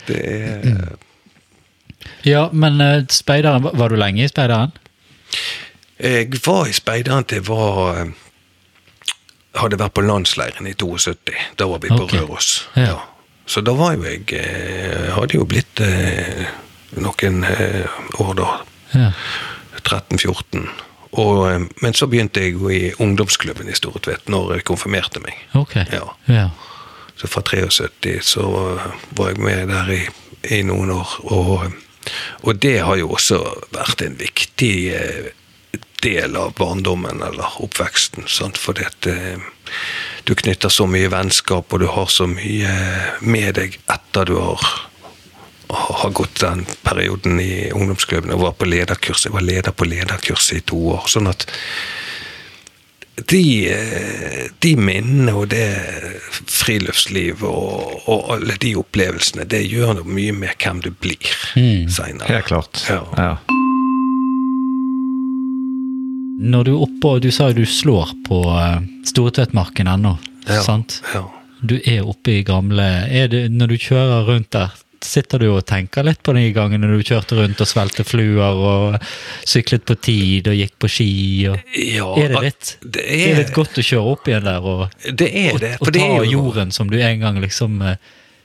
Det 0.09 0.19
er, 0.21 0.97
ja 2.25 2.49
men 2.53 2.81
uh, 2.81 3.05
speideren, 3.09 3.63
var- 3.65 3.77
var 3.79 3.89
du 3.89 3.97
lenge 3.97 4.25
i 4.25 4.29
speideren? 4.29 4.73
Jeg 6.03 6.29
var 6.45 6.67
i 6.69 6.73
speideren 6.77 7.25
til 7.25 7.39
jeg 7.41 7.47
var 7.49 8.01
eh, 8.03 8.13
Hadde 9.55 9.79
vært 9.79 9.95
på 9.95 10.05
landsleiren 10.05 10.67
i 10.67 10.75
72. 10.75 11.35
Da 11.59 11.69
var 11.71 11.83
vi 11.83 11.93
på 11.93 12.05
okay. 12.07 12.23
Røros. 12.23 12.69
Ja. 12.75 12.99
Så 13.47 13.61
da 13.61 13.75
var 13.77 13.95
jo 13.95 14.07
jeg 14.09 14.33
eh, 14.39 15.11
Hadde 15.15 15.37
jo 15.37 15.45
blitt 15.49 15.81
eh, 15.85 16.47
noen 16.97 17.45
eh, 17.45 17.85
år 18.23 18.35
da. 18.41 18.51
Ja. 18.95 19.11
13-14. 19.85 20.65
Og, 21.21 21.53
eh, 21.53 21.61
Men 21.83 21.95
så 21.95 22.09
begynte 22.11 22.43
jeg 22.43 22.57
jo 22.57 22.71
i 22.73 22.93
ungdomsklubben 22.99 23.69
i 23.69 23.77
Storetvedt 23.77 24.29
når 24.33 24.57
jeg 24.57 24.69
konfirmerte 24.71 25.23
meg. 25.23 25.39
Okay. 25.55 25.87
Ja. 25.93 26.09
Ja. 26.27 26.49
Så 27.17 27.31
fra 27.31 27.45
73 27.47 28.19
så 28.27 28.49
var 29.15 29.31
jeg 29.31 29.39
med 29.39 29.71
der 29.71 29.91
i, 29.95 30.03
i 30.51 30.63
noen 30.67 30.91
år. 30.91 31.15
Og, 31.31 31.71
og 32.43 32.63
det 32.63 32.81
har 32.83 32.99
jo 32.99 33.13
også 33.15 33.39
vært 33.75 34.03
en 34.03 34.19
viktig 34.19 34.77
eh, 34.97 35.33
del 36.05 36.37
av 36.37 36.53
barndommen 36.59 37.23
eller 37.25 37.57
oppveksten. 37.65 38.29
Sant? 38.31 38.59
Fordi 38.61 38.85
at 38.87 39.09
eh, 39.11 39.41
du 40.29 40.35
knytter 40.39 40.73
så 40.73 40.87
mye 40.89 41.11
vennskap, 41.13 41.73
og 41.73 41.81
du 41.83 41.89
har 41.91 42.07
så 42.13 42.29
mye 42.31 42.71
med 43.25 43.55
deg 43.59 43.79
etter 43.91 44.29
du 44.31 44.37
har, 44.39 44.63
har 45.75 46.11
gått 46.15 46.41
den 46.45 46.67
perioden 46.87 47.41
i 47.43 47.71
ungdomsklubben 47.75 48.33
og 48.37 48.45
var 48.47 48.57
på 48.61 48.69
lederkurs. 48.69 49.25
Jeg 49.27 49.35
var 49.35 49.45
leder 49.45 49.73
på 49.75 49.89
lederkurs 49.89 50.53
i 50.55 50.61
to 50.61 50.79
år. 50.95 51.09
sånn 51.11 51.29
at 51.33 51.47
de, 53.31 53.69
eh, 53.71 54.47
de 54.59 54.73
minnene 54.77 55.33
og 55.39 55.49
det 55.53 55.69
friluftslivet 56.51 57.45
og, 57.47 58.01
og 58.11 58.33
alle 58.35 58.57
de 58.61 58.73
opplevelsene, 58.81 59.47
det 59.47 59.63
gjør 59.71 60.01
noe 60.01 60.17
mye 60.17 60.35
med 60.35 60.57
hvem 60.59 60.81
du 60.83 60.91
blir 60.91 61.35
Mm. 61.55 61.87
seinere. 61.89 62.27
Helt 62.27 62.47
klart. 62.51 62.85
Ja. 62.91 63.05
Ja. 63.17 63.37
Når 66.41 66.65
du 66.67 66.71
er 66.75 66.83
oppe, 66.83 67.07
og 67.17 67.21
du 67.23 67.31
sa 67.31 67.51
du 67.55 67.65
slår 67.69 68.11
på 68.27 68.41
uh, 68.51 68.81
Storetvettmarken 69.07 69.87
ennå, 69.91 70.17
Ja. 70.49 70.61
sant? 70.63 71.01
Ja. 71.15 71.25
Du 71.65 71.79
er 71.89 72.03
oppe 72.05 72.29
i 72.41 72.43
gamle 72.45 72.83
er 73.09 73.29
det, 73.33 73.47
Når 73.53 73.69
du 73.69 73.77
kjører 73.81 74.27
rundt 74.29 74.51
der, 74.53 74.73
sitter 75.05 75.39
du 75.39 75.47
og 75.53 75.63
tenker 75.69 76.03
litt 76.05 76.23
på 76.25 76.33
de 76.37 76.43
gangene 76.57 76.89
du 76.89 77.03
kjørte 77.05 77.37
rundt 77.37 77.61
og 77.61 77.69
svelte 77.69 78.05
fluer 78.09 78.57
og 78.57 78.95
syklet 79.49 79.85
på 79.85 79.95
tid 80.01 80.49
og 80.49 80.57
gikk 80.57 80.75
på 80.81 80.89
ski? 80.89 81.09
Og, 81.53 81.59
Ja, 81.77 82.09
er 82.17 82.29
det 82.35 82.43
litt, 82.43 82.77
det 82.83 82.93
det 82.93 83.05
er- 83.21 83.33
er 83.33 83.37
litt 83.45 83.53
godt 83.55 83.77
å 83.81 83.85
kjøre 83.85 84.13
opp 84.17 84.25
igjen 84.29 84.45
der 84.45 84.61
og, 84.65 84.91
Det 85.13 85.29
er 85.33 85.53
og, 85.55 85.61
det. 85.61 85.77
og 85.81 85.93
det 85.93 86.01
ta 86.01 86.07
er 86.09 86.25
jo 86.25 86.31
jorden 86.41 86.73
som 86.73 86.89
du 86.91 86.99
en 86.99 87.21
gang 87.21 87.41
liksom 87.41 87.81
eh, 87.83 87.97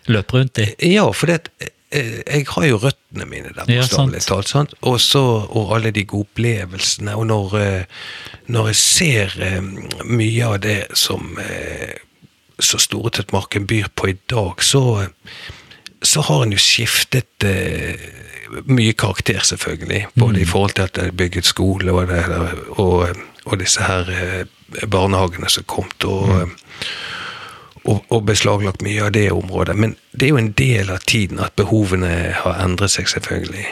løp 0.07 0.31
rundt 0.33 0.59
i? 0.59 0.67
Ja, 0.93 1.09
for 1.11 1.27
det, 1.27 1.47
eh, 1.61 1.67
jeg 1.91 2.45
har 2.49 2.65
jo 2.67 2.77
røttene 2.77 3.25
mine 3.25 3.49
der, 3.55 3.65
bokstavelig 3.65 4.19
ja, 4.19 4.25
talt. 4.27 4.73
Og 4.81 4.99
så- 5.01 5.47
og 5.49 5.75
alle 5.75 5.91
de 5.91 6.03
gode 6.03 6.27
opplevelsene. 6.29 7.15
Og 7.15 7.25
når, 7.27 7.55
eh, 7.59 7.83
når 8.47 8.67
jeg 8.67 8.75
ser 8.75 9.33
eh, 9.41 9.61
mye 10.05 10.45
av 10.45 10.59
det 10.59 10.87
som 10.93 11.35
Så 12.59 12.77
så 12.77 12.77
Storetvettmarken 12.77 13.65
byr 13.67 13.87
på 13.95 14.09
i 14.09 14.17
dag, 14.27 14.61
så, 14.63 15.07
så 16.03 16.21
har 16.21 16.43
en 16.43 16.51
jo 16.51 16.57
skiftet 16.59 17.43
eh, 17.47 17.95
mye 18.65 18.93
karakter, 18.93 19.39
selvfølgelig. 19.39 20.07
Både 20.19 20.41
i 20.41 20.45
forhold 20.45 20.73
til 20.75 20.81
at 20.81 20.93
det 20.93 21.03
er 21.07 21.11
bygget 21.11 21.45
skole 21.45 21.91
og, 21.91 22.07
det, 22.07 22.25
og, 22.69 23.15
og 23.45 23.59
disse 23.59 23.81
her 23.81 24.09
eh, 24.11 24.45
barnehagene 24.87 25.49
som 25.49 25.63
kom. 25.63 25.87
Og, 26.03 26.49
og, 27.89 28.05
og 28.13 28.25
beslaglagt 28.29 28.83
mye 28.85 29.07
av 29.07 29.13
det 29.15 29.27
området. 29.33 29.75
Men 29.75 29.95
det 30.13 30.27
er 30.27 30.33
jo 30.35 30.41
en 30.41 30.53
del 30.57 30.89
av 30.93 31.03
tiden 31.09 31.41
at 31.43 31.55
behovene 31.59 32.11
har 32.43 32.59
endret 32.63 32.93
seg, 32.93 33.09
selvfølgelig. 33.09 33.65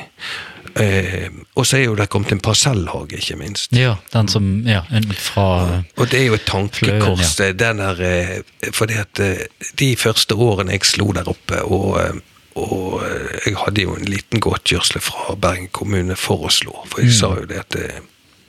Eh, 0.78 1.28
og 1.58 1.66
så 1.66 1.80
er 1.80 1.84
jo 1.88 1.96
det 1.98 2.10
kommet 2.14 2.32
en 2.36 2.42
parsellhage, 2.44 3.18
ikke 3.18 3.38
minst. 3.40 3.74
Ja, 3.74 3.96
den 4.14 4.28
som 4.30 4.64
Ja, 4.68 4.84
fra 5.18 5.84
Og 5.98 6.10
det 6.12 6.22
er 6.22 6.26
jo 6.28 6.38
et 6.38 6.46
tankekors. 6.46 7.40
ja. 7.40 7.52
Den 7.52 7.78
der, 7.78 8.02
eh, 8.02 8.72
fordi 8.74 8.94
at 8.94 9.20
eh, 9.20 9.48
de 9.80 9.96
første 9.96 10.36
årene 10.36 10.72
jeg 10.78 10.86
slo 10.86 11.12
der 11.12 11.30
oppe, 11.30 11.64
og, 11.64 12.00
eh, 12.02 12.20
og 12.56 13.02
jeg 13.46 13.56
hadde 13.66 13.82
jo 13.82 13.96
en 13.96 14.06
liten 14.06 14.40
godtgjørsle 14.40 15.02
fra 15.02 15.36
Bergen 15.36 15.68
kommune 15.72 16.16
for 16.16 16.48
å 16.48 16.50
slå. 16.50 16.86
For 16.90 17.02
jeg 17.02 17.14
sa 17.14 17.36
jo 17.38 17.46
det 17.46 17.60
at 17.60 17.76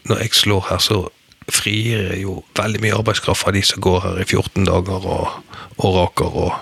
når 0.08 0.22
jeg 0.24 0.30
slår 0.32 0.64
her, 0.70 0.78
så 0.78 1.08
frigir 1.52 2.14
jo 2.20 2.42
veldig 2.58 2.80
mye 2.82 2.96
arbeidskraft 2.98 3.44
fra 3.44 3.52
de 3.54 3.62
som 3.64 3.82
går 3.84 4.00
her 4.04 4.22
i 4.22 4.26
14 4.26 4.66
dager 4.68 5.06
og, 5.08 5.54
og 5.78 5.96
raker 5.96 6.38
og, 6.44 6.54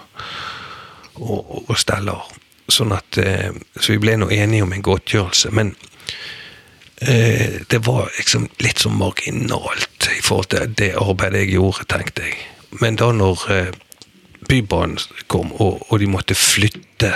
og, 1.20 1.54
og 1.66 1.76
steller. 1.80 2.26
Sånn 2.72 2.94
at, 2.96 3.18
eh, 3.22 3.50
så 3.78 3.94
vi 3.94 4.00
ble 4.02 4.16
nå 4.18 4.30
enige 4.34 4.66
om 4.66 4.74
en 4.74 4.84
godtgjørelse. 4.86 5.52
Men 5.54 5.74
eh, 7.00 7.62
det 7.70 7.82
var 7.86 8.10
liksom 8.16 8.48
litt 8.62 8.82
sånn 8.82 8.98
marginalt 8.98 10.10
i 10.12 10.22
forhold 10.22 10.50
til 10.54 10.74
det 10.78 10.94
arbeidet 10.98 11.46
jeg 11.46 11.56
gjorde, 11.56 11.88
tenkte 11.90 12.26
jeg. 12.26 12.38
Men 12.82 12.98
da 13.00 13.12
når 13.14 13.46
eh, 13.54 13.74
Bybanen 14.46 14.98
kom, 15.26 15.50
og, 15.58 15.86
og 15.88 15.98
de 15.98 16.10
måtte 16.10 16.36
flytte 16.38 17.12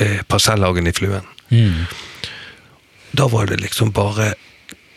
eh, 0.00 0.20
parsellhagen 0.28 0.88
i 0.88 0.94
Fluen, 0.96 1.26
mm. 1.50 1.82
da 3.20 3.28
var 3.28 3.50
det 3.50 3.60
liksom 3.60 3.92
bare 3.96 4.32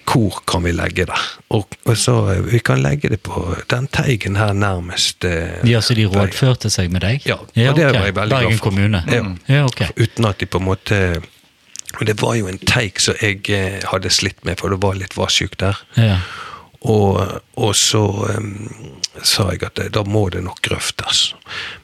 hvor 0.07 0.41
kan 0.47 0.63
vi 0.63 0.71
legge 0.75 1.05
det? 1.09 1.19
Og, 1.49 1.75
og 1.85 1.97
så 1.97 2.15
eh, 2.33 2.39
Vi 2.53 2.59
kan 2.59 2.81
legge 2.81 3.09
det 3.09 3.21
på 3.23 3.55
den 3.69 3.87
teigen 3.87 4.35
her 4.39 4.53
nærmest 4.53 5.25
eh, 5.27 5.61
Ja, 5.67 5.81
så 5.81 5.95
de 5.97 6.05
rådførte 6.09 6.69
seg 6.73 6.91
med 6.91 7.05
deg? 7.05 7.27
Ja, 7.27 7.39
og 7.41 7.51
det 7.55 7.69
okay. 7.69 7.83
var 7.83 8.07
jeg 8.07 8.15
veldig 8.15 8.29
glad 8.29 8.29
Bergen 8.29 8.57
for. 8.57 8.69
kommune? 8.69 9.03
Ja. 9.07 9.23
ja 9.47 9.65
ok. 9.65 9.83
Uten 9.97 10.29
at 10.29 10.39
de 10.39 10.49
på 10.49 10.61
en 10.61 10.67
måte 10.67 11.01
og 11.99 12.05
Det 12.07 12.15
var 12.21 12.37
jo 12.39 12.47
en 12.47 12.59
teig 12.63 13.01
som 13.03 13.17
jeg 13.19 13.49
eh, 13.51 13.81
hadde 13.91 14.09
slitt 14.09 14.45
med, 14.47 14.61
for 14.61 14.71
det 14.71 14.79
var 14.79 14.95
litt 14.95 15.17
vassjuk 15.19 15.57
der. 15.59 15.75
Ja. 15.99 16.21
Og, 16.87 17.19
og 17.59 17.73
så 17.75 18.05
um, 18.31 18.69
sa 19.19 19.49
jeg 19.51 19.65
at 19.67 19.81
da 19.91 20.05
må 20.07 20.29
det 20.31 20.45
nok 20.45 20.61
grøftes. 20.63 21.33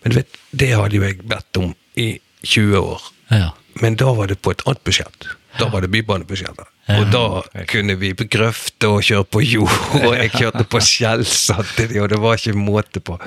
Men 0.02 0.14
du 0.14 0.20
vet, 0.22 0.40
det 0.56 0.72
hadde 0.80 0.96
jo 0.96 1.04
jeg 1.04 1.20
bedt 1.28 1.60
om 1.60 1.74
i 2.00 2.14
20 2.48 2.80
år. 2.80 3.10
ja. 3.36 3.50
Men 3.78 3.94
da 3.94 4.10
var 4.18 4.26
det 4.32 4.40
på 4.42 4.50
et 4.56 4.64
annet 4.66 4.82
budsjett. 4.88 5.28
Da 5.60 5.70
var 5.74 5.82
det 5.86 5.92
bybanebudsjettet. 5.94 6.74
Og 6.88 7.10
da 7.12 7.42
kunne 7.68 7.98
vi 8.00 8.14
grøfte 8.16 8.88
og 8.88 9.02
kjøre 9.04 9.26
på 9.28 9.42
jord, 9.44 9.74
og 10.08 10.14
jeg 10.16 10.30
kjørte 10.38 10.64
på 10.72 10.80
skjell 10.80 11.26
samtidig, 11.28 12.00
og 12.00 12.08
det 12.14 12.20
var 12.24 12.40
ikke 12.40 12.54
måte 12.56 13.02
på. 13.04 13.18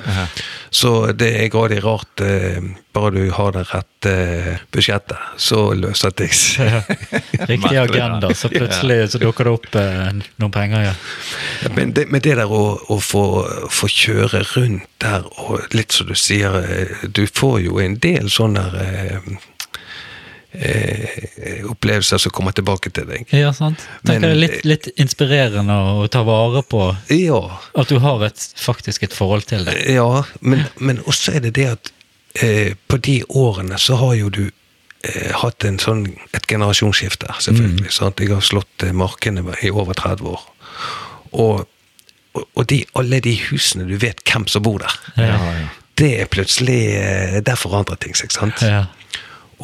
Så 0.73 1.11
det 1.13 1.29
er 1.43 1.51
grådig 1.53 1.83
rart. 1.85 2.23
eh, 2.25 2.61
Bare 2.91 3.11
du 3.15 3.29
har 3.31 3.53
det 3.55 3.61
rette 3.69 4.11
eh, 4.11 4.57
budsjettet, 4.73 5.15
så 5.39 5.61
løser 5.77 6.11
det 6.19 6.25
seg. 6.35 6.89
Riktig 7.47 7.77
agenda, 7.85 8.33
så 8.35 8.49
plutselig 8.51 8.97
så 9.13 9.21
dukker 9.21 9.47
det 9.47 9.53
opp 9.53 9.77
eh, 9.79 10.09
noen 10.41 10.51
penger, 10.51 10.89
ja. 10.89 10.95
Men 11.77 11.93
det, 11.95 12.09
men 12.11 12.19
det 12.25 12.35
der 12.41 12.51
å, 12.51 12.63
å 12.91 12.97
få, 12.99 13.23
få 13.71 13.87
kjøre 13.87 14.41
rundt 14.55 14.89
der, 15.05 15.23
og 15.39 15.71
litt 15.77 15.95
som 15.95 16.09
du 16.11 16.17
sier, 16.19 16.59
du 17.07 17.23
får 17.29 17.61
jo 17.69 17.79
en 17.79 17.95
del 18.03 18.27
sånne 18.33 18.65
eh, 20.53 21.65
opplevelser 21.69 22.17
som 22.17 22.31
kommer 22.31 22.51
tilbake 22.51 22.89
til 22.93 23.07
deg. 23.07 23.25
Ja, 23.33 23.51
sant. 23.53 23.79
Tenker 24.05 24.19
Men- 24.19 24.21
det 24.21 24.31
er 24.31 24.41
litt, 24.41 24.65
litt 24.65 24.87
inspirerende 24.99 25.73
å 25.73 26.07
ta 26.11 26.23
vare 26.23 26.61
på 26.63 26.95
Ja, 27.09 27.59
at 27.75 27.87
du 27.87 27.99
har 27.99 28.23
et, 28.25 28.47
faktisk 28.55 29.03
et 29.03 29.13
forhold 29.13 29.45
til 29.45 29.65
det. 29.65 29.77
ja 29.93 30.23
men, 30.41 30.65
men 30.79 30.99
også 31.05 31.35
er 31.35 31.39
det 31.39 31.53
det 31.55 31.67
at 31.71 31.91
eh, 32.41 32.73
på 32.87 32.97
de 32.97 33.23
årene 33.29 33.77
så 33.79 33.95
har 33.95 34.15
jo 34.15 34.29
du 34.29 34.51
eh, 35.03 35.31
hatt 35.33 35.63
en 35.65 35.79
sånn, 35.79 36.05
et 36.33 36.47
generasjonsskifte, 36.47 37.27
selvfølgelig. 37.39 37.91
Sant? 37.91 38.19
Jeg 38.19 38.29
har 38.33 38.41
slått 38.41 38.83
eh, 38.83 38.91
markene 38.93 39.43
i 39.63 39.69
over 39.71 39.93
30 39.93 40.27
år. 40.35 40.41
Og, 41.31 41.67
og, 42.35 42.65
de, 42.67 42.83
alle 42.95 43.19
de 43.23 43.35
husene 43.49 43.87
du 43.87 43.97
vet 43.97 44.19
hvem 44.27 44.47
som 44.47 44.63
bor 44.63 44.79
der, 44.83 44.97
Ja, 45.17 45.37
det 45.99 46.19
er 46.21 46.25
plutselig 46.31 46.95
eh, 46.95 47.41
Der 47.45 47.55
forandrer 47.59 47.95
ting 47.99 48.15
seg, 48.15 48.31
sant? 48.31 48.61
Ja. 48.63 48.85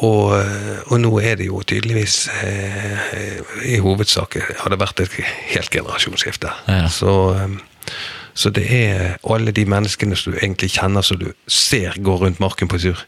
Og, 0.04 0.34
eh, 0.38 0.82
og 0.92 1.00
nå 1.02 1.10
er 1.20 1.34
det 1.40 1.46
jo 1.48 1.58
tydeligvis 1.66 2.28
eh, 2.44 3.40
I 3.66 3.78
hovedsak 3.82 4.36
har 4.60 4.70
det 4.70 4.78
vært 4.78 5.00
et 5.02 5.16
helt 5.54 5.70
generasjonsskifte. 5.74 6.52
Ja. 6.68 6.86
Så, 6.92 7.14
eh, 7.34 7.94
så 8.38 8.52
det 8.54 8.66
er 8.70 9.16
alle 9.26 9.50
de 9.50 9.64
menneskene 9.66 10.14
som 10.16 10.32
du 10.32 10.38
egentlig 10.38 10.70
kjenner, 10.76 11.02
som 11.02 11.18
du 11.18 11.32
ser 11.50 11.96
går 11.98 12.20
rundt 12.22 12.38
marken 12.40 12.68
på 12.70 12.78
tur. 12.78 13.00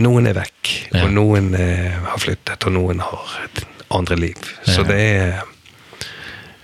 Noen 0.00 0.26
er 0.30 0.38
vekk, 0.40 0.70
Mm. 0.90 0.96
Ja. 0.96 1.04
og 1.04 1.12
noen 1.12 1.54
eh, 1.54 1.92
har 2.06 2.18
flyttet, 2.18 2.64
og 2.66 2.72
noen 2.72 3.00
har 3.04 3.36
et 3.44 3.64
andre 3.90 4.16
liv. 4.16 4.36
Så 4.64 4.80
Ja. 4.80 4.88
det 4.88 5.00
er 5.00 5.42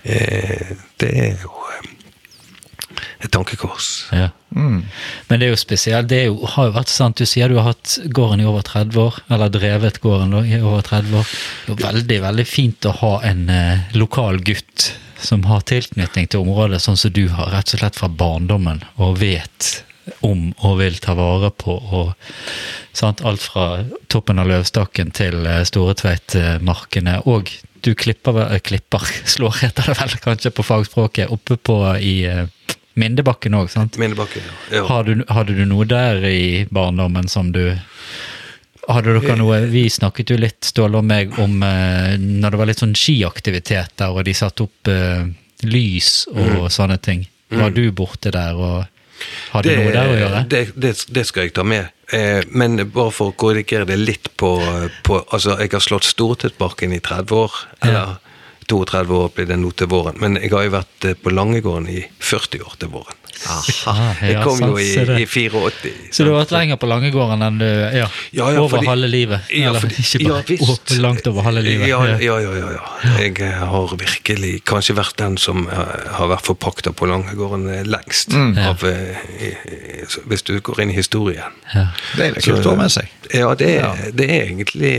eh, 0.03 0.73
Det 0.99 1.11
er 1.13 1.35
jo 1.43 1.51
eh, 1.51 1.89
et 3.19 3.31
tankekors. 3.33 4.07
Ja. 4.13 4.29
Men 4.53 5.39
det 5.39 5.47
er 5.47 5.51
jo 5.51 5.59
spesielt. 5.59 6.09
Det 6.11 6.19
er 6.21 6.29
jo, 6.29 6.37
har 6.53 6.69
jo 6.69 6.75
vært 6.75 6.91
sant, 6.93 7.17
Du 7.17 7.25
sier 7.27 7.49
du 7.49 7.57
har 7.59 7.71
hatt 7.71 7.97
gården 8.13 8.43
i 8.43 8.47
over 8.47 8.63
30 8.67 9.01
år, 9.01 9.17
eller 9.33 9.51
drevet 9.53 9.99
gården 10.03 10.37
da, 10.37 10.43
i 10.45 10.61
over 10.61 10.85
30 10.85 11.17
år. 11.19 11.33
Det 11.67 11.75
er 11.77 11.83
veldig 11.87 12.21
veldig 12.27 12.47
fint 12.47 12.87
å 12.87 12.95
ha 13.01 13.13
en 13.27 13.43
eh, 13.53 13.89
lokal 13.97 14.41
gutt 14.45 14.91
som 15.17 15.43
har 15.49 15.65
tilknytning 15.65 16.29
til 16.29 16.45
området, 16.45 16.79
sånn 16.83 16.99
som 16.99 17.13
du 17.13 17.25
har, 17.33 17.49
rett 17.55 17.73
og 17.73 17.81
slett 17.81 17.97
fra 17.97 18.09
barndommen, 18.09 18.83
og 19.01 19.17
vet 19.23 19.71
om 20.25 20.51
og 20.63 20.77
vil 20.81 20.99
ta 21.03 21.15
vare 21.17 21.49
på. 21.51 21.73
og 21.73 22.13
sant, 22.95 23.23
Alt 23.25 23.43
fra 23.43 23.83
toppen 24.11 24.39
av 24.39 24.49
Løvstakken 24.49 25.11
til 25.15 25.45
eh, 25.45 25.63
Storetveit-markene. 25.67 27.19
Og 27.29 27.51
du 27.85 27.93
klipper, 27.95 28.41
eh, 28.47 28.61
klipper, 28.63 29.03
slår 29.33 29.61
heter 29.63 29.91
det 29.91 29.97
vel 30.01 30.17
kanskje 30.23 30.53
på 30.55 30.65
fagspråket, 30.65 31.33
oppe 31.33 31.59
på 31.59 31.79
i 31.99 32.17
eh, 32.29 32.45
Mindebakken 32.97 33.55
òg, 33.57 33.69
sant? 33.71 33.97
Mindebakken, 34.01 34.45
ja. 34.73 34.83
Har 34.89 35.05
du, 35.05 35.21
hadde 35.29 35.53
du 35.57 35.63
noe 35.69 35.85
der 35.89 36.23
i 36.25 36.65
barndommen 36.73 37.29
som 37.31 37.53
du 37.55 37.61
Hadde 38.87 39.17
dere 39.17 39.35
noe 39.35 39.59
Vi 39.67 39.83
snakket 39.91 40.31
jo 40.31 40.37
litt, 40.39 40.61
Ståle 40.63 41.01
og 41.01 41.05
meg, 41.05 41.35
om 41.43 41.59
eh, 41.65 42.15
når 42.17 42.53
det 42.53 42.59
var 42.61 42.69
litt 42.69 42.83
sånn 42.83 42.95
skiaktiviteter, 42.95 44.13
og 44.15 44.23
de 44.23 44.35
satte 44.37 44.63
opp 44.63 44.91
eh, 44.91 45.27
lys 45.67 46.11
og 46.31 46.69
sånne 46.71 46.95
ting. 47.03 47.25
Var 47.51 47.73
du 47.75 47.83
borte 47.95 48.31
der 48.31 48.55
og 48.55 48.85
hadde 49.51 49.75
noe 49.75 49.91
der 49.91 50.11
å 50.13 50.15
gjøre? 50.21 50.41
Det, 50.49 50.61
det, 50.79 50.93
det 51.13 51.25
skal 51.27 51.47
jeg 51.47 51.55
ta 51.57 51.65
med. 51.67 51.91
Eh, 52.15 52.39
men 52.47 52.79
bare 52.79 53.11
for 53.11 53.33
å 53.33 53.35
korrigere 53.35 53.87
det 53.89 53.97
litt 53.99 54.31
på, 54.39 54.53
på 55.03 55.19
Altså, 55.25 55.57
jeg 55.59 55.73
har 55.73 55.83
slått 55.83 56.07
Stortveitmarken 56.07 56.95
i 56.95 57.01
30 57.03 57.43
år. 57.43 57.59
Eller 57.83 58.15
32 58.67 59.21
år 59.23 59.29
blir 59.35 59.47
det 59.47 59.57
nå 59.61 59.71
til 59.79 59.87
våren. 59.91 60.17
Men 60.19 60.35
jeg 60.41 60.51
har 60.51 60.67
jo 60.67 60.75
vært 60.79 61.05
eh, 61.07 61.15
på 61.23 61.31
Langegården 61.33 61.87
i 61.93 62.01
40 62.19 62.65
år 62.67 62.75
til 62.81 62.89
våren. 62.97 63.23
Aha, 63.37 64.15
Jeg 64.25 64.33
ja, 64.33 64.39
kom 64.41 64.57
jo 64.63 64.79
i, 64.81 64.85
det. 65.05 65.19
i 65.21 65.25
84. 65.29 65.91
Så 66.15 66.25
du 66.25 66.31
har 66.31 66.39
vært 66.39 66.53
lenger 66.55 66.79
på 66.81 66.87
Langegården 66.89 67.43
enn 67.45 67.59
du 67.61 67.65
Ja, 67.67 68.07
Ja, 68.33 68.47
ja, 68.49 68.63
over 68.63 68.79
fordi- 68.79 68.87
halve 68.89 69.07
livet? 69.13 69.51
Ja, 69.53 69.69
Eller 69.69 69.83
fordi- 69.83 69.99
ikke 70.01 70.21
ja, 70.23 70.29
bare 70.31 70.43
visst. 70.47 70.63
over, 70.65 71.01
langt 71.03 71.27
over 71.29 71.41
halve 71.45 71.61
livet? 71.61 71.87
Ja, 71.87 71.99
ja, 72.07 72.17
ja. 72.17 72.39
ja, 72.41 72.71
ja. 72.73 73.19
Jeg 73.21 73.39
eh, 73.45 73.59
har 73.69 73.93
virkelig 73.93 74.63
kanskje 74.65 74.95
vært 74.97 75.15
den 75.21 75.37
som 75.37 75.67
eh, 75.69 75.83
har 76.17 76.27
vært 76.33 76.49
forpakta 76.49 76.95
på 76.97 77.05
Langegården 77.11 77.69
lengst. 77.85 78.33
Ja. 78.33 78.71
Av, 78.71 78.83
i- 78.83 79.53
i- 79.53 80.07
så 80.09 80.25
hvis 80.25 80.41
du 80.43 80.57
går 80.59 80.81
inn 80.81 80.89
i 80.89 80.97
historien. 80.97 81.53
Ja. 81.75 81.85
Det 82.17 82.25
er 82.25 82.33
litt 82.39 82.43
kult 82.43 82.65
å 82.65 82.73
ha 82.73 82.81
med 82.81 82.91
seg. 82.91 83.07
Ja, 83.35 83.53
det 83.59 83.69
er, 83.83 84.11
det 84.15 84.29
er 84.31 84.45
egentlig 84.47 84.95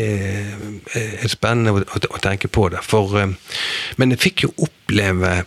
spennende 1.33 1.73
å, 1.75 1.83
å, 1.83 2.01
å 2.15 2.21
tenke 2.23 2.49
på 2.53 2.69
det. 2.71 2.83
For, 2.87 3.09
men 3.97 4.15
jeg 4.15 4.25
fikk 4.29 4.49
jo 4.49 4.53
oppleve 4.69 5.45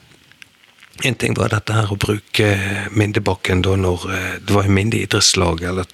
En 1.08 1.16
ting 1.18 1.34
var 1.34 1.50
dette 1.50 1.74
her 1.74 1.90
å 1.90 1.96
bruke 1.98 2.48
Mindebakken 2.94 3.64
da 3.66 3.72
når 3.80 4.04
eh, 4.14 4.34
det 4.46 4.54
var 4.54 4.68
Minde 4.70 5.00
idrettslag, 5.00 5.64
eller 5.66 5.88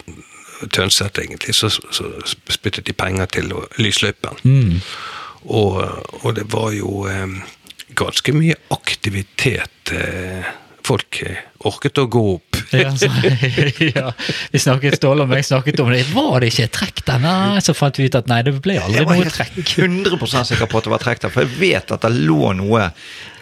Tønset 0.73 1.19
egentlig, 1.21 1.53
så, 1.55 1.69
så 1.69 2.09
spyttet 2.25 2.87
de 2.89 2.95
penger 2.97 3.29
til 3.29 3.53
lysløypen. 3.77 4.41
Mm. 4.41 4.79
Og, 5.53 5.77
og 6.25 6.33
det 6.35 6.47
var 6.51 6.73
jo 6.75 7.05
eh, 7.07 7.37
ganske 7.97 8.33
mye 8.35 8.55
aktivitet. 8.73 9.93
Eh, 9.93 10.49
folk 10.87 11.21
eh, 11.23 11.43
orket 11.69 12.01
å 12.01 12.07
gå 12.11 12.23
opp. 12.35 12.46
Ja, 12.75 12.91
så, 12.97 13.09
ja. 13.97 14.11
Vi 14.51 14.61
snakket, 14.61 14.97
Ståle 14.99 15.25
og 15.25 15.31
meg 15.31 15.45
snakket 15.47 15.79
om 15.83 15.91
det. 15.93 16.03
Var 16.13 16.43
det 16.43 16.51
ikke 16.53 16.69
trekk 16.79 17.03
der? 17.07 17.21
Nei, 17.23 17.61
så 17.63 17.75
fant 17.77 17.99
vi 17.99 18.09
ut 18.09 18.17
at 18.19 18.29
nei, 18.31 18.41
det 18.47 18.55
ble 18.59 18.79
aldri 18.81 18.99
Jeg 18.99 19.09
var 19.09 19.21
noe 19.21 19.27
helt 19.27 19.75
100% 19.77 20.51
sikker 20.51 20.71
på 20.71 20.81
at 20.81 20.89
det 20.89 20.95
var 20.95 21.03
trekk 21.03 21.23
der, 21.25 21.33
for 21.33 21.45
jeg 21.45 21.55
vet 21.61 21.95
at 21.95 22.07
det 22.07 22.13
lå 22.17 22.53
noe 22.59 22.89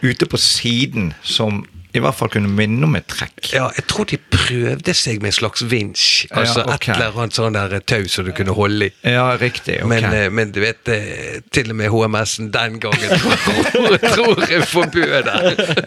ute 0.06 0.30
på 0.30 0.42
siden 0.42 1.14
som 1.26 1.64
i 1.96 2.00
hvert 2.04 2.18
fall 2.18 2.30
kunne 2.34 2.50
minne 2.52 2.84
om 2.88 2.96
et 2.98 3.08
trekk. 3.10 3.52
Ja, 3.54 3.66
jeg 3.78 3.86
tror 3.92 4.06
de 4.10 4.18
prøvde 4.20 4.94
seg 4.98 5.16
med 5.24 5.30
en 5.32 5.38
slags 5.40 5.62
vinsj. 5.72 6.08
Altså 6.32 6.60
Ja, 6.66 6.74
okay. 6.76 6.94
et 6.94 6.98
eller 7.02 7.20
annet 7.24 7.36
sånn 7.38 7.56
der 7.56 7.70
tau 7.88 8.04
som 8.12 8.24
du 8.28 8.32
kunne 8.36 8.54
holde 8.58 8.84
i. 8.90 8.92
Ja, 9.16 9.28
riktig. 9.42 9.76
ok. 9.84 9.88
Men, 9.92 10.04
eh, 10.12 10.28
men 10.30 10.48
du 10.56 10.60
vet, 10.64 10.84
eh, 10.92 11.36
til 11.56 11.66
og 11.72 11.78
med 11.80 11.88
HMS-en 11.94 12.48
den 12.54 12.74
gangen 12.84 13.10
tror, 13.22 13.38
tror 14.16 14.36
jeg 14.50 14.60
forbød 14.70 15.22
det. 15.30 15.40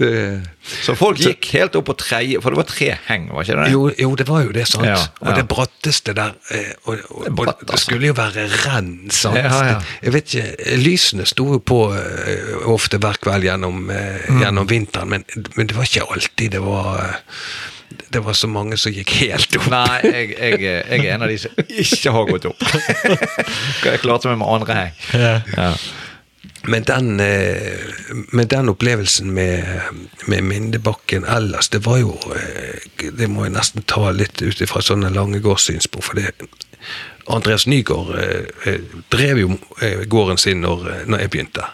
det. 0.00 0.42
Så 0.84 0.94
folk 0.98 1.18
gikk 1.20 1.46
helt 1.56 1.76
opp 1.78 1.86
på 1.90 1.94
tredje, 1.98 2.40
for 2.42 2.48
det 2.52 2.58
var 2.60 2.68
tre 2.68 2.88
heng, 3.08 3.24
var 3.32 3.40
ikke 3.46 3.56
det? 3.58 3.66
Jo, 3.72 3.80
jo, 3.96 4.10
det 4.18 4.26
var 4.28 4.40
jo 4.44 4.50
det, 4.54 4.66
sant. 4.70 4.86
Ja, 4.86 4.96
ja. 4.98 5.02
Og 5.24 5.30
det 5.38 5.46
bratteste 5.50 6.10
der 6.16 6.30
eh, 6.54 6.72
og, 6.84 6.94
og, 7.10 7.24
Det 7.24 7.32
bratt, 7.38 7.58
altså. 7.62 7.70
det 7.72 7.80
skulle 7.84 8.06
jo 8.10 8.14
være 8.18 8.42
renn, 8.66 8.92
sant. 9.14 9.38
Ja, 9.40 9.44
ja. 9.70 9.78
Jeg 10.04 10.10
vet 10.16 10.26
ikke, 10.34 10.48
Lysene 10.84 11.24
sto 11.28 11.44
jo 11.54 11.58
på 11.64 11.78
eh, 11.96 12.68
ofte 12.90 12.98
hver 13.06 13.18
kveld 13.22 13.44
gjennom, 13.46 13.90
eh, 13.90 14.30
Mm. 14.30 14.40
gjennom 14.42 14.66
vinteren, 14.66 15.08
men, 15.08 15.24
men 15.56 15.66
det 15.66 15.76
var 15.76 15.84
ikke 15.84 16.06
alltid 16.10 16.50
det 16.50 16.60
var 16.60 16.98
eh, 16.98 17.14
det 18.10 18.20
var 18.22 18.32
så 18.34 18.46
mange 18.46 18.76
som 18.78 18.92
gikk 18.92 19.10
helt 19.20 19.56
opp. 19.56 19.66
Nei, 19.70 20.00
jeg, 20.04 20.28
jeg, 20.38 20.60
jeg 20.62 21.06
er 21.06 21.14
en 21.14 21.22
av 21.22 21.28
de 21.28 21.38
som 21.38 21.50
ikke 21.84 22.10
har 22.14 22.26
gått 22.30 22.44
opp. 22.46 22.62
Jeg 23.84 24.00
klarte 24.02 24.28
meg 24.30 24.38
med 24.38 24.46
andre 24.48 24.74
heng. 24.74 24.92
Ja. 25.14 25.32
Ja. 25.56 25.72
Men 26.70 26.84
den, 26.86 27.20
eh, 27.20 27.78
men 28.32 28.46
den 28.50 28.68
opplevelsen 28.68 29.30
med, 29.34 29.64
med 30.26 30.42
Mindebakken 30.44 31.24
ellers, 31.24 31.68
det 31.72 31.82
var 31.86 31.98
jo 31.98 32.14
eh, 32.36 33.10
Det 33.16 33.28
må 33.30 33.46
jeg 33.46 33.54
nesten 33.56 33.82
ta 33.88 34.10
litt 34.12 34.42
ut 34.42 34.60
ifra 34.60 34.82
sånne 34.84 35.10
Langegårdssynspunkt. 35.14 36.06
For 36.06 36.20
det, 36.20 36.30
Andreas 37.30 37.66
Nygaard 37.66 38.14
eh, 38.18 38.48
eh, 38.66 38.80
drev 39.12 39.38
jo 39.42 39.52
eh, 39.82 40.02
gården 40.10 40.38
sin 40.40 40.62
når, 40.64 40.88
når 41.10 41.24
jeg 41.24 41.32
begynte. 41.34 41.66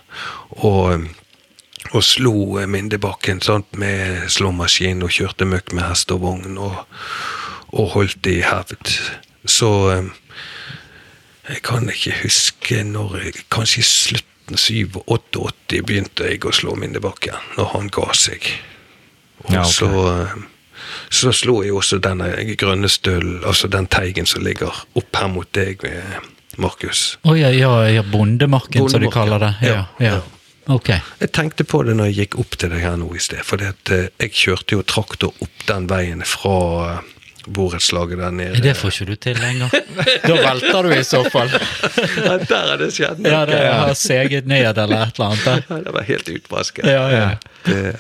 Og, 0.67 1.07
og 1.93 2.05
slo 2.05 2.37
Mindebakken 2.69 3.41
sant, 3.45 3.69
med 3.79 4.29
slåmaskin 4.33 5.05
og 5.07 5.15
kjørte 5.17 5.49
møkk 5.49 5.75
med 5.77 5.89
hest 5.89 6.13
og 6.15 6.23
vogn 6.27 6.59
og, 6.61 6.83
og 7.73 7.93
holdt 7.97 8.23
det 8.27 8.39
i 8.41 8.47
hevd. 8.47 8.95
Så 9.47 9.71
jeg 11.47 11.63
kan 11.63 11.87
ikke 11.93 12.17
huske 12.25 12.83
når 12.83 13.21
Kanskje 13.55 13.85
i 13.85 13.87
slutten 13.87 14.59
87-88 14.59 15.83
begynte 15.87 16.27
jeg 16.31 16.45
å 16.47 16.55
slå 16.55 16.75
Mindebakken, 16.79 17.39
når 17.59 17.73
han 17.73 17.89
ga 17.95 18.11
seg. 18.15 18.47
Og 19.47 19.55
Ja, 19.55 19.63
ok. 19.63 19.73
så, 19.73 19.91
eh, 21.07 21.11
så 21.23 21.33
slo 21.35 21.61
jeg 21.65 21.75
også 21.77 22.01
denne 22.03 22.31
grønne 22.59 22.91
stølen, 22.93 23.41
altså 23.47 23.71
den 23.73 23.87
teigen 23.87 24.27
som 24.27 24.45
ligger 24.45 24.75
opp 24.99 25.21
her 25.21 25.31
mot 25.33 25.51
deg, 25.57 25.85
eh, 25.87 26.19
Markus. 26.59 27.19
Å 27.25 27.37
ja, 27.37 27.51
ja, 27.53 27.73
ja, 27.91 28.03
bondemarken, 28.03 28.89
som 28.91 29.03
de 29.03 29.13
kaller 29.13 29.43
det. 29.43 29.53
Ja, 29.63 29.75
ja, 29.75 29.85
ja. 29.99 30.15
ja. 30.17 30.25
Ok. 30.67 30.89
Jeg 31.21 31.31
tenkte 31.31 31.65
på 31.65 31.83
det 31.87 31.95
når 31.95 32.11
jeg 32.11 32.25
gikk 32.25 32.41
opp 32.43 32.57
til 32.59 32.73
deg 32.75 32.83
her 32.83 32.97
nå 32.99 33.13
i 33.15 33.21
sted, 33.23 33.43
for 33.47 33.63
jeg 33.63 34.33
kjørte 34.35 34.75
jo 34.75 34.87
traktor 34.87 35.37
opp 35.45 35.69
den 35.69 35.87
veien 35.91 36.25
fra 36.27 36.57
eh, 36.89 37.13
borettslaget 37.47 38.19
der 38.19 38.35
nede. 38.35 38.63
Det 38.65 38.75
får 38.75 38.97
ikke 38.97 39.07
du 39.13 39.15
til 39.29 39.39
lenger. 39.39 39.71
Da 40.27 40.35
velter 40.35 40.83
du 40.83 40.91
i 40.97 41.05
så 41.07 41.23
fall. 41.31 41.53
Ja, 41.55 42.35
der 42.43 42.73
er 42.75 42.83
det 42.83 42.91
skjedd 42.97 43.23
noe. 43.23 43.31
Ja, 43.31 43.45
det 43.47 43.61
har 43.63 43.95
seget 43.99 44.51
ned 44.51 44.67
eller 44.83 45.07
et 45.07 45.21
eller 45.21 45.31
annet. 45.31 45.71
Ja, 45.71 45.79
det 45.87 45.95
var 45.95 46.09
helt 46.11 46.35
utvasket. 46.35 46.91
Ja, 46.91 47.07
ja. 47.15 47.29
Det, 47.69 47.95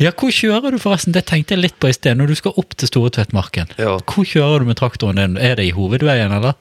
Ja, 0.00 0.10
hvor 0.12 0.30
kjører 0.34 0.70
du 0.74 0.78
forresten? 0.78 1.12
Det 1.12 1.24
tenkte 1.28 1.54
jeg 1.54 1.62
litt 1.64 1.78
på 1.82 1.88
i 1.90 1.92
sted. 1.96 2.16
Når 2.18 2.26
du 2.32 2.34
skal 2.38 2.52
opp 2.56 2.74
til 2.76 2.88
Storetveitmarken, 2.88 3.70
Ja. 3.78 3.98
hvor 3.98 4.24
kjører 4.24 4.60
du 4.60 4.64
med 4.70 4.76
traktoren 4.80 5.16
din? 5.20 5.36
Er 5.36 5.56
det 5.56 5.66
i 5.68 5.70
hovedveien, 5.76 6.32
eller? 6.32 6.54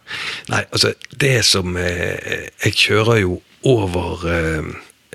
Nei, 0.49 0.63
altså, 0.71 0.93
det 1.17 1.45
som 1.45 1.77
eh, 1.77 2.49
Jeg 2.65 2.73
kjører 2.75 3.21
jo 3.21 3.41
over 3.63 4.23
eh, 4.29 4.69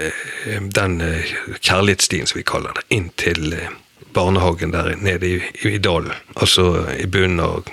eh, 0.05 0.61
den 0.75 1.01
eh, 1.01 1.33
kjærlighetsstien, 1.61 2.27
som 2.27 2.39
vi 2.39 2.45
kaller 2.45 2.73
det, 2.75 2.85
inn 2.97 3.11
til 3.17 3.53
eh, 3.53 3.69
barnehagen 4.15 4.71
der 4.73 4.95
nede 4.97 5.27
i, 5.27 5.41
i 5.69 5.79
dalen. 5.79 6.13
Altså 6.37 6.87
i 7.01 7.07
bunnen 7.07 7.41
av 7.41 7.65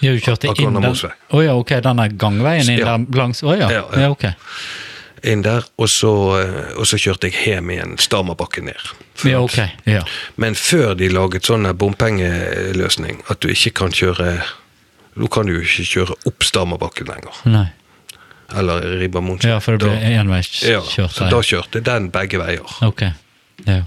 Ja, 0.00 0.12
du 0.12 0.20
kjørte 0.20 0.50
inn 0.60 0.74
den 0.76 0.82
Mosvei. 0.84 1.10
oh, 1.32 1.40
ja, 1.44 1.54
ok, 1.56 1.70
denne 1.84 2.08
gangveien 2.20 2.68
inn 2.68 2.78
Ja. 2.82 2.96
der 2.98 3.16
langs 3.16 3.42
Å 3.42 3.54
ja. 3.56 3.70
Ja, 3.70 3.84
ja. 3.92 4.00
ja, 4.06 4.10
ok. 4.12 4.26
Inn 5.24 5.42
der, 5.42 5.64
og 5.78 5.88
så, 5.88 6.12
eh, 6.40 6.72
og 6.76 6.86
så 6.88 6.98
kjørte 7.00 7.30
jeg 7.30 7.38
hjem 7.46 7.70
igjen 7.70 7.96
Stamabakken 7.98 8.68
ned. 8.68 8.92
Ja, 9.24 9.40
ok. 9.40 9.58
Ja. 9.88 10.02
Men 10.36 10.54
før 10.58 10.94
de 10.98 11.08
laget 11.12 11.48
sånn 11.48 11.68
bompengeløsning, 11.78 13.22
at 13.30 13.40
du 13.40 13.48
ikke 13.52 13.74
kan 13.84 13.96
kjøre 13.96 14.38
Nå 15.16 15.30
kan 15.32 15.48
du 15.48 15.54
jo 15.54 15.62
ikke 15.64 15.84
kjøre 15.88 16.14
opp 16.28 16.44
Stamabakken 16.44 17.08
lenger. 17.08 17.36
Nei. 17.48 17.70
Eller 18.52 18.82
Ribbermoen. 19.00 19.40
Ja, 19.48 19.56
for 19.64 19.80
det 19.80 19.88
ble 19.88 19.96
Ja, 19.96 20.20
enveiskjørt 20.20 21.14
så 21.14 21.28
da 21.32 21.38
kjørte 21.40 21.80
den 21.80 22.10
begge 22.12 22.36
veier. 22.42 22.74
Ok, 22.84 23.06
ja. 23.64 23.78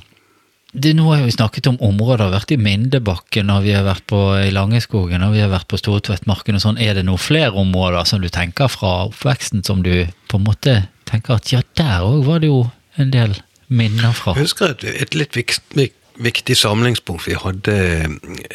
Det, 0.72 0.92
nå 0.94 1.08
har 1.10 1.24
vi 1.26 1.32
snakket 1.34 1.66
om 1.72 1.80
områder, 1.82 2.28
har 2.28 2.34
vært 2.36 2.52
i 2.54 2.60
Mindebakken, 2.62 3.50
og 3.50 3.64
vi 3.66 3.72
har 3.74 3.88
vært 3.88 4.06
på 4.10 4.20
i 4.38 4.52
Langeskogen, 4.54 5.24
og 5.26 5.34
vi 5.34 5.42
har 5.42 5.50
vært 5.50 5.66
på 5.72 5.80
Stortvettmarken 5.82 6.60
og 6.60 6.62
sånn. 6.62 6.78
Er 6.78 6.94
det 6.98 7.08
noen 7.08 7.22
flere 7.22 7.58
områder 7.58 8.06
som 8.06 8.22
du 8.22 8.30
tenker 8.30 8.70
fra 8.70 9.08
oppveksten 9.08 9.66
som 9.66 9.82
du 9.86 10.06
på 10.30 10.38
en 10.38 10.46
måte 10.46 10.76
tenker 11.10 11.40
at 11.40 11.54
ja, 11.54 11.62
der 11.78 12.06
òg 12.06 12.26
var 12.28 12.44
det 12.44 12.52
jo 12.52 12.64
en 13.00 13.14
del 13.14 13.36
minner 13.68 14.14
fra? 14.18 14.36
Jeg 14.38 14.50
husker 14.50 14.74
et, 14.74 14.86
et 15.06 15.18
litt 15.18 15.38
vik, 15.38 15.56
vik, 15.78 15.96
viktig 16.20 16.58
samlingspunkt 16.58 17.28
vi 17.28 17.38
hadde 17.40 17.76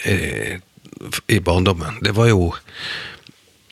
eh, 0.04 0.56
i 1.28 1.40
barndommen. 1.44 2.00
Det 2.04 2.14
var 2.16 2.30
jo 2.30 2.52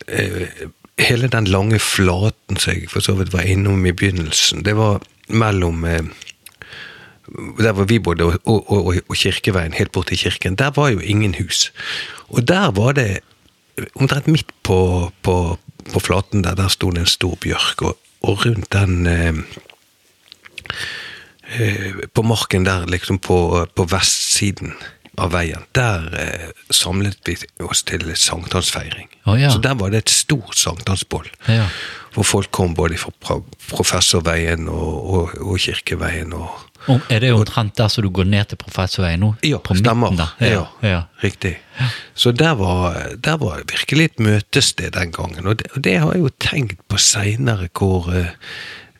eh, 0.08 0.66
hele 1.02 1.30
den 1.32 1.48
lange 1.50 1.80
flaten 1.82 2.60
som 2.60 2.74
jeg 2.74 2.90
for 2.92 3.04
så 3.04 3.16
vidt 3.18 3.32
var 3.34 3.48
innom 3.48 3.86
i 3.86 3.94
begynnelsen. 3.96 4.64
Det 4.66 4.76
var 4.78 5.02
mellom 5.28 5.84
eh, 5.88 6.04
der 7.58 7.72
hvor 7.72 7.84
vi 7.88 7.98
bodde, 8.02 8.24
og, 8.24 8.40
og, 8.44 8.70
og, 8.70 8.94
og 9.08 9.16
Kirkeveien, 9.16 9.72
helt 9.72 9.92
bort 9.92 10.10
til 10.10 10.18
kirken, 10.18 10.56
der 10.58 10.72
var 10.74 10.90
jo 10.92 10.98
ingen 10.98 11.34
hus. 11.34 11.72
Og 12.28 12.48
der 12.48 12.70
var 12.70 12.92
det 12.92 13.20
omtrent 13.94 14.28
midt 14.28 14.50
på, 14.62 15.12
på, 15.22 15.58
på 15.92 16.00
flaten 16.00 16.44
der, 16.44 16.54
der 16.54 16.68
sto 16.68 16.90
det 16.90 17.06
en 17.06 17.06
stor 17.06 17.38
bjørk, 17.40 17.82
og, 17.82 17.96
og 18.22 18.46
rundt 18.46 18.72
den 18.72 19.06
eh, 19.06 19.34
eh, 21.58 22.02
På 22.14 22.22
marken 22.22 22.66
der, 22.66 22.86
liksom 22.86 23.18
på, 23.18 23.66
på 23.74 23.86
vestsiden 23.90 24.74
av 25.20 25.34
veien, 25.34 25.64
der 25.76 26.06
eh, 26.16 26.50
samlet 26.72 27.18
vi 27.26 27.36
oss 27.60 27.82
til 27.84 28.06
sankthansfeiring. 28.16 29.10
Oh, 29.26 29.36
ja. 29.36 29.50
Så 29.52 29.60
der 29.62 29.76
var 29.78 29.92
det 29.92 30.04
et 30.06 30.12
stort 30.14 30.56
sankthansbål. 30.56 31.28
Ja. 31.48 31.66
Hvor 32.14 32.26
folk 32.26 32.50
kom 32.50 32.74
både 32.74 32.98
fra 33.00 33.12
fra 33.24 33.38
Professorveien 33.68 34.68
og, 34.68 35.10
og, 35.14 35.36
og 35.40 35.60
Kirkeveien 35.60 36.32
og 36.32 36.48
Om, 36.86 37.00
er 37.08 37.22
det 37.22 37.32
omtrent 37.32 37.76
der 37.78 37.88
som 37.92 38.02
du 38.02 38.10
går 38.10 38.26
ned 38.26 38.50
til 38.50 38.58
Professorveien 38.58 39.22
nå? 39.22 39.32
Ja, 39.46 39.60
På 39.62 39.76
stemmer. 39.78 40.16
Ja, 40.42 40.64
ja. 40.82 41.02
Riktig. 41.22 41.56
Så 42.14 42.32
der 42.34 42.56
var, 42.58 42.98
der 43.22 43.38
var 43.38 43.62
virkelig 43.70 44.10
et 44.10 44.22
møtested 44.22 44.94
den 44.96 45.12
gangen. 45.14 45.46
Og 45.46 45.58
det, 45.60 45.70
og 45.76 45.84
det 45.84 45.98
har 45.98 46.12
jeg 46.12 46.24
jo 46.24 46.32
tenkt 46.42 46.82
på 46.90 46.98
seinere, 46.98 47.68
hvor 47.78 48.10
eh, 48.10 48.32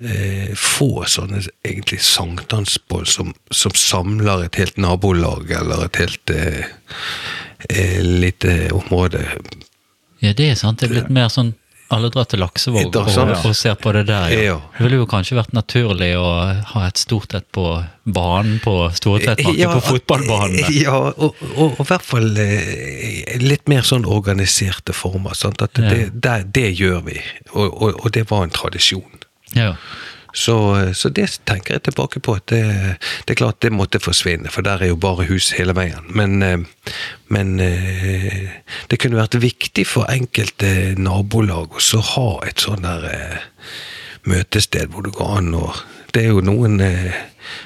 eh, 0.05 0.53
få 0.59 1.05
sånne 1.11 1.43
egentlig 1.67 2.01
sankthansbål 2.07 3.07
som, 3.11 3.35
som 3.51 3.75
samler 3.75 4.47
et 4.47 4.61
helt 4.61 4.79
nabolag 4.81 5.51
eller 5.59 5.87
et 5.87 6.03
helt 6.03 6.35
eh, 6.35 6.63
eh, 7.69 7.99
lite 8.03 8.71
område. 8.77 9.25
Ja, 10.23 10.33
det 10.33 10.53
er 10.53 10.59
sant. 10.59 10.81
Det 10.81 10.91
er 10.91 10.97
blitt 10.97 11.13
mer 11.13 11.33
sånn 11.33 11.55
alle 11.93 12.09
drar 12.13 12.27
til 12.31 12.41
Laksevåg 12.43 12.97
og, 12.97 13.33
og 13.47 13.55
ser 13.57 13.75
på 13.81 13.93
det 13.97 14.07
der. 14.11 14.33
Ja. 14.35 14.43
Ja. 14.53 14.57
Det 14.77 14.87
ville 14.87 15.01
jo 15.03 15.09
kanskje 15.11 15.37
vært 15.39 15.53
naturlig 15.57 16.13
å 16.19 16.29
ha 16.73 16.85
et 16.89 17.01
stort 17.01 17.35
et 17.39 17.47
på 17.55 17.67
banen 18.05 18.59
på 18.65 18.75
Stortvettmarken, 18.97 19.75
på 19.77 19.83
fotballbanen. 19.87 20.73
Ja, 20.75 20.97
og, 21.13 21.37
i 21.69 21.87
hvert 21.89 22.07
fall 22.07 22.31
eh, 22.43 23.37
litt 23.43 23.69
mer 23.71 23.87
sånn 23.87 24.07
organiserte 24.09 24.97
former. 24.97 25.37
Sant? 25.39 25.63
At 25.63 25.79
Ja. 25.79 25.91
det, 25.93 26.09
det, 26.25 26.39
det 26.57 26.69
gjør 26.81 27.05
vi, 27.11 27.19
og, 27.53 27.69
og, 27.71 28.01
og 28.03 28.11
det 28.17 28.27
var 28.31 28.47
en 28.47 28.55
tradisjon. 28.55 29.23
Ja. 29.57 29.75
Så, 30.33 30.57
så 30.97 31.11
det 31.13 31.29
tenker 31.45 31.77
jeg 31.77 31.85
tilbake 31.89 32.21
på. 32.25 32.35
at 32.41 32.47
det, 32.49 32.63
det 33.27 33.35
er 33.35 33.41
klart 33.41 33.61
det 33.61 33.73
måtte 33.73 34.01
forsvinne, 34.01 34.51
for 34.51 34.65
der 34.65 34.83
er 34.83 34.93
jo 34.93 34.97
bare 35.01 35.29
hus 35.29 35.53
hele 35.59 35.75
veien. 35.77 36.09
Men, 36.09 36.43
eh, 36.43 36.93
men 37.29 37.59
eh, 37.61 38.49
det 38.89 39.01
kunne 39.01 39.21
vært 39.21 39.41
viktig 39.43 39.87
for 39.89 40.09
enkelte 40.13 40.95
nabolag 40.97 41.77
å 41.77 42.05
ha 42.15 42.29
et 42.49 42.65
sånn 42.65 42.87
der 42.87 43.09
eh, 43.11 43.43
møtested 44.29 44.93
hvor 44.93 45.05
det 45.05 45.17
går 45.19 45.39
an 45.41 45.57
å 45.59 45.67
Det 46.13 46.27
er 46.27 46.35
jo 46.35 46.43
noen 46.45 46.81
eh, 46.85 47.15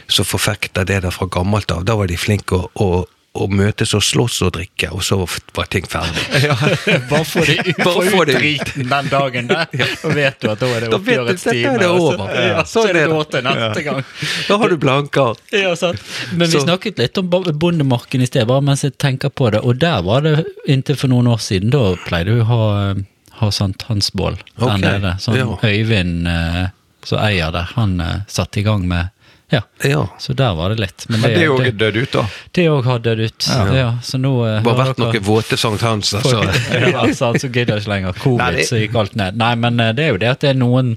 som 0.06 0.24
forfekter 0.24 0.86
det 0.86 1.00
der 1.02 1.10
fra 1.10 1.26
gammelt 1.26 1.72
av. 1.74 1.82
Da 1.82 1.96
var 1.98 2.06
de 2.06 2.14
flinke 2.14 2.54
å, 2.54 2.68
å, 2.78 3.06
å 3.36 3.46
møtes 3.52 3.92
og 3.96 4.02
slåss 4.04 4.38
og 4.46 4.52
drikke, 4.56 4.88
og 4.94 5.02
så 5.04 5.18
var 5.56 5.68
ting 5.72 5.86
ferdig. 5.88 6.24
Bare 7.10 7.24
få 7.28 7.44
det 7.46 7.56
ut, 7.62 7.80
Bare 7.82 8.04
få 8.12 8.24
det 8.28 8.36
ut. 8.40 8.72
den 8.76 9.10
dagen 9.12 9.50
der, 9.50 9.66
så 10.02 10.12
vet 10.16 10.38
du 10.40 10.50
at 10.52 10.62
da 10.62 10.70
er 10.70 10.86
det 10.86 10.90
Da 10.90 10.96
du, 10.96 10.98
oppgjørets 11.00 11.44
dette 11.46 11.56
er 11.56 11.62
time. 11.62 11.78
det 11.82 11.90
så- 11.90 12.06
over. 12.06 12.34
Ja, 12.46 12.64
så 12.64 12.84
er 12.88 12.92
det 12.98 13.02
er 13.06 13.24
til 13.34 13.46
neste 13.48 13.84
gang. 13.88 14.00
Da 14.48 14.58
har 14.62 14.68
du 14.72 14.76
blanker. 14.82 15.42
Ja, 15.52 15.74
sant. 15.76 16.02
Men 16.32 16.46
vi 16.48 16.52
Så- 16.58 16.64
snakket 16.66 16.98
litt 17.02 17.18
om 17.18 17.28
bondemarken 17.30 18.22
i 18.22 18.26
sted, 18.30 18.46
bare 18.46 18.64
mens 18.64 18.84
jeg 18.86 18.96
tenker 18.98 19.28
på 19.30 19.50
det. 19.52 19.60
Og 19.64 19.78
der 19.82 20.02
var 20.02 20.22
det 20.26 20.44
inntil 20.66 20.96
for 20.96 21.08
noen 21.12 21.28
år 21.32 21.42
siden, 21.42 21.70
da 21.74 21.94
pleide 22.06 22.34
vi 22.34 22.40
å 22.44 22.48
ha, 22.50 22.94
ha 23.42 23.50
sankthansbål 23.50 24.38
der 24.56 24.66
okay. 24.66 24.80
nede. 24.80 25.16
Sånn 25.20 25.36
ja. 25.40 25.46
Øyvind 25.66 26.26
eh, 26.30 26.64
som 27.06 27.18
eier 27.22 27.52
der, 27.54 27.68
han 27.76 28.00
eh, 28.00 28.24
satte 28.28 28.60
i 28.60 28.66
gang 28.66 28.86
med 28.88 29.12
Ja, 29.52 29.60
Ja. 29.84 30.08
så 30.18 30.34
der 30.34 30.54
var 30.58 30.68
det 30.74 30.80
litt. 30.80 31.04
Men 31.08 31.20
det 31.22 31.36
er 31.36 31.44
jo 31.46 31.58
det, 31.62 31.76
dødd 31.78 31.96
ut, 32.00 32.12
da. 32.16 32.24
det 32.52 32.64
òg 32.70 32.84
har 32.88 32.98
dødd 33.04 33.20
ut. 33.28 33.46
Ja. 33.76 33.92
så 34.02 34.18
nå 34.18 34.32
eh, 34.46 34.62
Bare 34.66 34.76
har 34.80 34.88
vært 34.90 34.98
noen 35.04 35.22
våte 35.28 35.58
sankthanser, 35.60 36.24
så 36.26 36.40
ja, 36.72 37.04
sant, 37.14 37.36
altså 37.36 37.52
gidder 37.54 37.78
ikke 37.78 37.92
lenger. 37.94 38.18
Covid, 38.24 38.42
Nei, 38.42 38.50
det- 38.58 38.66
så 38.72 38.80
gikk 38.80 38.98
alt 38.98 39.14
ned. 39.14 39.38
Nei, 39.38 39.54
men 39.54 39.78
eh, 39.80 39.92
det 39.94 40.08
er 40.08 40.12
jo 40.16 40.18
det 40.24 40.32
at 40.34 40.42
det 40.46 40.54
er 40.56 40.60
noen 40.64 40.96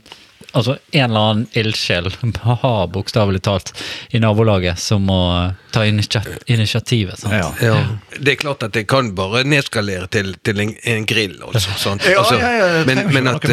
Altså 0.50 0.80
en 0.98 1.04
eller 1.12 1.20
annen 1.30 1.48
ildsjel 1.54 2.08
har 2.64 2.88
bokstavelig 2.90 3.42
talt 3.46 3.70
i 4.10 4.18
nabolaget 4.24 4.80
som 4.82 5.04
må 5.06 5.18
eh, 5.44 5.52
ta 5.70 5.84
initiat 5.86 6.26
initiativet. 6.50 7.20
Sant? 7.22 7.36
Ja. 7.38 7.52
Ja. 7.62 7.76
Det 8.18 8.32
er 8.34 8.40
klart 8.42 8.64
at 8.66 8.74
det 8.74 8.88
kan 8.90 9.12
bare 9.14 9.44
nedskalere 9.46 10.08
til, 10.10 10.32
til 10.42 10.64
en, 10.64 10.72
en 10.90 11.06
grill, 11.06 11.36
altså. 11.46 11.76
Sant? 11.86 12.02
Altså 12.18 12.40
ja, 12.42 12.50
ja, 12.58 12.72
men, 12.90 13.04
men, 13.14 13.30
at, 13.30 13.46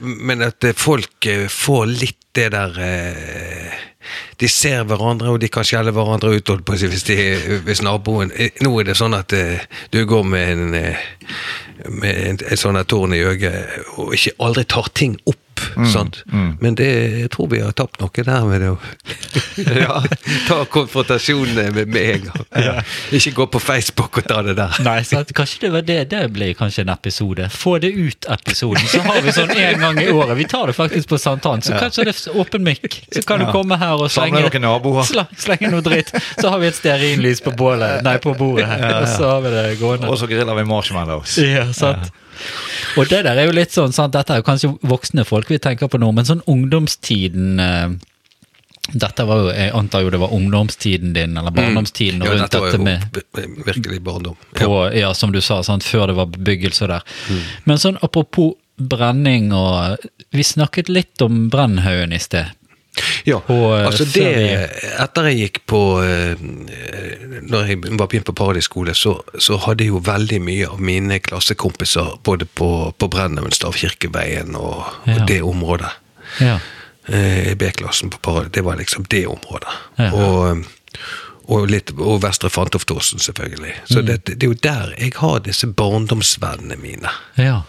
men 0.00 0.46
at 0.48 0.70
folk 0.80 1.28
får 1.52 1.92
litt 1.98 2.16
det 2.38 2.48
der 2.54 2.80
eh, 2.84 3.84
De 4.40 4.48
ser 4.48 4.86
hverandre, 4.88 5.34
og 5.34 5.40
de 5.42 5.50
kan 5.52 5.66
skjelle 5.66 5.92
hverandre 5.92 6.30
ut 6.36 6.52
holdt 6.52 6.64
på 6.64 6.76
å 6.76 6.80
si, 6.80 6.90
hvis, 6.90 7.06
de, 7.08 7.16
hvis 7.66 7.82
naboen 7.84 8.32
eh, 8.34 8.54
Nå 8.64 8.76
er 8.80 8.90
det 8.90 8.98
sånn 9.00 9.18
at 9.18 9.34
eh, 9.36 9.66
du 9.94 10.04
går 10.08 10.24
med 10.30 10.52
en 10.54 10.78
eh, 10.78 11.08
med 11.86 12.14
en, 12.28 12.38
et 12.50 12.60
sånt 12.60 12.88
tårn 12.90 13.14
i 13.14 13.22
øyet 13.24 13.98
og 13.98 14.16
ikke 14.16 14.38
aldri 14.42 14.64
tar 14.68 14.88
ting 14.94 15.18
opp. 15.28 15.44
sant? 15.90 16.20
Men 16.62 16.76
det, 16.78 16.86
jeg 17.18 17.30
tror 17.34 17.48
vi 17.50 17.58
har 17.62 17.74
tapt 17.74 17.98
noe 17.98 18.24
der 18.24 18.44
med 18.46 18.60
det 18.62 18.68
å 18.70 18.76
ja, 19.82 19.96
ta 20.46 20.58
konfrontasjonene 20.70 21.72
med, 21.74 21.90
med 21.90 22.10
en 22.12 22.28
gang. 22.28 22.78
Ikke 23.14 23.32
gå 23.40 23.46
på 23.50 23.62
Facebook 23.62 24.20
og 24.20 24.28
ta 24.30 24.38
det 24.46 24.54
der. 24.58 24.78
Nei, 24.86 25.00
sant? 25.06 25.32
Kanskje 25.34 25.66
det 25.66 25.72
var 25.74 25.86
det. 25.88 25.98
Det 26.12 26.22
blir 26.34 26.54
kanskje 26.58 26.86
en 26.86 26.92
episode. 26.94 27.48
Få 27.50 27.76
det 27.82 27.90
ut-episoden. 27.90 28.86
Så 28.86 29.02
har 29.06 29.18
vi 29.24 29.34
sånn 29.34 29.50
en 29.50 29.82
gang 29.82 29.98
i 30.02 30.06
året. 30.14 30.36
Vi 30.38 30.46
tar 30.50 30.70
det 30.70 30.76
faktisk 30.78 31.10
på 31.10 31.18
sankthans. 31.18 31.66
Så 31.66 31.78
kanskje 31.78 32.06
det 32.10 32.14
åpen 32.34 32.64
mic. 32.64 32.80
Så 33.12 33.22
kan 33.26 33.40
du 33.40 33.46
komme 33.52 33.78
her 33.80 33.94
og 33.96 34.10
slenge, 34.12 34.44
slenge 35.38 35.70
noe 35.72 35.82
dritt. 35.84 36.12
Så 36.38 36.50
har 36.50 36.58
vi 36.62 36.68
et 36.70 36.76
stearinlys 36.78 37.40
på 37.44 37.52
bålet, 37.56 38.02
nei, 38.06 38.16
på 38.22 38.34
bordet. 38.38 38.68
Og 38.68 39.08
så 39.14 39.34
har 39.34 39.44
vi 39.44 39.52
det 39.54 39.64
gående. 39.80 40.08
Og 40.10 40.18
så 40.20 40.28
griller 40.30 40.58
vi 40.58 40.64
marshmallows. 40.68 41.38
Ja, 41.42 41.68
sant. 41.72 42.10
Og 42.98 43.08
det 43.10 43.24
der 43.26 43.34
er 43.34 43.48
jo 43.48 43.54
litt 43.56 43.74
sånn, 43.74 43.92
sant? 43.94 44.14
dette 44.14 44.32
er 44.36 44.42
jo 44.42 44.46
kanskje 44.46 44.70
voksne 44.86 45.24
folk 45.26 45.50
vi 45.50 45.58
tenker 45.62 45.90
på 45.90 45.98
nå, 45.98 46.12
men 46.14 46.26
sånn 46.28 46.44
ungdomstiden 46.46 47.58
eh, 47.62 47.88
Dette 48.88 49.24
var 49.28 49.42
jo, 49.42 49.48
jeg 49.52 49.72
antar 49.76 50.00
jo 50.00 50.10
det 50.14 50.20
var 50.22 50.30
ungdomstiden 50.32 51.10
din, 51.12 51.34
eller 51.36 51.52
barndomstiden, 51.52 52.22
Mm. 52.22 52.28
Ja, 52.30 52.46
dette 52.46 52.60
var 52.62 52.72
jo 52.72 52.78
med 52.86 53.18
virkelig 53.66 53.98
barndom. 54.00 54.36
på, 54.56 54.78
ja, 54.96 55.10
som 55.14 55.32
du 55.34 55.42
sa, 55.44 55.58
sant? 55.62 55.84
før 55.84 56.06
det 56.08 56.14
var 56.16 56.30
bebyggelse 56.32 56.88
der. 56.88 57.04
Mm. 57.28 57.42
Men 57.68 57.82
sånn 57.82 57.98
apropos 58.00 58.54
brenning 58.78 59.52
og 59.52 59.98
Vi 60.34 60.42
snakket 60.44 60.88
litt 60.88 61.22
om 61.24 61.48
Brennhaugen 61.50 62.12
i 62.12 62.18
sted. 62.22 62.54
Ja, 63.24 63.36
Og, 63.46 63.78
eh, 63.78 63.84
altså 63.86 64.04
det 64.10 64.24
Etter 64.98 65.28
jeg 65.30 65.36
gikk 65.38 65.58
på 65.70 65.80
eh, 66.02 66.40
Når 67.46 67.68
jeg 67.70 67.78
var 67.98 68.08
begynt 68.08 68.26
på 68.26 68.34
Paradis 68.34 68.66
skole, 68.66 68.94
så, 68.98 69.12
så 69.38 69.58
hadde 69.68 69.86
jo 69.86 70.00
veldig 70.02 70.40
mye 70.42 70.66
av 70.72 70.80
mine 70.82 71.20
klassekompiser 71.22 72.16
både 72.26 72.48
på, 72.58 72.70
på 72.98 73.08
Brennhaugen, 73.12 73.54
Stavkirkeveien 73.54 74.56
og, 74.58 74.82
Ja. 75.06 75.14
og 75.20 75.28
det 75.30 75.38
området. 75.46 75.92
Ja. 76.42 76.58
Eh, 77.06 77.54
B-klassen 77.56 78.10
på 78.10 78.18
Paradis, 78.18 78.52
det 78.58 78.64
var 78.66 78.76
liksom 78.82 79.06
det 79.08 79.24
området. 79.30 79.78
Ja. 79.96 80.10
Og, 80.12 80.66
og, 81.48 81.68
litt, 81.70 81.94
og 81.96 82.18
Vestre 82.26 82.50
Fantoftåsen, 82.52 83.22
selvfølgelig. 83.22 83.72
Så 83.88 84.02
det, 84.04 84.18
det 84.26 84.42
er 84.42 84.50
jo 84.50 84.58
der 84.62 84.90
jeg 84.98 85.14
har 85.22 85.38
disse 85.46 85.70
barndomsvennene 85.70 86.76
mine. 86.82 87.14
ja. 87.38 87.62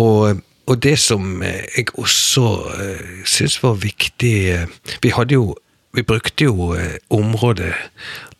Og, 0.00 0.40
og 0.66 0.82
det 0.82 0.98
som 0.98 1.42
eh, 1.42 1.64
jeg 1.76 1.92
også 1.98 2.46
uh, 2.72 3.24
syns 3.28 3.58
var 3.62 3.74
viktig 3.82 4.34
eh, 4.54 4.66
Vi 5.02 5.10
hadde 5.12 5.34
jo 5.34 5.56
Vi 5.92 6.02
brukte 6.02 6.44
jo 6.48 6.72
eh, 6.72 6.96
området 7.12 7.74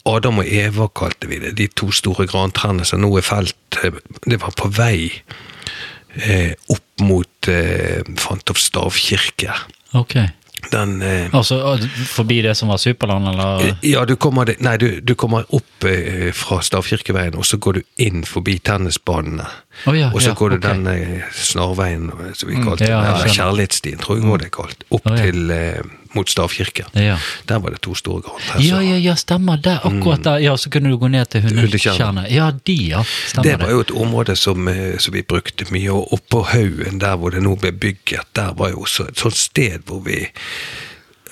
Adam 0.09 0.41
og 0.43 0.49
Eva 0.49 0.89
kalte 0.89 1.29
vi 1.31 1.39
det. 1.39 1.53
De 1.59 1.69
to 1.69 1.93
store 1.95 2.27
grantrærne 2.27 2.83
som 2.89 3.03
nå 3.05 3.11
er 3.21 3.27
felt. 3.27 3.77
eh, 3.85 3.93
Det 4.27 4.41
var 4.41 4.55
på 4.57 4.71
vei 4.73 5.13
eh, 6.17 6.55
opp 6.73 7.05
mot 7.05 7.49
eh, 7.49 8.01
Fantoft 8.19 8.65
stavkirke. 8.65 9.53
Ok. 9.95 10.17
Den 10.71 11.03
eh, 11.03 11.35
Altså 11.35 11.77
forbi 12.09 12.41
det 12.43 12.55
som 12.57 12.71
var 12.73 12.79
Superland, 12.81 13.29
eller? 13.29 13.77
Ja, 13.85 14.05
du 14.09 14.15
kommer, 14.17 14.49
nei, 14.63 14.77
du, 14.81 15.01
du 15.01 15.15
kommer 15.19 15.45
opp 15.55 15.85
eh, 15.89 16.31
fra 16.37 16.61
Stavkirkeveien, 16.63 17.37
og 17.37 17.47
så 17.49 17.59
går 17.59 17.81
du 17.81 17.83
inn 18.03 18.23
forbi 18.29 18.59
tennisbanene. 18.65 19.49
Oh, 19.87 19.97
ja, 19.99 20.13
og 20.13 20.23
så 20.23 20.31
ja, 20.33 20.37
går 20.39 20.55
du 20.55 20.59
okay. 20.61 20.71
den 20.71 20.87
eh, 20.93 21.35
snarveien, 21.35 22.11
eh, 22.13 22.33
som 22.39 22.49
vi 22.49 22.63
Mm, 22.63 22.69
kalte 22.69 22.87
ja, 22.87 23.01
den, 23.01 23.15
eller. 23.15 23.35
Kjærlighetsstien, 23.35 23.99
tror 23.99 24.19
jeg 24.19 24.25
mm. 24.27 24.39
det 24.39 24.47
er 24.47 24.55
kalt, 24.55 24.85
opp 24.91 25.11
oh, 25.11 25.17
til 25.19 25.51
eh, 25.51 25.81
mot 26.15 26.29
Stavkirken. 26.31 26.87
Ja. 26.95 27.17
Der 27.49 27.59
var 27.59 27.71
det 27.71 27.81
to 27.85 27.95
store 27.95 28.23
granplasser. 28.23 28.65
Ja, 28.69 28.81
ja, 28.83 28.97
ja, 29.01 29.15
stemmer 29.17 29.57
det. 29.57 29.79
Akkurat 29.85 30.25
der. 30.25 30.39
Ja, 30.45 30.57
så 30.57 30.71
kunne 30.71 30.91
du 30.93 30.99
gå 30.99 31.09
ned 31.09 31.31
til 31.33 31.43
Hundetjernet. 31.47 32.31
Ja, 32.31 32.51
de, 32.67 32.77
ja. 32.93 33.03
Stemmer 33.29 33.49
Det 33.51 33.59
var 33.65 33.71
jo 33.71 33.81
et 33.81 33.91
område 33.91 34.37
som, 34.37 34.69
eh, 34.69 34.99
som 34.99 35.15
vi 35.15 35.23
brukte 35.23 35.67
mye, 35.73 35.91
og 35.93 36.13
oppå 36.13 36.43
haugen 36.53 36.99
der 37.01 37.17
hvor 37.17 37.31
det 37.31 37.43
nå 37.43 37.57
ble 37.57 37.73
bygget, 37.73 38.27
der 38.37 38.53
var 38.59 38.71
jo 38.75 38.85
også 38.87 39.09
et 39.09 39.19
sånt 39.19 39.37
sted 39.37 39.83
hvor 39.87 40.01
vi 40.05 40.27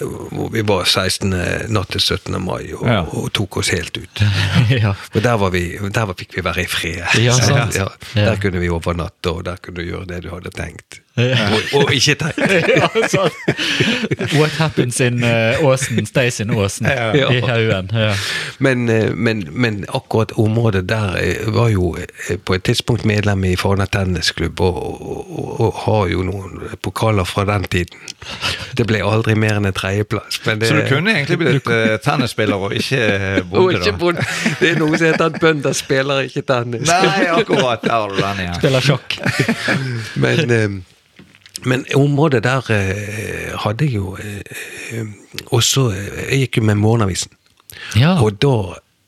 hvor 0.00 0.48
vi 0.52 0.62
var 0.64 0.84
16. 0.88 1.28
natt 1.68 1.90
til 1.92 2.00
17. 2.00 2.38
mai 2.40 2.72
og, 2.72 2.86
Ja. 2.88 3.00
og 3.04 3.32
tok 3.36 3.58
oss 3.60 3.68
helt 3.68 3.98
ut. 4.00 4.22
ja. 4.70 4.94
Og 5.14 5.20
der, 5.22 5.36
var 5.36 5.50
vi, 5.52 5.76
der 5.92 6.14
fikk 6.16 6.36
vi 6.38 6.44
være 6.46 6.62
i 6.64 6.66
fred. 6.72 7.02
Ja, 7.26 7.34
sant. 7.36 7.74
Ja, 7.76 7.88
Ja. 8.16 8.30
der 8.30 8.40
kunne 8.40 8.60
vi 8.62 8.70
overnatte, 8.72 9.30
og 9.30 9.44
der 9.44 9.56
kunne 9.60 9.82
du 9.82 9.90
gjøre 9.90 10.06
det 10.08 10.22
du 10.24 10.30
hadde 10.32 10.50
tenkt. 10.56 11.02
Og, 11.16 11.80
og 11.80 11.94
ikke 11.94 12.14
teit. 12.14 12.38
What 14.38 14.50
happens 14.50 15.00
in 15.00 15.24
uh, 15.24 15.66
Åsen 15.66 16.06
stays 16.06 16.40
in 16.40 16.50
Åsen. 16.50 16.86
Ja. 16.86 17.30
I 17.30 17.40
haugen. 17.40 17.90
Ja. 17.92 18.14
Men, 18.58 18.88
eh, 18.88 19.14
men, 19.14 19.48
men 19.50 19.84
akkurat 19.88 20.32
området 20.32 20.88
der 20.88 21.16
eh, 21.16 21.54
var 21.54 21.68
jo 21.68 21.96
eh, 21.96 22.38
på 22.44 22.54
et 22.54 22.62
tidspunkt 22.62 23.04
medlem 23.04 23.44
i 23.44 23.56
Fana 23.56 23.86
tennisklubb, 23.86 24.60
og, 24.60 24.76
og, 24.76 25.60
og, 25.60 25.72
har 25.84 26.06
jo 26.12 26.22
noen 26.22 26.60
pokaler 26.82 27.24
fra 27.24 27.44
den 27.44 27.64
tiden. 27.64 27.98
Det 28.76 28.86
ble 28.86 29.02
aldri 29.04 29.34
mer 29.34 29.58
enn 29.58 29.66
en 29.66 29.76
tredjeplass. 29.76 30.40
Så 30.44 30.54
du 30.54 30.82
kunne 30.88 31.16
egentlig 31.16 31.40
blitt 31.40 31.72
eh, 31.74 31.96
tennisspiller 32.04 32.68
og 32.68 32.76
ikke 32.76 33.00
Og 33.50 33.74
bonde, 33.98 34.20
da? 34.20 34.54
Det 34.60 34.70
er 34.70 34.78
noe 34.78 34.94
som 34.94 35.08
heter 35.08 35.26
at 35.26 35.40
bønder 35.42 35.74
spiller 35.76 36.22
ikke 36.28 36.44
tennis. 36.46 36.86
Nei, 36.88 37.26
akkurat. 37.34 37.82
Der 37.82 37.96
har 37.96 38.14
du 38.14 38.20
den 38.20 38.44
igjen. 38.44 38.54
Spiller 38.60 38.84
sjakk. 38.84 39.18
Men, 40.22 40.84
men 41.64 41.84
området 41.94 42.44
der 42.44 42.70
eh, 42.70 43.58
hadde 43.58 43.84
jeg 43.84 43.94
jo 43.94 44.16
eh, 44.16 44.40
eh, 44.92 45.06
også 45.50 45.90
eh, 45.90 46.30
Jeg 46.30 46.38
gikk 46.44 46.56
jo 46.56 46.62
med 46.62 46.74
Morgenavisen. 46.80 47.32
Ja. 47.96 48.16
Og 48.22 48.42
da 48.42 48.54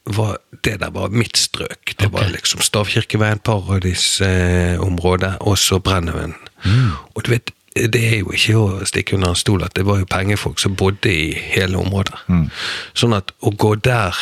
var 0.07 0.37
det 0.65 0.81
der 0.81 0.91
var 0.91 1.09
mitt 1.15 1.39
strøk. 1.39 1.95
Det 1.99 2.13
var 2.13 2.29
liksom 2.33 2.61
Stavkirkeveien, 2.61 3.39
Paradisområdet, 3.39 5.37
og 5.41 5.59
så 5.59 5.79
Brennøen. 5.79 6.35
Mm. 6.65 6.91
Og 7.15 7.27
du 7.27 7.31
vet, 7.31 7.51
det 7.75 8.03
er 8.15 8.19
jo 8.19 8.33
ikke 8.35 8.57
å 8.59 8.85
stikke 8.87 9.15
under 9.17 9.33
en 9.33 9.39
stol 9.39 9.63
at 9.65 9.75
det 9.77 9.87
var 9.87 9.99
jo 10.03 10.09
pengefolk 10.11 10.59
som 10.61 10.77
bodde 10.77 11.13
i 11.13 11.33
hele 11.55 11.79
området. 11.81 12.15
Mm. 12.29 12.49
Sånn 12.95 13.15
at 13.17 13.33
å 13.41 13.51
gå 13.51 13.75
der 13.75 14.19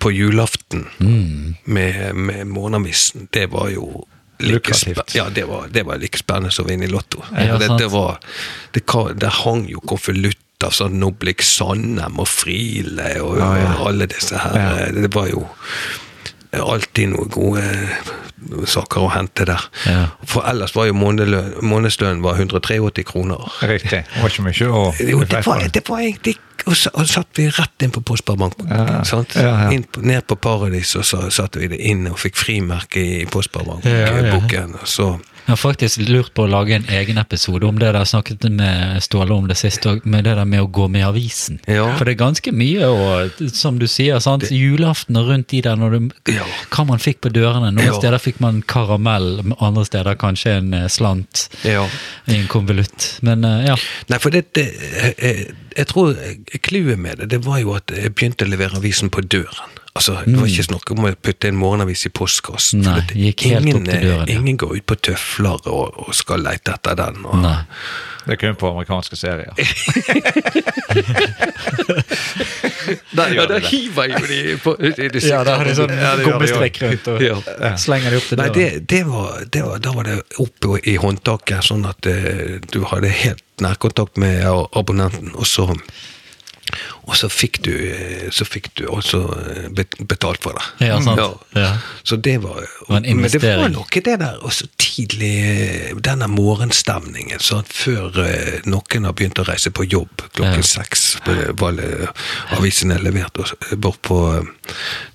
på 0.00 0.10
julaften 0.10 0.86
Mm. 0.98 1.56
med, 1.64 2.14
med 2.14 2.46
morgenavisen, 2.46 3.28
det 3.34 3.50
var 3.52 3.68
jo 3.70 4.06
like. 4.40 4.76
Ja, 5.14 5.28
det 5.34 5.46
var, 5.48 5.66
det 5.70 5.84
var 5.88 6.00
like 6.00 6.18
spennende 6.18 6.52
som 6.54 6.66
å 6.66 6.70
vinne 6.70 6.86
i 6.88 6.92
Lotto. 6.92 7.22
Ja, 7.36 7.58
det, 7.60 7.70
det 7.78 7.88
var, 7.92 8.20
det, 8.74 8.84
det, 9.20 9.32
hang 9.42 9.66
jo 9.70 9.82
konvolutt 9.84 10.66
av 10.66 10.74
sånn 10.76 10.98
Noblik 11.00 11.42
Sandem 11.46 12.20
og 12.20 12.28
Friele 12.28 13.14
og 13.24 13.38
Ja, 13.40 13.50
ja. 13.56 13.74
alle 13.88 14.08
disse 14.10 14.40
her. 14.40 14.92
Det 14.96 15.12
var 15.14 15.30
jo 15.32 15.46
alltid 16.58 17.12
noen 17.12 17.30
gode 17.30 17.62
saker 18.66 19.04
å 19.04 19.10
hente 19.12 19.44
der. 19.48 19.64
Ja. 19.86 20.04
For 20.26 20.46
ellers 20.48 20.72
var 20.74 20.88
jo 20.88 20.96
månedslønnen 20.96 22.22
183 22.40 23.04
kroner. 23.06 23.44
Riktig. 23.68 24.02
Det 24.08 24.22
var 24.22 24.32
ikke 24.32 24.46
mye 24.46 24.70
å 24.70 24.84
Jo, 24.98 25.24
det 25.28 25.42
var, 25.46 25.66
det 25.68 25.84
var 25.88 26.06
egentlig 26.06 26.38
Og 26.68 26.76
så 26.76 26.90
og 26.92 27.08
satt 27.08 27.38
vi 27.38 27.46
rett 27.48 27.84
inn 27.84 27.92
på 27.94 28.02
Postbarebankbanken. 28.04 28.76
Ja, 28.76 29.00
ja, 29.40 29.70
ja. 29.72 29.80
Ned 30.04 30.26
på 30.28 30.36
Paradis, 30.36 30.92
og 30.98 31.06
så 31.08 31.22
satte 31.32 31.62
vi 31.62 31.70
det 31.72 31.78
inn 31.88 32.04
og 32.10 32.18
fikk 32.20 32.36
frimerke 32.36 33.00
i 33.00 33.26
Ja, 33.88 34.10
ja, 34.10 34.26
ja. 34.28 35.16
Jeg 35.50 35.56
har 35.56 35.62
faktisk 35.74 36.02
lurt 36.06 36.28
på 36.38 36.44
å 36.44 36.46
lage 36.46 36.76
en 36.76 36.84
egen 36.94 37.18
episode 37.18 37.66
om 37.66 37.74
det 37.80 37.88
der 37.88 37.96
jeg 38.04 38.10
snakket 38.12 38.44
med 38.54 39.00
Ståle 39.02 39.34
om 39.34 39.48
det 39.50 39.56
siste, 39.58 39.96
med 40.06 40.22
det 40.28 40.36
der 40.38 40.46
med 40.46 40.62
å 40.62 40.68
gå 40.70 40.84
med 40.86 41.02
avisen. 41.08 41.56
Ja. 41.66 41.88
For 41.98 42.06
det 42.06 42.12
er 42.14 42.20
ganske 42.20 42.52
mye, 42.54 42.86
og 42.86 43.40
som 43.50 43.80
du 43.80 43.88
sier, 43.90 44.20
sant? 44.22 44.46
julaften 44.54 45.18
og 45.18 45.26
rundt 45.32 45.48
de 45.50 45.64
der, 45.66 45.74
når 45.74 45.96
du, 45.96 46.14
Ja. 46.36 46.46
hva 46.70 46.86
man 46.86 47.02
fikk 47.02 47.18
på 47.26 47.32
dørene. 47.34 47.72
Noen 47.74 47.84
Ja. 47.90 47.98
steder 47.98 48.18
fikk 48.22 48.38
man 48.38 48.62
karamell, 48.62 49.42
andre 49.60 49.84
steder 49.84 50.14
kanskje 50.14 50.54
en 50.58 50.72
eh, 50.72 50.86
slant 50.86 51.48
Ja. 51.64 51.88
i 52.28 52.36
en 52.38 52.46
konvolutt. 52.46 53.18
Men 53.22 53.42
eh, 53.44 53.66
ja. 53.72 53.76
Nei, 54.08 54.18
for 54.18 54.30
det, 54.30 54.52
det 54.54 54.68
jeg, 55.18 55.52
jeg 55.76 55.86
tror 55.88 56.14
clouet 56.62 56.96
med 56.96 57.18
det, 57.18 57.28
det 57.34 57.44
var 57.44 57.58
jo 57.58 57.74
at 57.74 57.90
jeg 57.90 58.14
begynte 58.14 58.46
å 58.46 58.48
levere 58.54 58.78
avisen 58.78 59.10
på 59.10 59.26
døren. 59.26 59.79
Altså, 59.98 60.20
Det 60.24 60.36
var 60.38 60.46
ikke 60.46 60.62
snakk 60.68 60.90
om 60.94 61.04
å 61.04 61.10
putte 61.18 61.48
en 61.50 61.56
morgenavis 61.58 62.06
i 62.06 62.10
postkassen. 62.14 62.80
Mm. 62.84 62.86
Nei, 62.86 63.00
det- 63.08 63.16
gikk 63.24 63.40
helt 63.50 63.66
ingen, 63.66 63.76
opp 63.76 63.84
til 63.90 64.00
døren, 64.06 64.28
ja. 64.28 64.38
Ingen 64.38 64.56
går 64.56 64.76
ut 64.76 64.86
på 64.86 64.94
tøfler 65.08 65.66
og, 65.66 65.98
og 66.06 66.14
skal 66.14 66.38
lete 66.46 66.72
etter 66.76 66.94
den. 67.00 67.24
Og, 67.26 67.40
Nei. 67.42 67.56
Det 68.26 68.32
er 68.36 68.36
kun 68.36 68.54
på 68.60 68.68
amerikanske 68.70 69.16
serier. 69.16 69.52
Der, 73.16 73.32
ja, 73.34 73.44
der 73.46 73.60
hiver 73.60 74.08
jo 74.08 74.20
de 74.26 74.56
på 74.62 74.72
de 74.80 75.20
Ja, 75.28 75.42
da 75.44 75.56
har 75.60 75.64
de 75.68 75.74
sånn 75.76 75.92
Ja, 75.94 76.14
gummistrekk 76.24 76.80
rundt 76.82 77.08
og 77.12 77.22
Ja. 77.22 77.36
slenger 77.78 78.10
de 78.14 78.16
opp 78.20 78.28
til 78.30 78.40
Nei, 78.40 78.48
det, 78.54 78.66
det 78.90 79.02
var, 79.06 79.44
det 79.52 79.62
var, 79.66 79.78
da 79.84 79.92
var 79.94 80.08
det 80.08 80.16
oppe 80.42 80.78
i 80.88 80.96
håndtaket, 81.00 81.64
sånn 81.66 81.84
at 81.88 82.08
uh, 82.10 82.58
du 82.72 82.80
hadde 82.90 83.12
helt 83.22 83.44
nærkontakt 83.62 84.18
med 84.20 84.42
abonnenten, 84.72 85.34
og 85.36 85.46
så 85.46 85.68
og 87.06 87.16
så 87.16 87.28
fikk 87.32 87.60
du, 87.64 87.72
så 88.30 88.44
fikk 88.44 88.70
du 88.78 88.84
også 88.92 89.20
eh, 89.40 89.84
betalt 90.06 90.42
for 90.44 90.56
det. 90.58 90.86
Ja, 90.88 90.98
sant. 91.02 91.20
Ja. 91.56 91.72
Så 92.04 92.16
det 92.16 92.38
var, 92.42 92.60
Men, 92.88 93.02
Men 93.20 93.30
det 93.30 93.40
var 93.42 93.68
noe 93.72 93.86
det 94.04 94.18
der 94.20 94.38
også 94.42 94.66
tidlig 94.80 95.32
eh, 95.44 95.94
Denne 96.00 96.26
morgenstemningen. 96.30 97.40
sånn 97.42 97.64
Før 97.66 98.20
eh, 98.24 98.60
noen 98.70 99.04
har 99.08 99.12
begynt 99.16 99.38
å 99.42 99.46
reise 99.48 99.70
på 99.74 99.84
jobb 99.88 100.26
klokken 100.34 100.60
Ja. 100.60 100.66
seks, 100.66 101.18
var 101.60 101.78
avisene 102.56 102.98
levert 103.02 103.38
bort 103.78 104.00
på 104.02 104.18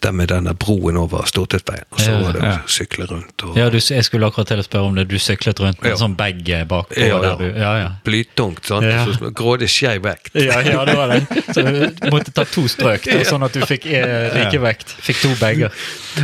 den 0.04 0.16
med 0.16 0.30
denne 0.30 0.54
broen 0.60 0.98
over 1.00 1.26
Stortingsveien. 1.30 1.86
Og 1.92 2.00
så 2.00 2.12
Ja, 2.12 2.20
var 2.24 2.34
det 2.34 2.44
ja. 2.44 2.54
å 2.60 2.70
sykle 2.72 3.06
rundt. 3.10 3.44
og 3.44 3.58
Ja, 3.58 3.70
du, 3.70 3.78
jeg 3.80 4.04
skulle 4.06 4.28
akkurat 4.28 4.48
til 4.48 4.60
å 4.60 4.66
spørre 4.66 4.90
om 4.90 4.96
det. 4.96 5.08
Du 5.10 5.18
syklet 5.20 5.60
rundt 5.60 5.82
med 5.82 5.90
Ja. 5.92 5.96
en 5.96 6.02
sånn 6.04 6.16
bag 6.18 6.44
bakpå 6.68 6.98
Ja, 6.98 7.06
ja. 7.08 7.20
der 7.22 7.36
du 7.38 7.60
Ja, 7.60 7.74
ja. 7.80 7.90
Blytungt, 8.06 8.66
sant? 8.68 8.86
Ja. 8.86 9.06
Så 9.06 9.32
grådig 9.34 9.70
skeiv 9.70 10.04
vekt. 10.04 10.32
Ja, 10.36 10.60
ja, 10.62 10.86
det 10.86 10.96
var 10.96 11.08
det. 11.08 11.22
Så 11.56 11.62
du 12.02 12.10
måtte 12.14 12.34
ta 12.36 12.46
to 12.50 12.66
strøk, 12.72 13.08
da, 13.10 13.22
sånn 13.28 13.46
at 13.46 13.56
du 13.56 13.64
fikk 13.66 13.88
rikevekt. 13.90 14.96
like. 14.96 15.06
Fikk 15.06 15.22
to 15.24 15.34
bager. 15.40 15.74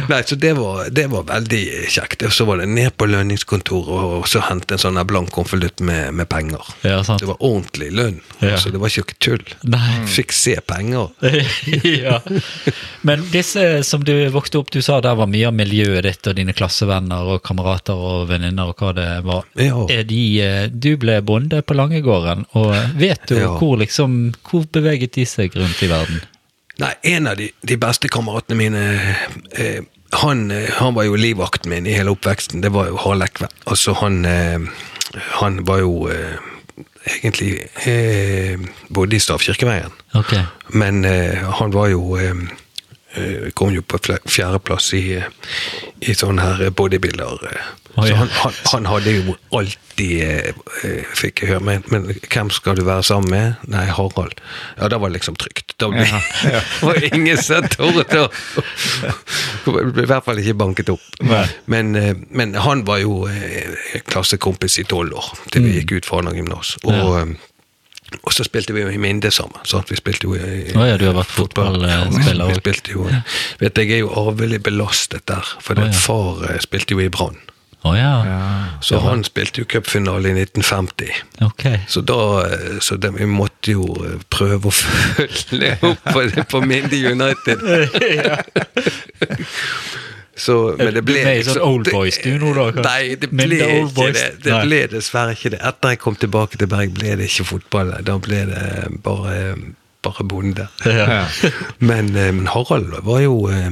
Nei, 0.10 0.22
så 0.26 0.36
det 0.36 0.54
var, 0.54 0.86
det 0.90 1.08
var 1.12 1.26
veldig 1.28 1.64
kjekt. 1.92 2.24
Og 2.28 2.34
så 2.34 2.46
var 2.48 2.62
det 2.62 2.70
ned 2.72 2.94
på 2.98 3.08
lønningskontoret 3.10 4.22
og 4.22 4.28
så 4.30 4.44
hente 4.48 4.76
en 4.76 4.82
sånn 4.82 5.00
blank 5.08 5.32
konvolutt 5.36 5.82
med, 5.84 6.14
med 6.16 6.30
penger. 6.32 6.64
Ja, 6.88 7.02
sant. 7.04 7.22
Det 7.24 7.30
var 7.30 7.42
ordentlig 7.44 7.92
lønn. 7.96 8.22
Ja. 8.40 8.58
Så 8.62 8.72
det 8.72 8.82
var 8.82 8.94
ikke 8.94 9.18
tull. 9.22 9.44
Nei. 9.68 10.06
Fikk 10.12 10.36
se 10.36 10.58
penger. 10.66 11.12
ja. 12.06 12.20
Men 13.08 13.26
disse 13.34 13.84
som 13.88 14.06
du 14.08 14.14
vokste 14.34 14.62
opp, 14.62 14.72
du 14.72 14.82
sa 14.86 15.02
der 15.04 15.18
var 15.20 15.30
mye 15.32 15.50
av 15.50 15.58
miljøet 15.58 16.06
ditt 16.08 16.30
og 16.30 16.38
dine 16.38 16.56
klassevenner 16.56 17.34
og 17.36 17.44
kamerater 17.46 17.98
og 17.98 18.30
venninner 18.32 18.72
og 18.72 18.82
hva 18.82 18.94
det 18.98 19.10
var. 19.28 19.48
Ja. 19.60 19.86
Er 19.92 20.06
de, 20.08 20.22
eh, 20.44 20.66
du 20.72 20.94
ble 21.02 21.20
bonde 21.26 21.62
på 21.66 21.76
Langegården, 21.78 22.46
og 22.60 22.74
vet 23.00 23.26
du 23.30 23.40
hvor 23.58 23.78
liksom, 23.82 24.34
hvor 24.48 24.66
beveget 24.72 25.16
de 25.18 25.26
seg 25.28 25.41
rundt 25.50 25.84
i 25.84 25.90
verden? 25.92 26.22
Nei, 26.82 26.94
en 27.14 27.28
av 27.28 27.38
de, 27.38 27.52
de 27.68 27.78
beste 27.78 28.10
kameratene 28.10 28.58
mine 28.58 28.84
eh, 29.52 29.82
han, 30.22 30.52
eh, 30.52 30.70
han 30.80 30.96
var 30.96 31.08
jo 31.08 31.20
livvakten 31.20 31.72
min 31.72 31.88
i 31.88 31.96
hele 31.96 32.14
oppveksten. 32.16 32.62
Det 32.64 32.72
var 32.74 32.90
jo 32.90 33.00
Harald 33.00 33.28
Ekve. 33.28 33.52
Altså, 33.66 33.94
han, 34.02 34.26
eh, 34.26 34.60
han 35.42 35.62
var 35.68 35.84
jo 35.84 36.08
eh, 36.12 36.40
egentlig 37.22 37.54
eh, 37.88 38.60
bodde 38.90 39.16
i 39.16 39.20
Stavkirkeveien. 39.24 39.94
Okay. 40.14 40.44
Men 40.68 41.06
eh, 41.06 41.38
han 41.60 41.74
var 41.76 41.92
jo 41.94 42.18
Kom 43.58 43.74
jo 43.76 43.82
på 43.84 44.00
fjerdeplass 44.32 44.94
i, 44.98 45.06
eh, 45.20 45.28
i 46.08 46.14
sånne 46.16 46.42
her 46.42 46.70
bodybuilder. 46.76 47.48
Oh, 47.98 48.06
ja. 48.08 48.14
Så 48.14 48.16
han, 48.16 48.30
han, 48.40 48.54
han 48.72 48.86
hadde 48.88 49.12
jo 49.12 49.34
alltid 49.52 50.22
eh, 50.24 50.54
eh, 50.88 51.10
Fikk 51.20 51.42
jeg 51.44 51.50
høre 51.50 51.64
men, 51.68 51.82
men 51.92 52.06
hvem 52.32 52.48
skal 52.56 52.78
du 52.80 52.86
være 52.88 53.04
sammen 53.04 53.28
med? 53.34 53.66
Nei, 53.68 53.84
Harald. 53.92 54.40
Ja, 54.78 54.88
da 54.88 54.96
var 55.02 55.12
det 55.12 55.18
liksom 55.20 55.36
trygt. 55.36 55.74
Da 55.82 55.90
ble, 55.92 56.06
Ja, 56.48 56.62
var 56.88 57.02
ingen 57.10 57.42
som 57.44 57.68
torde 57.74 58.06
å 58.22 58.30
Ble 59.66 60.06
i 60.06 60.08
hvert 60.10 60.26
fall 60.26 60.40
ikke 60.42 60.56
banket 60.62 60.90
opp. 60.94 61.04
Men, 61.72 61.92
eh, 62.00 62.16
men 62.32 62.56
han 62.64 62.86
var 62.88 63.04
jo 63.04 63.26
eh, 63.28 64.00
klassekompis 64.08 64.80
i 64.82 64.88
tolv 64.88 65.20
år, 65.20 65.30
til 65.52 65.68
vi 65.68 65.76
gikk 65.82 65.98
ut 66.00 66.08
fra 66.08 66.22
Arna 66.24 66.36
gymnas. 66.38 66.78
Og, 66.86 66.92
Mm. 66.92 67.34
Eh, 67.36 67.48
og 68.22 68.34
så 68.36 68.44
spilte 68.44 68.76
vi 68.76 68.84
jo 68.84 68.92
i 68.92 69.00
Minde 69.02 69.32
sammen. 69.32 69.60
Sant? 69.68 69.92
Vi 69.92 70.00
spilte 70.00 70.28
jo 70.28 70.36
i, 70.36 70.74
oh, 70.76 70.84
ja, 70.88 70.98
du 71.00 71.06
har 71.08 71.16
vært 71.16 71.32
fotballspiller 71.32 72.46
Vi 72.46 72.52
også. 72.52 72.60
spilte 72.60 72.96
jo 72.96 73.06
Vet 73.62 73.80
jeg 73.80 73.94
er 73.96 74.04
jo 74.04 74.12
arvelig 74.20 74.60
belastet 74.64 75.24
der, 75.32 75.48
for 75.64 75.80
oh, 75.80 75.88
ja. 75.88 75.96
far 75.96 76.44
eh, 76.50 76.60
spilte 76.64 76.98
jo 76.98 77.04
i 77.04 77.10
Brann. 77.12 77.40
Oh, 77.84 77.98
ja. 77.98 78.24
Så 78.82 79.00
han 79.02 79.24
spilte 79.26 79.64
jo 79.64 79.66
cupfinale 79.66 80.30
i 80.30 80.36
1950. 80.44 81.10
Okay. 81.42 81.80
Så 81.90 82.04
da 82.06 82.18
eh, 82.46 82.76
så 82.80 82.96
det, 83.02 83.10
vi 83.16 83.26
måtte 83.26 83.74
jo 83.74 83.88
eh, 84.06 84.20
prøve 84.30 84.70
å 84.70 84.74
følge 84.76 85.72
opp 85.90 86.04
på, 86.12 86.28
på 86.52 86.62
Minde 86.62 87.00
United. 87.10 87.66
Så, 90.42 90.56
men 90.80 90.94
det 90.96 91.04
ble 91.06 91.20
Du 91.20 91.22
ble 91.22 91.34
liksom- 91.38 91.58
sånn 91.60 91.68
old 91.68 91.90
boys 91.94 92.18
du 92.24 92.32
nå 92.42 92.54
da, 92.56 92.64
kanskje? 92.72 92.86
Nei, 92.88 93.16
det 93.22 93.30
ble 93.30 93.46
ikke 93.60 93.94
boys? 94.00 94.16
det. 94.18 94.30
Det 94.48 94.54
Nei. 94.56 94.62
ble 94.66 94.80
dessverre 94.96 95.36
ikke 95.38 95.52
det. 95.54 95.60
Etter 95.70 95.94
jeg 95.94 96.00
kom 96.02 96.16
tilbake 96.18 96.58
til 96.58 96.68
Berg, 96.72 96.94
ble 96.98 97.16
det 97.20 97.28
ikke 97.30 97.46
fotball. 97.52 97.92
Da 98.08 98.16
ble 98.18 98.40
det 98.50 98.64
bare, 99.06 99.56
bare 100.02 100.26
bonde. 100.26 100.66
Ja. 100.86 101.26
Men, 101.92 102.10
eh, 102.18 102.32
men 102.34 102.48
Harald 102.50 102.96
var 103.06 103.20
jo 103.22 103.36
eh, 103.54 103.70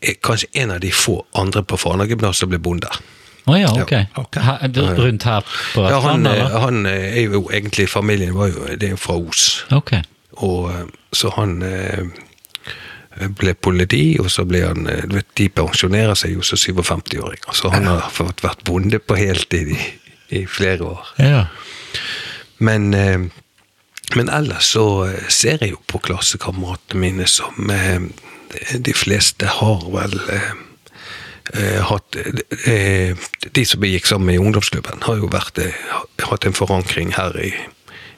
eh, 0.00 0.14
kanskje 0.24 0.48
en 0.62 0.70
av 0.70 0.80
de 0.80 0.90
få 0.94 1.18
andre 1.36 1.62
på 1.62 1.76
Fana-gymnas 1.76 2.40
som 2.40 2.48
ble 2.48 2.58
bonde. 2.58 2.88
Å 3.48 3.56
ja, 3.56 3.68
ok. 3.72 3.92
Ja, 3.92 4.04
okay. 4.20 4.42
Her, 4.44 4.96
rundt 4.98 5.24
her 5.24 5.44
på 5.74 5.84
Ja, 5.88 6.00
han, 6.04 6.26
eh, 6.26 6.32
eller? 6.32 6.58
han 6.64 6.86
eh, 6.86 7.16
er 7.24 7.28
jo 7.32 7.42
egentlig 7.52 7.88
Familien 7.88 8.34
var 8.36 8.50
jo 8.52 8.66
det 8.76 8.90
er 8.90 8.96
jo 8.96 9.00
fra 9.00 9.16
Os. 9.20 9.44
Ok. 9.72 9.94
Og 10.44 10.70
eh, 10.72 10.82
så 11.16 11.30
han 11.36 11.54
eh, 11.64 12.02
ble 13.38 13.54
politi, 13.54 14.18
og 14.20 14.30
så 14.32 14.44
ble 14.48 14.62
han 14.66 14.86
eh, 14.90 15.04
du 15.08 15.18
vet, 15.18 15.28
De 15.38 15.48
pensjonerer 15.52 16.18
seg 16.18 16.36
jo 16.36 16.44
som 16.46 16.60
57-åringer, 16.60 17.50
så 17.56 17.72
han 17.74 17.88
har 17.88 18.08
fått 18.14 18.44
vært 18.44 18.64
bonde 18.68 19.00
på 19.02 19.18
heltid 19.18 19.74
i, 19.74 19.80
i 20.40 20.44
flere 20.50 20.92
år. 20.92 21.12
Ja. 21.22 21.42
Men, 22.62 22.92
eh, 22.94 23.28
men 24.16 24.32
ellers 24.32 24.72
så 24.74 24.86
eh, 25.08 25.28
ser 25.32 25.64
jeg 25.64 25.74
jo 25.74 25.82
på 25.90 26.02
klassekameratene 26.08 27.02
mine 27.02 27.28
som 27.30 27.70
De 28.72 28.92
fleste 28.96 29.44
har 29.58 29.82
vel 29.92 30.14
hatt 31.84 32.16
De 33.52 33.64
som 33.68 33.84
gikk 33.84 34.08
sammen 34.08 34.32
i 34.32 34.38
ungdomsklubben, 34.40 35.02
har 35.04 35.20
jo 35.20 35.28
vært, 35.32 35.60
hatt 36.24 36.46
en 36.48 36.56
forankring 36.56 37.12
her 37.16 37.36
i, 37.40 37.52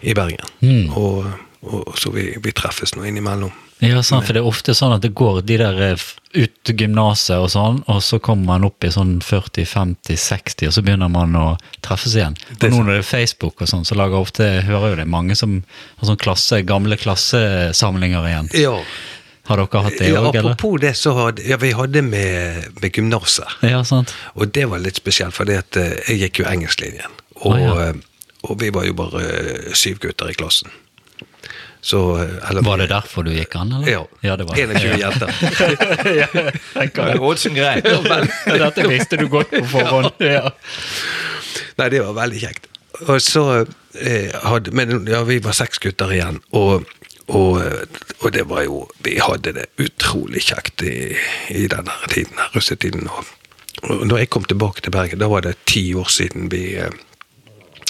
i 0.03 0.15
Bergen. 0.15 0.47
Mm. 0.63 0.95
Og, 0.95 1.27
og 1.61 1.99
så 1.99 2.11
vi, 2.15 2.31
vi 2.41 2.53
treffes 2.57 2.95
nå 2.97 3.05
innimellom. 3.05 3.53
Ja, 3.81 4.03
sant, 4.05 4.27
for 4.27 4.37
det 4.37 4.43
er 4.43 4.49
ofte 4.49 4.75
sånn 4.77 4.93
at 4.93 5.05
det 5.05 5.15
går 5.17 5.41
de 5.49 5.57
der 5.61 5.79
eh, 5.87 6.03
ut 6.37 6.57
til 6.69 6.83
gymnaset 6.83 7.37
og 7.41 7.49
sånn, 7.53 7.79
og 7.89 8.03
så 8.05 8.19
kommer 8.21 8.53
man 8.53 8.67
opp 8.69 8.85
i 8.85 8.91
sånn 8.93 9.15
40-50-60, 9.25 10.69
og 10.69 10.75
så 10.77 10.83
begynner 10.85 11.09
man 11.13 11.37
å 11.41 11.45
treffes 11.85 12.17
igjen. 12.19 12.37
Og 12.59 12.67
nå 12.67 12.83
når 12.83 12.91
det 12.93 12.99
er 13.01 13.09
Facebook 13.09 13.65
og 13.65 13.71
sånn, 13.73 13.87
så 13.89 13.97
lager 13.97 14.21
ofte, 14.21 14.51
hører 14.69 14.93
jo 14.93 14.99
det, 15.01 15.07
mange 15.09 15.37
som 15.39 15.63
har 16.01 16.11
sånn 16.11 16.21
klasse, 16.21 16.61
gamle 16.69 17.01
klassesamlinger 17.01 18.29
igjen. 18.29 18.53
Ja, 18.61 18.77
Har 19.49 19.59
dere 19.59 19.83
hatt 19.83 19.97
det 19.99 20.13
ja 20.13 20.21
år, 20.21 20.29
eller? 20.29 20.53
apropos 20.53 20.77
det, 20.85 20.93
så 21.01 21.17
hadde 21.17 21.49
ja, 21.49 21.57
vi 21.59 21.73
hadde 21.75 22.05
med, 22.07 22.69
med 22.83 22.93
gymnaset. 22.93 23.57
Ja, 23.67 23.81
sant. 23.89 24.13
Og 24.37 24.53
det 24.53 24.69
var 24.71 24.85
litt 24.85 25.01
spesielt, 25.01 25.35
for 25.35 25.49
jeg 25.49 26.21
gikk 26.21 26.45
jo 26.45 26.47
engelsklinjen. 26.53 27.17
Og, 27.41 27.57
ah, 27.57 27.65
ja. 27.65 27.89
eh, 27.89 28.39
og 28.45 28.61
vi 28.61 28.69
var 28.77 28.87
jo 28.87 28.95
bare 29.01 29.25
eh, 29.25 29.73
syv 29.73 29.99
gutter 30.05 30.31
i 30.31 30.37
klassen. 30.37 30.71
Så 31.81 32.17
eh, 32.23 32.51
eller, 32.51 32.63
Var 32.63 32.77
det 32.79 32.89
derfor 32.91 33.23
du 33.25 33.33
gikk 33.33 33.57
an, 33.57 33.73
eller? 33.73 33.89
Ja. 34.21 34.37
det 34.37 34.45
var 34.45 34.57
det. 34.57 34.81
21 34.81 35.01
jenter. 35.01 35.29
Er 37.15 37.21
Oddsen 37.21 37.55
grei. 37.57 37.81
Dette 38.65 38.89
visste 38.89 39.17
du 39.17 39.29
godt 39.29 39.51
på 39.55 39.65
forhånd. 39.77 40.13
Ja. 40.31 40.51
Nei, 41.81 41.89
det 41.91 42.03
var 42.05 42.13
veldig 42.15 42.41
kjekt. 42.43 42.67
Og 43.09 43.17
så 43.25 43.45
eh, 43.97 44.29
hadde 44.45 44.73
Men 44.77 45.07
ja, 45.09 45.23
vi 45.25 45.39
var 45.43 45.57
seks 45.57 45.81
gutter 45.81 46.13
igjen, 46.13 46.43
og, 46.53 46.85
og, 47.33 47.63
og 48.21 48.33
det 48.35 48.45
var 48.51 48.67
jo 48.67 48.83
Vi 49.07 49.17
hadde 49.25 49.55
det 49.57 49.67
utrolig 49.81 50.45
kjekt 50.51 50.85
i, 50.85 51.17
i 51.57 51.65
denne 51.73 51.97
tiden, 52.13 52.37
russetiden. 52.55 53.09
Og, 53.09 53.33
og 53.89 54.05
når 54.11 54.25
jeg 54.25 54.33
kom 54.37 54.45
tilbake 54.45 54.85
til 54.85 54.93
Bergen, 54.95 55.23
da 55.23 55.31
var 55.33 55.47
det 55.49 55.57
ti 55.71 55.87
år 55.97 56.13
siden 56.13 56.51
vi 56.53 56.77
eh, 56.77 56.93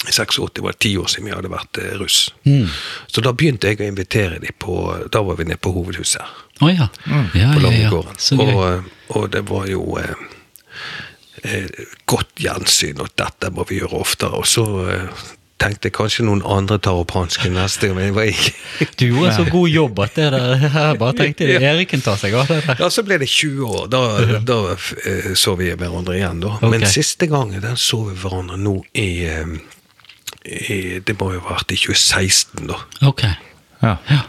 86 0.07 0.39
var 0.63 0.71
det 0.73 0.79
ti 0.81 0.95
år 0.97 1.09
siden 1.11 1.27
vi 1.29 1.35
hadde 1.35 1.51
vært 1.51 1.77
russ. 1.99 2.23
russ. 2.43 2.79
Så 3.07 3.21
da 3.21 3.33
begynte 3.37 3.69
jeg 3.69 3.81
å 3.81 3.89
invitere 3.89 4.39
dem 4.41 4.55
på 4.59 4.77
Da 5.13 5.21
var 5.25 5.37
vi 5.37 5.45
nede 5.45 5.61
på 5.61 5.73
hovedhuset 5.75 6.47
Oh, 6.61 6.69
ja. 6.69 6.87
Ja, 7.05 7.23
på 7.31 7.37
ja, 7.39 7.53
ja. 7.53 7.59
Langegården. 7.59 8.17
Så 8.17 8.35
gøy. 8.37 8.53
Og, 8.53 8.89
og 9.17 9.29
det 9.33 9.41
var 9.49 9.65
jo 9.65 9.97
eh, 9.97 10.11
eh, 11.41 11.85
godt 12.05 12.37
gjensyn, 12.37 13.01
og 13.01 13.09
dette 13.17 13.49
må 13.53 13.65
vi 13.69 13.79
gjøre 13.81 13.97
oftere. 14.03 14.37
Og 14.37 14.45
så 14.45 14.65
eh, 14.93 15.23
tenkte 15.61 15.89
jeg 15.89 15.95
kanskje 15.97 16.25
noen 16.27 16.43
andre 16.45 16.77
tar 16.81 17.01
opp 17.01 17.15
hansken 17.17 17.55
neste 17.57 17.89
gang, 17.89 17.97
men 17.97 18.09
jeg 18.09 18.15
var 18.17 18.29
ikke 18.29 18.87
Du 19.01 19.05
gjorde 19.07 19.33
så 19.39 19.47
god 19.49 19.73
jobb 19.73 19.99
at 20.05 20.15
det 20.17 20.29
der 20.35 20.65
Jeg 20.91 21.01
bare 21.01 21.17
tenkte 21.17 21.49
Eriken 21.57 22.05
tar 22.05 22.21
seg 22.21 22.37
av 22.37 22.49
det 22.49 22.61
der. 22.67 22.81
Ja, 22.85 22.93
så 22.93 23.05
ble 23.07 23.19
det 23.21 23.29
20 23.29 23.65
år. 23.67 23.91
Da, 23.91 24.01
da 24.45 24.61
eh, 24.77 25.33
så 25.37 25.57
vi 25.59 25.73
hverandre 25.73 26.17
igjen, 26.17 26.41
da. 26.45 26.55
Okay. 26.59 26.73
Men 26.75 26.89
siste 26.89 27.29
gangen 27.31 27.61
den 27.65 27.77
så 27.79 28.03
vi 28.09 28.17
hverandre 28.21 28.61
nå 28.61 28.77
i, 28.93 29.11
eh, 29.25 29.55
i 29.57 29.80
Det 30.43 31.15
må 31.19 31.31
jo 31.35 31.39
ha 31.45 31.55
vært 31.55 31.71
i 31.71 31.77
2016, 31.77 32.67
da. 32.67 32.77
Ok. 33.07 33.23
Ja. 33.83 33.97
Ja. 34.09 34.21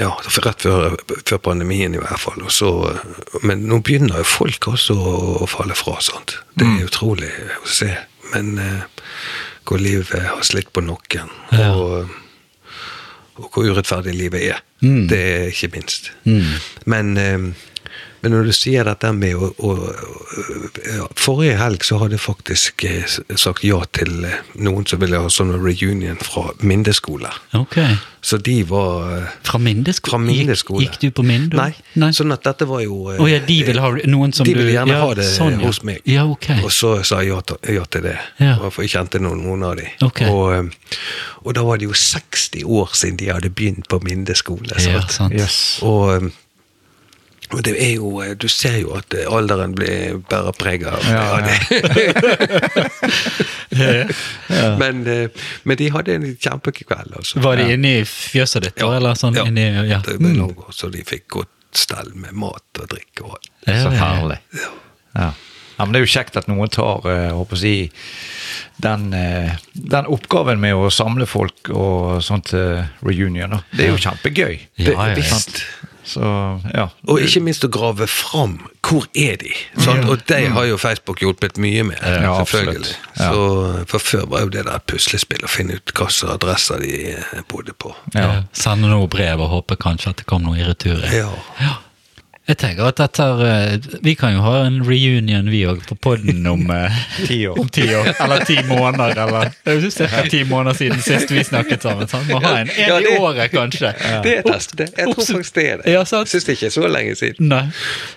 Ja, 0.00 0.08
rett 0.40 0.62
før, 0.64 0.94
før 1.28 1.38
pandemien 1.44 1.92
i 1.94 1.98
hvert 2.00 2.20
fall. 2.20 2.38
Og 2.46 2.52
så, 2.52 2.68
men 3.44 3.66
nå 3.68 3.82
begynner 3.84 4.22
jo 4.22 4.24
folk 4.24 4.68
også 4.72 4.94
å 4.96 5.48
falle 5.48 5.74
fra. 5.76 5.98
sant? 6.00 6.38
Det 6.56 6.64
Mm. 6.66 6.78
er 6.80 6.86
utrolig 6.88 7.28
å 7.60 7.68
se. 7.68 7.90
Men 8.32 8.58
eh, 8.58 8.82
hvor 9.68 9.76
livet 9.78 10.22
har 10.22 10.40
slitt 10.42 10.72
på 10.72 10.80
noen, 10.80 11.28
Ja. 11.52 11.74
og, 11.74 12.08
og 13.36 13.50
hvor 13.52 13.68
urettferdig 13.68 14.14
livet 14.16 14.42
er. 14.54 14.62
Mm. 14.80 15.08
Det 15.08 15.18
er 15.20 15.46
ikke 15.52 15.72
minst. 15.76 16.10
Mm. 16.24 16.48
Men, 16.86 17.16
eh, 17.18 17.52
men 18.22 18.32
når 18.36 18.48
du 18.50 18.52
sier 18.54 18.86
dette 18.86 19.10
med 19.16 19.34
å, 19.36 19.72
Forrige 21.18 21.56
helg 21.58 21.84
så 21.86 21.98
hadde 22.00 22.16
jeg 22.16 22.22
faktisk 22.22 22.84
eh, 22.86 23.16
sagt 23.38 23.64
ja 23.66 23.80
til 23.94 24.24
eh, 24.28 24.38
noen 24.62 24.86
som 24.88 25.00
ville 25.02 25.18
ha 25.18 25.30
sånn 25.32 25.52
reunion 25.58 26.18
fra 26.22 26.48
mindeskole. 26.62 27.30
Okay. 27.58 27.96
Så 28.22 28.38
de 28.38 28.60
var 28.68 29.08
eh, 29.16 29.30
Fra 29.46 29.58
mindeskole? 29.58 30.12
fra 30.12 30.20
Mindeskole. 30.22 30.84
Gikk, 30.84 30.98
gikk 31.00 31.12
du 31.14 31.16
på 31.18 31.24
Minde? 31.26 31.58
Nei. 31.58 31.72
Nei. 31.98 32.12
Sånn 32.14 32.34
at 32.34 32.44
dette 32.46 32.68
var 32.70 32.84
jo 32.84 33.00
oh, 33.10 33.26
ja, 33.30 33.40
de 33.42 33.58
ville 33.66 33.82
ha 33.82 33.90
noen 34.10 34.34
som 34.36 34.46
De 34.46 34.54
ville 34.54 34.74
gjerne 34.76 34.94
ja, 34.94 35.00
ha 35.02 35.16
det 35.18 35.26
sånn, 35.26 35.58
ja. 35.58 35.66
hos 35.66 35.82
meg. 35.86 35.98
Ja, 36.08 36.26
okay. 36.30 36.62
Og 36.62 36.70
så 36.74 36.94
sa 37.06 37.20
jeg 37.24 37.32
ja, 37.34 37.40
til- 37.50 37.74
ja 37.78 37.86
til 37.90 38.06
det. 38.06 38.16
Ja. 38.38 38.54
For 38.68 38.86
jeg 38.86 38.94
kjente 38.94 39.22
noen, 39.22 39.42
noen 39.46 39.66
av 39.66 39.76
de. 39.80 39.88
Okay. 40.06 40.30
Og, 40.30 40.70
og 41.42 41.58
da 41.58 41.66
var 41.66 41.82
det 41.82 41.90
jo 41.90 41.98
60 41.98 42.62
år 42.62 42.94
siden 42.98 43.18
de 43.18 43.32
hadde 43.34 43.50
begynt 43.50 43.90
på 43.90 43.98
Minde 44.06 44.38
skole. 44.38 44.70
Ja, 44.78 45.00
sant? 45.02 45.18
sant. 45.18 45.34
Yes. 45.38 45.58
Og 45.82 46.30
det 47.60 47.74
er 47.84 47.94
jo 47.98 48.20
eh, 48.24 48.32
Du 48.40 48.48
ser 48.48 48.78
jo 48.80 48.94
at 48.96 49.12
eh, 49.14 49.26
alderen 49.28 49.74
blir 49.76 50.22
bærer 50.30 50.52
preg 50.56 50.84
av 50.88 51.02
Ja. 53.72 54.04
Ja. 54.48 54.76
men, 54.78 55.06
eh, 55.06 55.28
men 55.62 55.76
de 55.76 55.88
hadde 55.94 56.14
en 56.14 56.26
kjempekveld, 56.36 57.14
altså. 57.16 57.40
Var 57.44 57.56
de 57.62 57.68
inne 57.76 57.92
i 58.00 58.04
fjøset 58.08 58.66
ditt, 58.66 58.76
da, 58.80 58.90
eller 58.98 59.16
sånn? 59.18 59.36
ja. 59.38 59.46
Inni, 59.48 59.64
ja. 59.88 60.00
Det 60.04 60.18
ble 60.20 60.32
Mm. 60.32 60.38
noe, 60.42 60.72
så 60.72 60.90
de 60.92 61.02
fikk 61.04 61.26
godt 61.38 61.48
stell 61.76 62.10
med 62.14 62.32
mat 62.36 62.80
og 62.82 62.88
drikke. 62.92 63.24
og 63.24 63.32
alt. 63.38 63.48
Så 63.64 63.72
ja, 63.72 63.92
ja. 63.92 63.98
herlig. 64.02 64.38
Ja. 64.52 65.30
ja, 65.78 65.84
men 65.84 65.92
Det 65.92 66.00
er 66.02 66.04
jo 66.06 66.12
kjekt 66.18 66.36
at 66.36 66.48
noen 66.48 66.68
tar 66.72 67.00
håper 67.32 67.56
å 67.56 67.58
si, 67.58 67.90
den, 68.82 69.10
den 69.74 70.06
oppgaven 70.10 70.60
med 70.60 70.74
å 70.74 70.90
samle 70.92 71.26
folk 71.26 71.70
og 71.70 72.20
sånt 72.22 72.50
til 72.52 72.84
reunion. 73.02 73.58
Det 73.72 73.86
er 73.86 73.90
jo 73.94 74.00
kjempegøy. 74.04 74.60
Ja, 74.76 74.84
Det- 74.84 74.92
ja, 74.96 75.08
ja. 75.16 75.22
sant? 75.24 75.64
Så 76.04 76.22
ja. 76.74 76.88
Og 77.06 77.22
ikke 77.22 77.42
minst 77.46 77.64
å 77.66 77.70
grave 77.72 78.08
fram 78.10 78.58
hvor 78.82 79.06
er 79.14 79.36
de 79.38 79.52
sant? 79.78 80.08
Og 80.10 80.24
det 80.28 80.40
har 80.52 80.66
jo 80.66 80.78
Facebook 80.80 81.22
hjulpet 81.22 81.60
mye 81.62 81.84
med. 81.86 82.00
Ja, 82.02 82.34
selvfølgelig. 82.42 82.96
Ja. 83.16 83.28
Så, 83.30 83.84
for 83.92 84.02
før 84.02 84.26
var 84.32 84.44
jo 84.46 84.50
det 84.56 84.66
der 84.66 84.82
puslespill 84.90 85.46
å 85.46 85.50
finne 85.50 85.78
ut 85.78 85.94
hvilke 85.94 86.32
adresser 86.34 86.82
de 86.82 87.14
bodde 87.52 87.76
på. 87.78 87.94
Ja. 88.16 88.26
Ja. 88.26 88.42
Sende 88.56 88.90
noe 88.90 89.08
brev 89.10 89.40
og 89.44 89.52
håpe 89.54 89.78
kanskje 89.80 90.12
at 90.12 90.22
det 90.22 90.28
kom 90.28 90.44
noe 90.46 90.58
i 90.58 90.66
retur. 90.66 91.06
Ja. 91.14 91.30
Jeg 92.50 92.56
tenker 92.58 92.88
at 92.90 92.96
dette 92.98 93.22
er, 93.22 93.40
eh, 93.46 93.84
Vi 94.02 94.16
kan 94.18 94.32
jo 94.34 94.40
ha 94.42 94.64
en 94.66 94.80
reunion, 94.82 95.46
vi 95.50 95.60
òg, 95.70 95.84
på 95.86 95.94
podden 96.02 96.40
om 96.50 96.64
eh, 96.74 96.96
Ti 97.28 97.36
år. 97.46 97.60
Om 97.62 97.68
ti 97.70 97.84
år. 97.94 98.08
Eller 98.24 98.42
ti 98.48 98.56
måneder, 98.66 99.14
eller 99.24 99.52
Det 99.64 99.76
er 99.76 99.84
jo 99.84 99.90
ca. 99.94 100.22
ti 100.32 100.40
måneder 100.50 100.74
siden 100.80 101.04
sist 101.06 101.30
vi 101.30 101.44
snakket 101.46 101.86
sammen. 101.86 102.08
Sant? 102.10 102.26
Må 102.32 102.40
ha 102.42 102.56
en, 102.64 102.72
en 102.74 102.88
Ja, 102.88 102.96
det- 102.98 103.12
i 103.14 103.20
året, 103.22 103.52
kanskje. 103.54 103.92
Det 104.26 104.34
er 104.40 104.42
test, 104.48 104.74
det. 104.80 104.88
Jeg 104.98 105.12
tror 105.14 105.22
faktisk 105.28 105.54
det 105.60 105.66
er 105.70 105.76
det. 105.84 105.92
Ja, 105.94 106.02
sant. 106.08 106.28
Syns 106.32 106.48
det 106.48 106.56
ikke 106.58 106.66
er 106.72 106.74
så 106.74 106.88
lenge 106.90 107.14
siden. 107.22 107.48
Nei. 107.52 107.62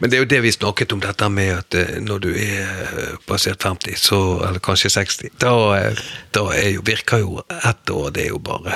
Men 0.01 0.09
det 0.09 0.17
er 0.17 0.25
jo 0.25 0.31
det 0.33 0.41
vi 0.47 0.55
snakket 0.57 0.97
om, 0.97 1.05
dette 1.05 1.29
med 1.29 1.53
at 1.59 1.77
eh, 1.83 1.93
når 2.01 2.25
du 2.25 2.31
er 2.33 3.13
passert 3.29 3.61
50, 3.61 3.93
så, 4.09 4.23
eller 4.49 4.59
kanskje 4.65 4.89
60, 4.97 5.35
da, 5.45 5.53
da 6.33 6.47
er 6.57 6.71
jo, 6.79 6.81
virker 6.89 7.21
jo 7.21 7.39
ett 7.61 7.93
år, 7.93 8.09
det 8.17 8.25
er 8.25 8.33
jo 8.33 8.41
bare 8.41 8.73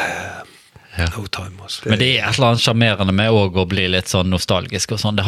Ja. 0.99 1.07
no 1.15 1.25
time. 1.31 1.55
Altså. 1.63 1.87
Men 1.89 2.01
det 2.01 2.11
er 2.17 2.27
et 2.27 2.37
eller 2.37 2.51
annet 2.51 2.63
sjarmerende 2.63 3.15
med 3.15 3.31
å 3.31 3.65
bli 3.69 3.87
litt 3.91 4.11
sånn 4.11 4.31
nostalgisk 4.33 4.95
og 4.95 5.01
sånn. 5.01 5.21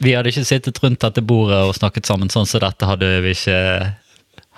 Vi 0.00 0.14
hadde 0.16 0.32
ikke 0.32 0.46
sittet 0.48 0.80
rundt 0.82 1.04
dette 1.04 1.24
bordet 1.24 1.62
og 1.68 1.76
snakket 1.76 2.08
sammen 2.08 2.32
sånn 2.32 2.48
som 2.48 2.64
dette 2.64 2.88
hadde 2.88 3.12
vi 3.24 3.34
ikke 3.36 3.58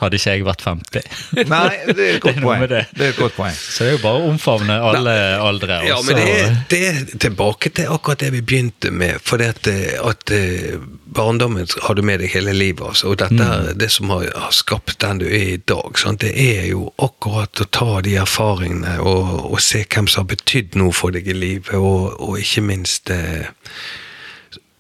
hadde 0.00 0.20
ikke 0.20 0.34
jeg 0.36 0.46
vært 0.46 0.64
50. 0.66 1.10
Nei, 1.50 1.68
det 1.90 2.06
er 2.06 2.14
et 2.16 2.24
godt 2.24 2.40
poeng. 2.46 2.64
det. 2.70 2.84
Det 2.96 3.06
er 3.06 3.14
et 3.14 3.20
godt 3.20 3.36
poeng. 3.36 3.56
Så 3.56 3.84
det 3.84 3.92
er 3.92 3.96
jo 3.96 4.02
bare 4.04 4.22
å 4.22 4.30
omfavne 4.30 4.78
alle 4.90 5.16
aldre. 5.40 5.80
Også. 5.80 5.90
Ja, 5.90 6.00
men 6.06 6.20
det 6.20 6.28
er, 6.36 6.56
det 6.72 6.80
er 6.88 7.20
tilbake 7.26 7.72
til 7.76 7.92
akkurat 7.92 8.24
det 8.24 8.32
vi 8.36 8.42
begynte 8.44 8.92
med. 8.94 9.20
For 9.24 9.42
at, 9.44 9.68
eh, 9.70 9.96
at 10.00 10.32
eh, 10.34 10.80
barndommen 11.14 11.66
har 11.82 11.94
du 11.94 12.02
med 12.02 12.22
deg 12.22 12.32
hele 12.34 12.54
livet. 12.56 12.84
Altså, 12.92 13.10
og 13.12 13.18
dette 13.22 13.46
mm. 13.46 13.72
det 13.80 13.90
som 13.92 14.10
har, 14.14 14.26
har 14.36 14.54
skapt 14.54 14.98
den 15.02 15.22
du 15.22 15.26
er 15.28 15.54
i 15.54 15.62
dag. 15.72 15.98
Sant? 15.98 16.24
Det 16.24 16.32
er 16.34 16.68
jo 16.70 16.90
akkurat 17.02 17.62
å 17.62 17.68
ta 17.70 18.00
de 18.06 18.16
erfaringene 18.20 18.98
og, 19.00 19.50
og 19.50 19.58
se 19.64 19.84
hvem 19.86 20.08
som 20.10 20.24
har 20.24 20.30
betydd 20.34 20.78
noe 20.80 20.94
for 20.96 21.14
deg 21.14 21.28
i 21.30 21.36
livet, 21.36 21.74
og, 21.76 22.14
og 22.20 22.38
ikke 22.40 22.64
minst 22.66 23.10
eh, 23.14 23.50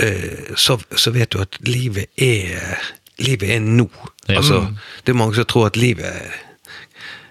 eh, 0.02 0.54
så, 0.56 0.78
så 0.96 1.14
vet 1.14 1.34
du 1.34 1.42
at 1.42 1.60
livet 1.66 2.10
er 2.20 2.78
Livet 3.20 3.56
er 3.56 3.64
nå. 3.64 3.88
Ja. 4.26 4.38
Altså, 4.40 4.62
det 5.04 5.12
er 5.12 5.18
mange 5.20 5.36
som 5.36 5.48
tror 5.48 5.68
at 5.70 5.78
livet 5.80 6.32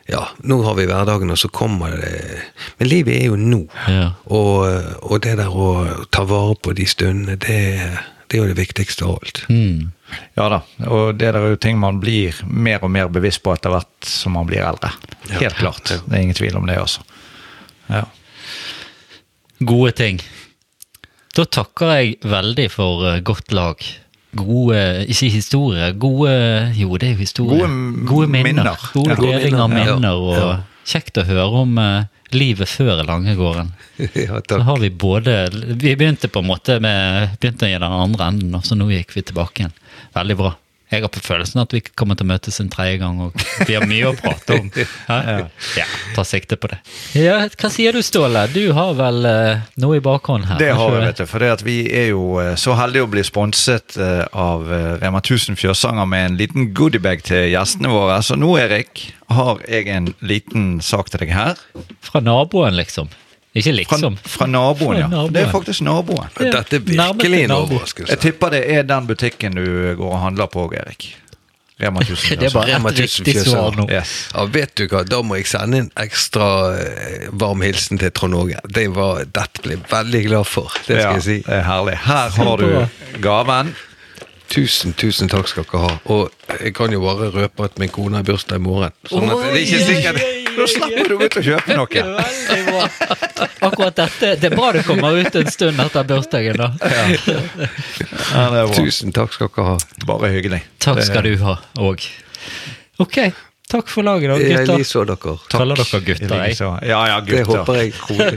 ja, 0.09 0.23
nå 0.41 0.57
har 0.65 0.73
vi 0.73 0.87
hverdagen, 0.89 1.29
og 1.29 1.37
så 1.37 1.51
kommer 1.53 1.91
det 2.01 2.41
Men 2.79 2.89
livet 2.89 3.13
er 3.19 3.27
jo 3.29 3.35
nå. 3.37 3.59
Ja. 3.85 4.07
Og, 4.25 4.65
og 5.05 5.21
det 5.21 5.35
der 5.37 5.53
å 5.53 5.67
ta 6.09 6.23
vare 6.25 6.55
på 6.57 6.73
de 6.77 6.87
stundene, 6.89 7.37
det, 7.37 7.59
det 8.25 8.37
er 8.37 8.41
jo 8.41 8.49
det 8.49 8.57
viktigste 8.57 9.05
av 9.05 9.19
alt. 9.19 9.43
Mm. 9.53 9.91
Ja 10.39 10.47
da, 10.49 10.63
og 10.89 11.19
det 11.19 11.29
der 11.35 11.37
er 11.43 11.53
jo 11.53 11.61
ting 11.61 11.77
man 11.77 11.99
blir 12.01 12.33
mer 12.49 12.81
og 12.81 12.89
mer 12.89 13.11
bevisst 13.13 13.43
på 13.45 13.53
etter 13.53 13.73
hvert 13.75 14.09
som 14.09 14.33
man 14.33 14.49
blir 14.49 14.65
eldre. 14.65 14.89
Helt 15.35 15.59
klart. 15.61 15.93
Det 15.93 16.15
er 16.15 16.25
ingen 16.25 16.37
tvil 16.37 16.57
om 16.57 16.65
det, 16.65 16.79
altså. 16.81 17.05
Ja. 17.89 18.07
Gode 19.59 19.93
ting. 19.99 20.21
Da 21.37 21.45
takker 21.45 21.93
jeg 21.93 22.17
veldig 22.25 22.69
for 22.73 23.05
eh, 23.11 23.21
godt 23.25 23.53
lag. 23.53 23.83
Gode, 24.37 25.05
ikke 25.09 25.29
historie, 25.33 25.87
gode 25.97 26.33
Jo, 26.77 26.97
det 27.01 27.07
er 27.07 27.13
jo 27.15 27.23
historie. 27.23 27.65
Gode 27.65 28.05
gode 28.05 28.27
minner. 28.29 28.75
Gode. 28.93 29.15
Deling 29.17 29.55
av 29.57 29.69
minner, 29.71 29.95
minner, 29.97 30.21
og 30.21 30.37
Ja. 30.37 30.51
kjekt 30.85 31.17
å 31.17 31.25
høre 31.25 31.63
om 31.63 31.77
eh, 31.81 32.03
livet 32.31 32.69
før 32.69 33.01
Langegården. 33.07 33.71
ja, 33.97 34.37
takk. 34.37 34.47
Da 34.53 34.59
har 34.67 34.77
vi 34.79 34.89
både 34.89 35.49
Vi 35.81 35.95
begynte 35.95 36.29
på 36.29 36.43
en 36.43 36.49
måte 36.51 36.77
med 36.79 37.37
Begynte 37.41 37.65
i 37.69 37.73
den 37.73 37.83
andre 37.83 38.27
enden, 38.29 38.53
og 38.55 38.63
så 38.63 38.77
nå 38.77 38.89
gikk 38.93 39.15
vi 39.17 39.25
tilbake 39.25 39.63
igjen. 39.65 39.73
Veldig 40.13 40.37
bra. 40.37 40.53
Jeg 40.89 41.03
har 41.03 41.11
på 41.13 41.21
følelsen 41.21 41.61
at 41.61 41.73
vi 41.75 41.83
kommer 41.85 42.17
til 42.17 42.25
å 42.25 42.29
møtes 42.31 42.55
en 42.63 42.69
tredje 42.73 42.97
gang, 43.03 43.19
og 43.21 43.43
vi 43.69 43.75
har 43.77 43.85
mye 43.85 44.09
å 44.09 44.15
prate 44.17 44.57
om. 44.57 44.71
Ja, 45.77 45.85
ta 46.15 46.23
sikte 46.25 46.57
på 46.57 46.69
det. 46.71 46.79
Ja, 47.17 47.35
Hva 47.59 47.69
sier 47.71 47.93
du, 47.93 48.01
Ståle? 48.05 48.47
Du 48.53 48.71
har 48.73 48.95
vel 48.97 49.27
eh, 49.29 49.61
noe 49.81 49.99
i 49.99 50.03
bakhånd 50.03 50.47
her? 50.49 50.57
Det 50.61 50.71
har 50.73 50.89
ikke 50.89 50.97
vi, 50.97 51.05
vet 51.05 51.21
du. 51.21 51.25
For 51.29 51.45
det 51.45 51.51
at 51.53 51.63
vi 51.65 51.77
er 51.93 52.09
jo 52.11 52.23
eh, 52.41 52.55
så 52.59 52.73
heldige 52.79 53.05
å 53.05 53.11
bli 53.11 53.23
sponset 53.27 53.99
eh, 54.01 54.25
av 54.33 54.65
Rema 55.03 55.21
1000 55.21 55.59
Fjørsanger 55.61 56.09
med 56.09 56.25
en 56.31 56.39
liten 56.41 56.69
goodiebag 56.77 57.21
til 57.29 57.51
gjestene 57.53 57.93
våre. 57.93 58.17
Så 58.25 58.39
nå, 58.39 58.55
Erik, 58.61 59.05
har 59.29 59.61
jeg 59.69 59.89
en 59.93 60.11
liten 60.25 60.69
sak 60.81 61.13
til 61.13 61.21
deg 61.25 61.35
her. 61.37 61.61
Fra 62.05 62.23
naboen, 62.25 62.77
liksom. 62.79 63.13
Ikke 63.57 63.71
liksom. 63.73 64.17
fra 64.29 64.45
naboen, 64.45 64.97
ja. 64.99 65.07
Fra 65.07 65.15
naboen. 65.15 65.33
Det 65.33 65.41
er 65.41 65.49
faktisk 65.51 65.81
naboen. 65.81 66.27
Ja, 66.39 66.51
Dette 66.59 66.75
er 66.77 66.83
virkelig 66.85 67.39
en 67.47 67.51
overraskelse. 67.55 68.11
Jeg 68.13 68.19
tipper 68.21 68.53
det 68.53 68.61
er 68.75 68.83
den 68.85 69.07
butikken 69.09 69.57
du 69.57 69.65
går 69.97 70.11
og 70.13 70.19
handler 70.21 70.45
på, 70.53 70.67
Erik. 70.77 71.15
Rema 71.81 72.01
1000 72.03 72.37
Det 72.39 72.49
er 72.49 72.53
bare 72.53 72.75
Rema 72.75 72.89
et 72.91 72.99
1000 72.99 73.25
riktig 73.27 73.45
svar 73.47 73.71
nå. 73.79 73.87
Yes. 73.89 74.13
Ja, 74.35 74.43
vet 74.53 74.75
du 74.77 74.85
hva, 74.91 75.01
da 75.07 75.21
må 75.25 75.39
jeg 75.39 75.47
sende 75.47 75.79
en 75.85 75.91
ekstra 75.97 76.49
eh, 76.77 77.27
varm 77.31 77.61
hilsen 77.65 77.97
til 78.01 78.11
Trond 78.11 78.35
Åge. 78.35 78.59
Det 78.69 78.85
var, 78.95 79.23
dette 79.25 79.63
ble 79.65 79.77
jeg 79.79 79.85
veldig 79.91 80.23
glad 80.27 80.45
for, 80.45 80.69
det 80.85 80.99
skal 80.99 81.01
Ja, 81.05 81.13
jeg 81.17 81.23
si. 81.23 81.37
det 81.47 81.55
er 81.61 81.63
herlig. 81.71 81.97
Her 82.05 82.29
har 82.37 82.57
du 82.57 83.21
gaven. 83.23 83.73
Tusen, 84.49 84.93
tusen 84.97 85.29
takk 85.29 85.45
skal 85.47 85.65
dere 85.69 85.79
ha. 85.83 85.89
Og 86.09 86.31
jeg 86.59 86.73
kan 86.73 86.89
jo 86.93 86.99
bare 87.03 87.27
røpe 87.35 87.67
at 87.69 87.75
min 87.79 87.89
kone 87.93 88.17
har 88.17 88.25
bursdag 88.25 88.57
i 88.57 88.63
morgen. 88.65 88.93
Sånn 89.05 89.29
at 89.29 89.43
det 89.45 89.51
er 89.51 89.59
ikke 89.61 89.81
sikkert 89.85 90.21
Da 90.59 90.67
slipper 90.69 91.09
du 91.09 91.15
ut 91.23 91.37
å 91.39 91.43
kjøpe 91.45 91.75
noe. 91.77 92.03
Veldig 92.19 92.61
bra. 92.67 92.87
Akkurat 93.69 93.95
dette 93.99 94.31
Det 94.39 94.49
er 94.51 94.55
bra 94.55 94.71
du 94.75 94.79
kommer 94.87 95.17
ut 95.19 95.35
en 95.39 95.51
stund 95.51 95.79
etter 95.83 96.07
bursdagen, 96.09 96.57
da. 96.59 96.69
Ja, 96.83 98.47
er. 98.61 98.73
Tusen 98.75 99.13
takk 99.15 99.33
skal 99.35 99.51
dere 99.55 99.67
ha. 99.73 99.77
Bare 100.09 100.31
hyggelig. 100.33 100.63
Takk 100.83 101.01
skal 101.07 101.25
du 101.25 101.35
ha 101.43 101.57
òg. 101.79 102.03
Ok, 102.99 103.17
takk 103.71 103.87
for 103.91 104.03
laget, 104.03 104.29
da, 104.33 104.37
Jeg 104.43 104.65
gutter. 104.67 104.81
liker 104.83 105.09
dere. 105.13 105.37
Kaller 105.53 105.79
dere 105.79 106.01
gutter, 106.09 106.35
jeg. 106.43 106.57
Ja, 106.89 106.99
ja, 107.13 107.19
gutter. 107.23 107.37
Det 107.37 107.45
håper 107.47 107.79
jeg. 107.79 107.93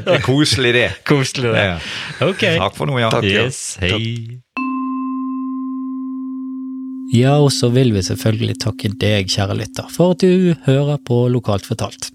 Det 0.06 0.16
er 0.18 0.24
koselig, 0.26 0.72
det. 0.78 0.88
Koselig, 1.08 1.52
det. 1.56 1.66
Ja. 1.72 1.76
Ok. 2.28 2.44
Takk 2.62 2.78
for 2.78 2.86
nå, 2.90 2.98
ja. 3.02 3.10
Takk. 3.10 3.26
ja. 3.26 3.46
Yes, 3.48 3.62
hei. 3.82 4.38
Ja, 7.12 7.34
og 7.44 7.50
så 7.52 7.68
vil 7.74 7.90
vi 7.92 8.00
selvfølgelig 8.04 8.54
takke 8.62 8.88
deg, 8.96 9.28
kjære 9.28 9.56
lytter, 9.58 9.88
for 9.92 10.14
at 10.14 10.22
du 10.24 10.54
hører 10.64 10.96
på 11.04 11.28
Lokalt 11.28 11.66
fortalt. 11.68 12.08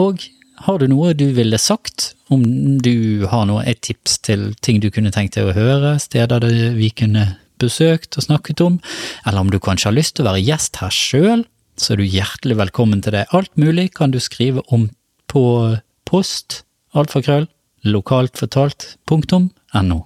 Og 0.00 0.22
har 0.64 0.78
du 0.80 0.86
noe 0.88 1.12
du 1.12 1.26
ville 1.36 1.58
sagt, 1.60 2.14
om 2.32 2.40
du 2.80 3.26
har 3.28 3.44
noe 3.48 3.64
et 3.68 3.82
tips 3.84 4.16
til 4.24 4.54
ting 4.64 4.80
du 4.80 4.88
kunne 4.90 5.12
tenkt 5.12 5.36
deg 5.36 5.50
å 5.50 5.56
høre, 5.56 5.98
steder 6.00 6.46
vi 6.78 6.88
kunne 6.96 7.36
besøkt 7.60 8.16
og 8.16 8.24
snakket 8.24 8.60
om, 8.64 8.80
eller 9.28 9.40
om 9.44 9.50
du 9.52 9.60
kanskje 9.60 9.90
har 9.90 9.98
lyst 9.98 10.16
til 10.16 10.24
å 10.24 10.30
være 10.30 10.46
gjest 10.46 10.80
her 10.80 10.92
sjøl, 10.92 11.44
så 11.76 11.92
er 11.92 12.00
du 12.00 12.08
hjertelig 12.08 12.56
velkommen 12.56 13.02
til 13.04 13.12
det. 13.18 13.28
Alt 13.36 13.52
mulig 13.60 13.90
kan 13.96 14.10
du 14.12 14.18
skrive 14.22 14.64
om 14.72 14.88
på 15.28 15.76
post, 16.08 16.64
alfakrøll, 16.96 17.46
lokaltfortalt.no. 17.84 19.98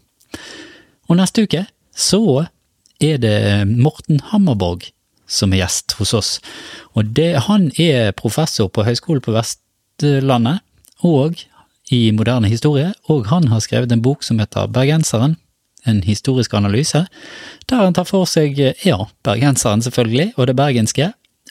Og 1.07 1.19
neste 1.19 1.43
uke 1.47 1.67
så 1.95 2.47
er 3.01 3.21
det 3.23 3.37
Morten 3.69 4.21
Hammerborg 4.31 4.91
som 5.31 5.55
er 5.55 5.63
gjest 5.63 5.95
hos 6.01 6.13
oss. 6.17 6.31
Og 6.99 7.13
det, 7.17 7.47
han 7.47 7.71
er 7.79 8.11
professor 8.19 8.71
på 8.73 8.85
Høgskolen 8.87 9.23
på 9.25 9.35
Vestlandet 9.37 10.65
og 11.07 11.39
i 11.91 12.01
moderne 12.15 12.51
historie, 12.51 12.93
og 13.11 13.31
han 13.31 13.49
har 13.51 13.63
skrevet 13.65 13.93
en 13.95 14.03
bok 14.03 14.23
som 14.27 14.39
heter 14.43 14.71
Bergenseren, 14.71 15.37
en 15.89 16.03
historisk 16.05 16.55
analyse, 16.55 17.07
der 17.71 17.83
han 17.83 17.97
tar 17.97 18.07
for 18.07 18.29
seg, 18.29 18.59
ja, 18.85 18.99
bergenseren 19.25 19.83
selvfølgelig, 19.83 20.35
og 20.37 20.51
det 20.51 20.57
bergenske. 20.59 21.09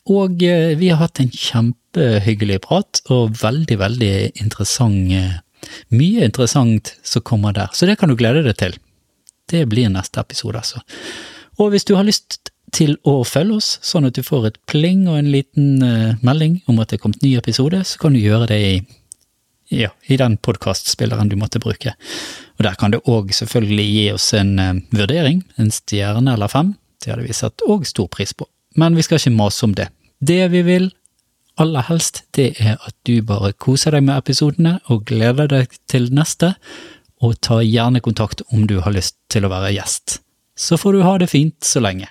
Og 0.09 0.43
eh, 0.45 0.75
vi 0.79 0.91
har 0.93 1.01
hatt 1.01 1.19
en 1.19 1.31
kjempehyggelig 1.33 2.59
prat, 2.63 3.01
og 3.09 3.35
veldig, 3.41 3.79
veldig 3.81 4.15
interessant 4.41 5.15
eh, 5.15 5.37
Mye 5.91 6.23
interessant 6.23 6.93
som 7.03 7.21
kommer 7.27 7.51
der, 7.51 7.67
så 7.75 7.83
det 7.85 7.97
kan 7.99 8.07
du 8.07 8.15
glede 8.15 8.45
deg 8.45 8.55
til. 8.57 8.77
Det 9.51 9.65
blir 9.67 9.89
neste 9.91 10.21
episode, 10.23 10.61
altså. 10.61 10.79
Og 11.59 11.73
hvis 11.73 11.85
du 11.87 11.95
har 11.97 12.07
lyst 12.07 12.51
til 12.75 12.95
å 13.07 13.19
følge 13.27 13.57
oss, 13.59 13.69
sånn 13.85 14.07
at 14.07 14.15
du 14.15 14.23
får 14.25 14.47
et 14.49 14.59
pling 14.69 15.07
og 15.09 15.17
en 15.19 15.31
liten 15.33 15.83
uh, 15.83 16.15
melding 16.25 16.59
om 16.69 16.79
at 16.79 16.91
det 16.91 16.99
er 16.99 17.03
kommet 17.03 17.23
ny 17.25 17.33
episode, 17.39 17.81
så 17.85 18.01
kan 18.01 18.15
du 18.15 18.21
gjøre 18.21 18.49
det 18.51 18.59
i, 18.63 18.75
ja, 19.73 19.89
i 20.07 20.19
den 20.21 20.37
podkastspilleren 20.45 21.31
du 21.31 21.37
måtte 21.39 21.61
bruke. 21.61 21.95
Og 22.57 22.67
der 22.67 22.77
kan 22.79 22.93
du 22.93 22.99
òg 23.01 23.33
selvfølgelig 23.35 23.87
gi 23.89 24.05
oss 24.13 24.29
en 24.37 24.53
uh, 24.61 24.77
vurdering, 24.95 25.43
en 25.59 25.73
stjerne 25.73 26.37
eller 26.37 26.51
fem. 26.51 26.75
Det 27.01 27.13
hadde 27.13 27.27
vi 27.27 27.35
satt 27.35 27.65
òg 27.67 27.87
stor 27.89 28.07
pris 28.11 28.35
på. 28.37 28.47
Men 28.79 28.95
vi 28.95 29.03
skal 29.05 29.19
ikke 29.19 29.35
mase 29.35 29.65
om 29.65 29.75
det. 29.75 29.89
Det 30.19 30.43
vi 30.53 30.63
vil 30.67 30.91
aller 31.59 31.83
helst, 31.89 32.23
det 32.37 32.53
er 32.61 32.77
at 32.77 32.95
du 33.07 33.19
bare 33.25 33.51
koser 33.59 33.95
deg 33.95 34.05
med 34.07 34.21
episodene 34.21 34.77
og 34.87 35.03
gleder 35.09 35.49
deg 35.51 35.75
til 35.91 36.07
neste, 36.15 36.53
og 37.19 37.35
ta 37.43 37.59
gjerne 37.65 37.99
kontakt 38.03 38.45
om 38.55 38.63
du 38.67 38.77
har 38.85 38.95
lyst 38.95 39.17
til 39.31 39.43
å 39.43 39.51
være 39.51 39.73
gjest. 39.75 40.21
Så 40.59 40.77
får 40.77 40.93
du 40.93 41.01
ha 41.07 41.17
det 41.17 41.29
fint 41.31 41.63
så 41.63 41.79
lenge. 41.79 42.09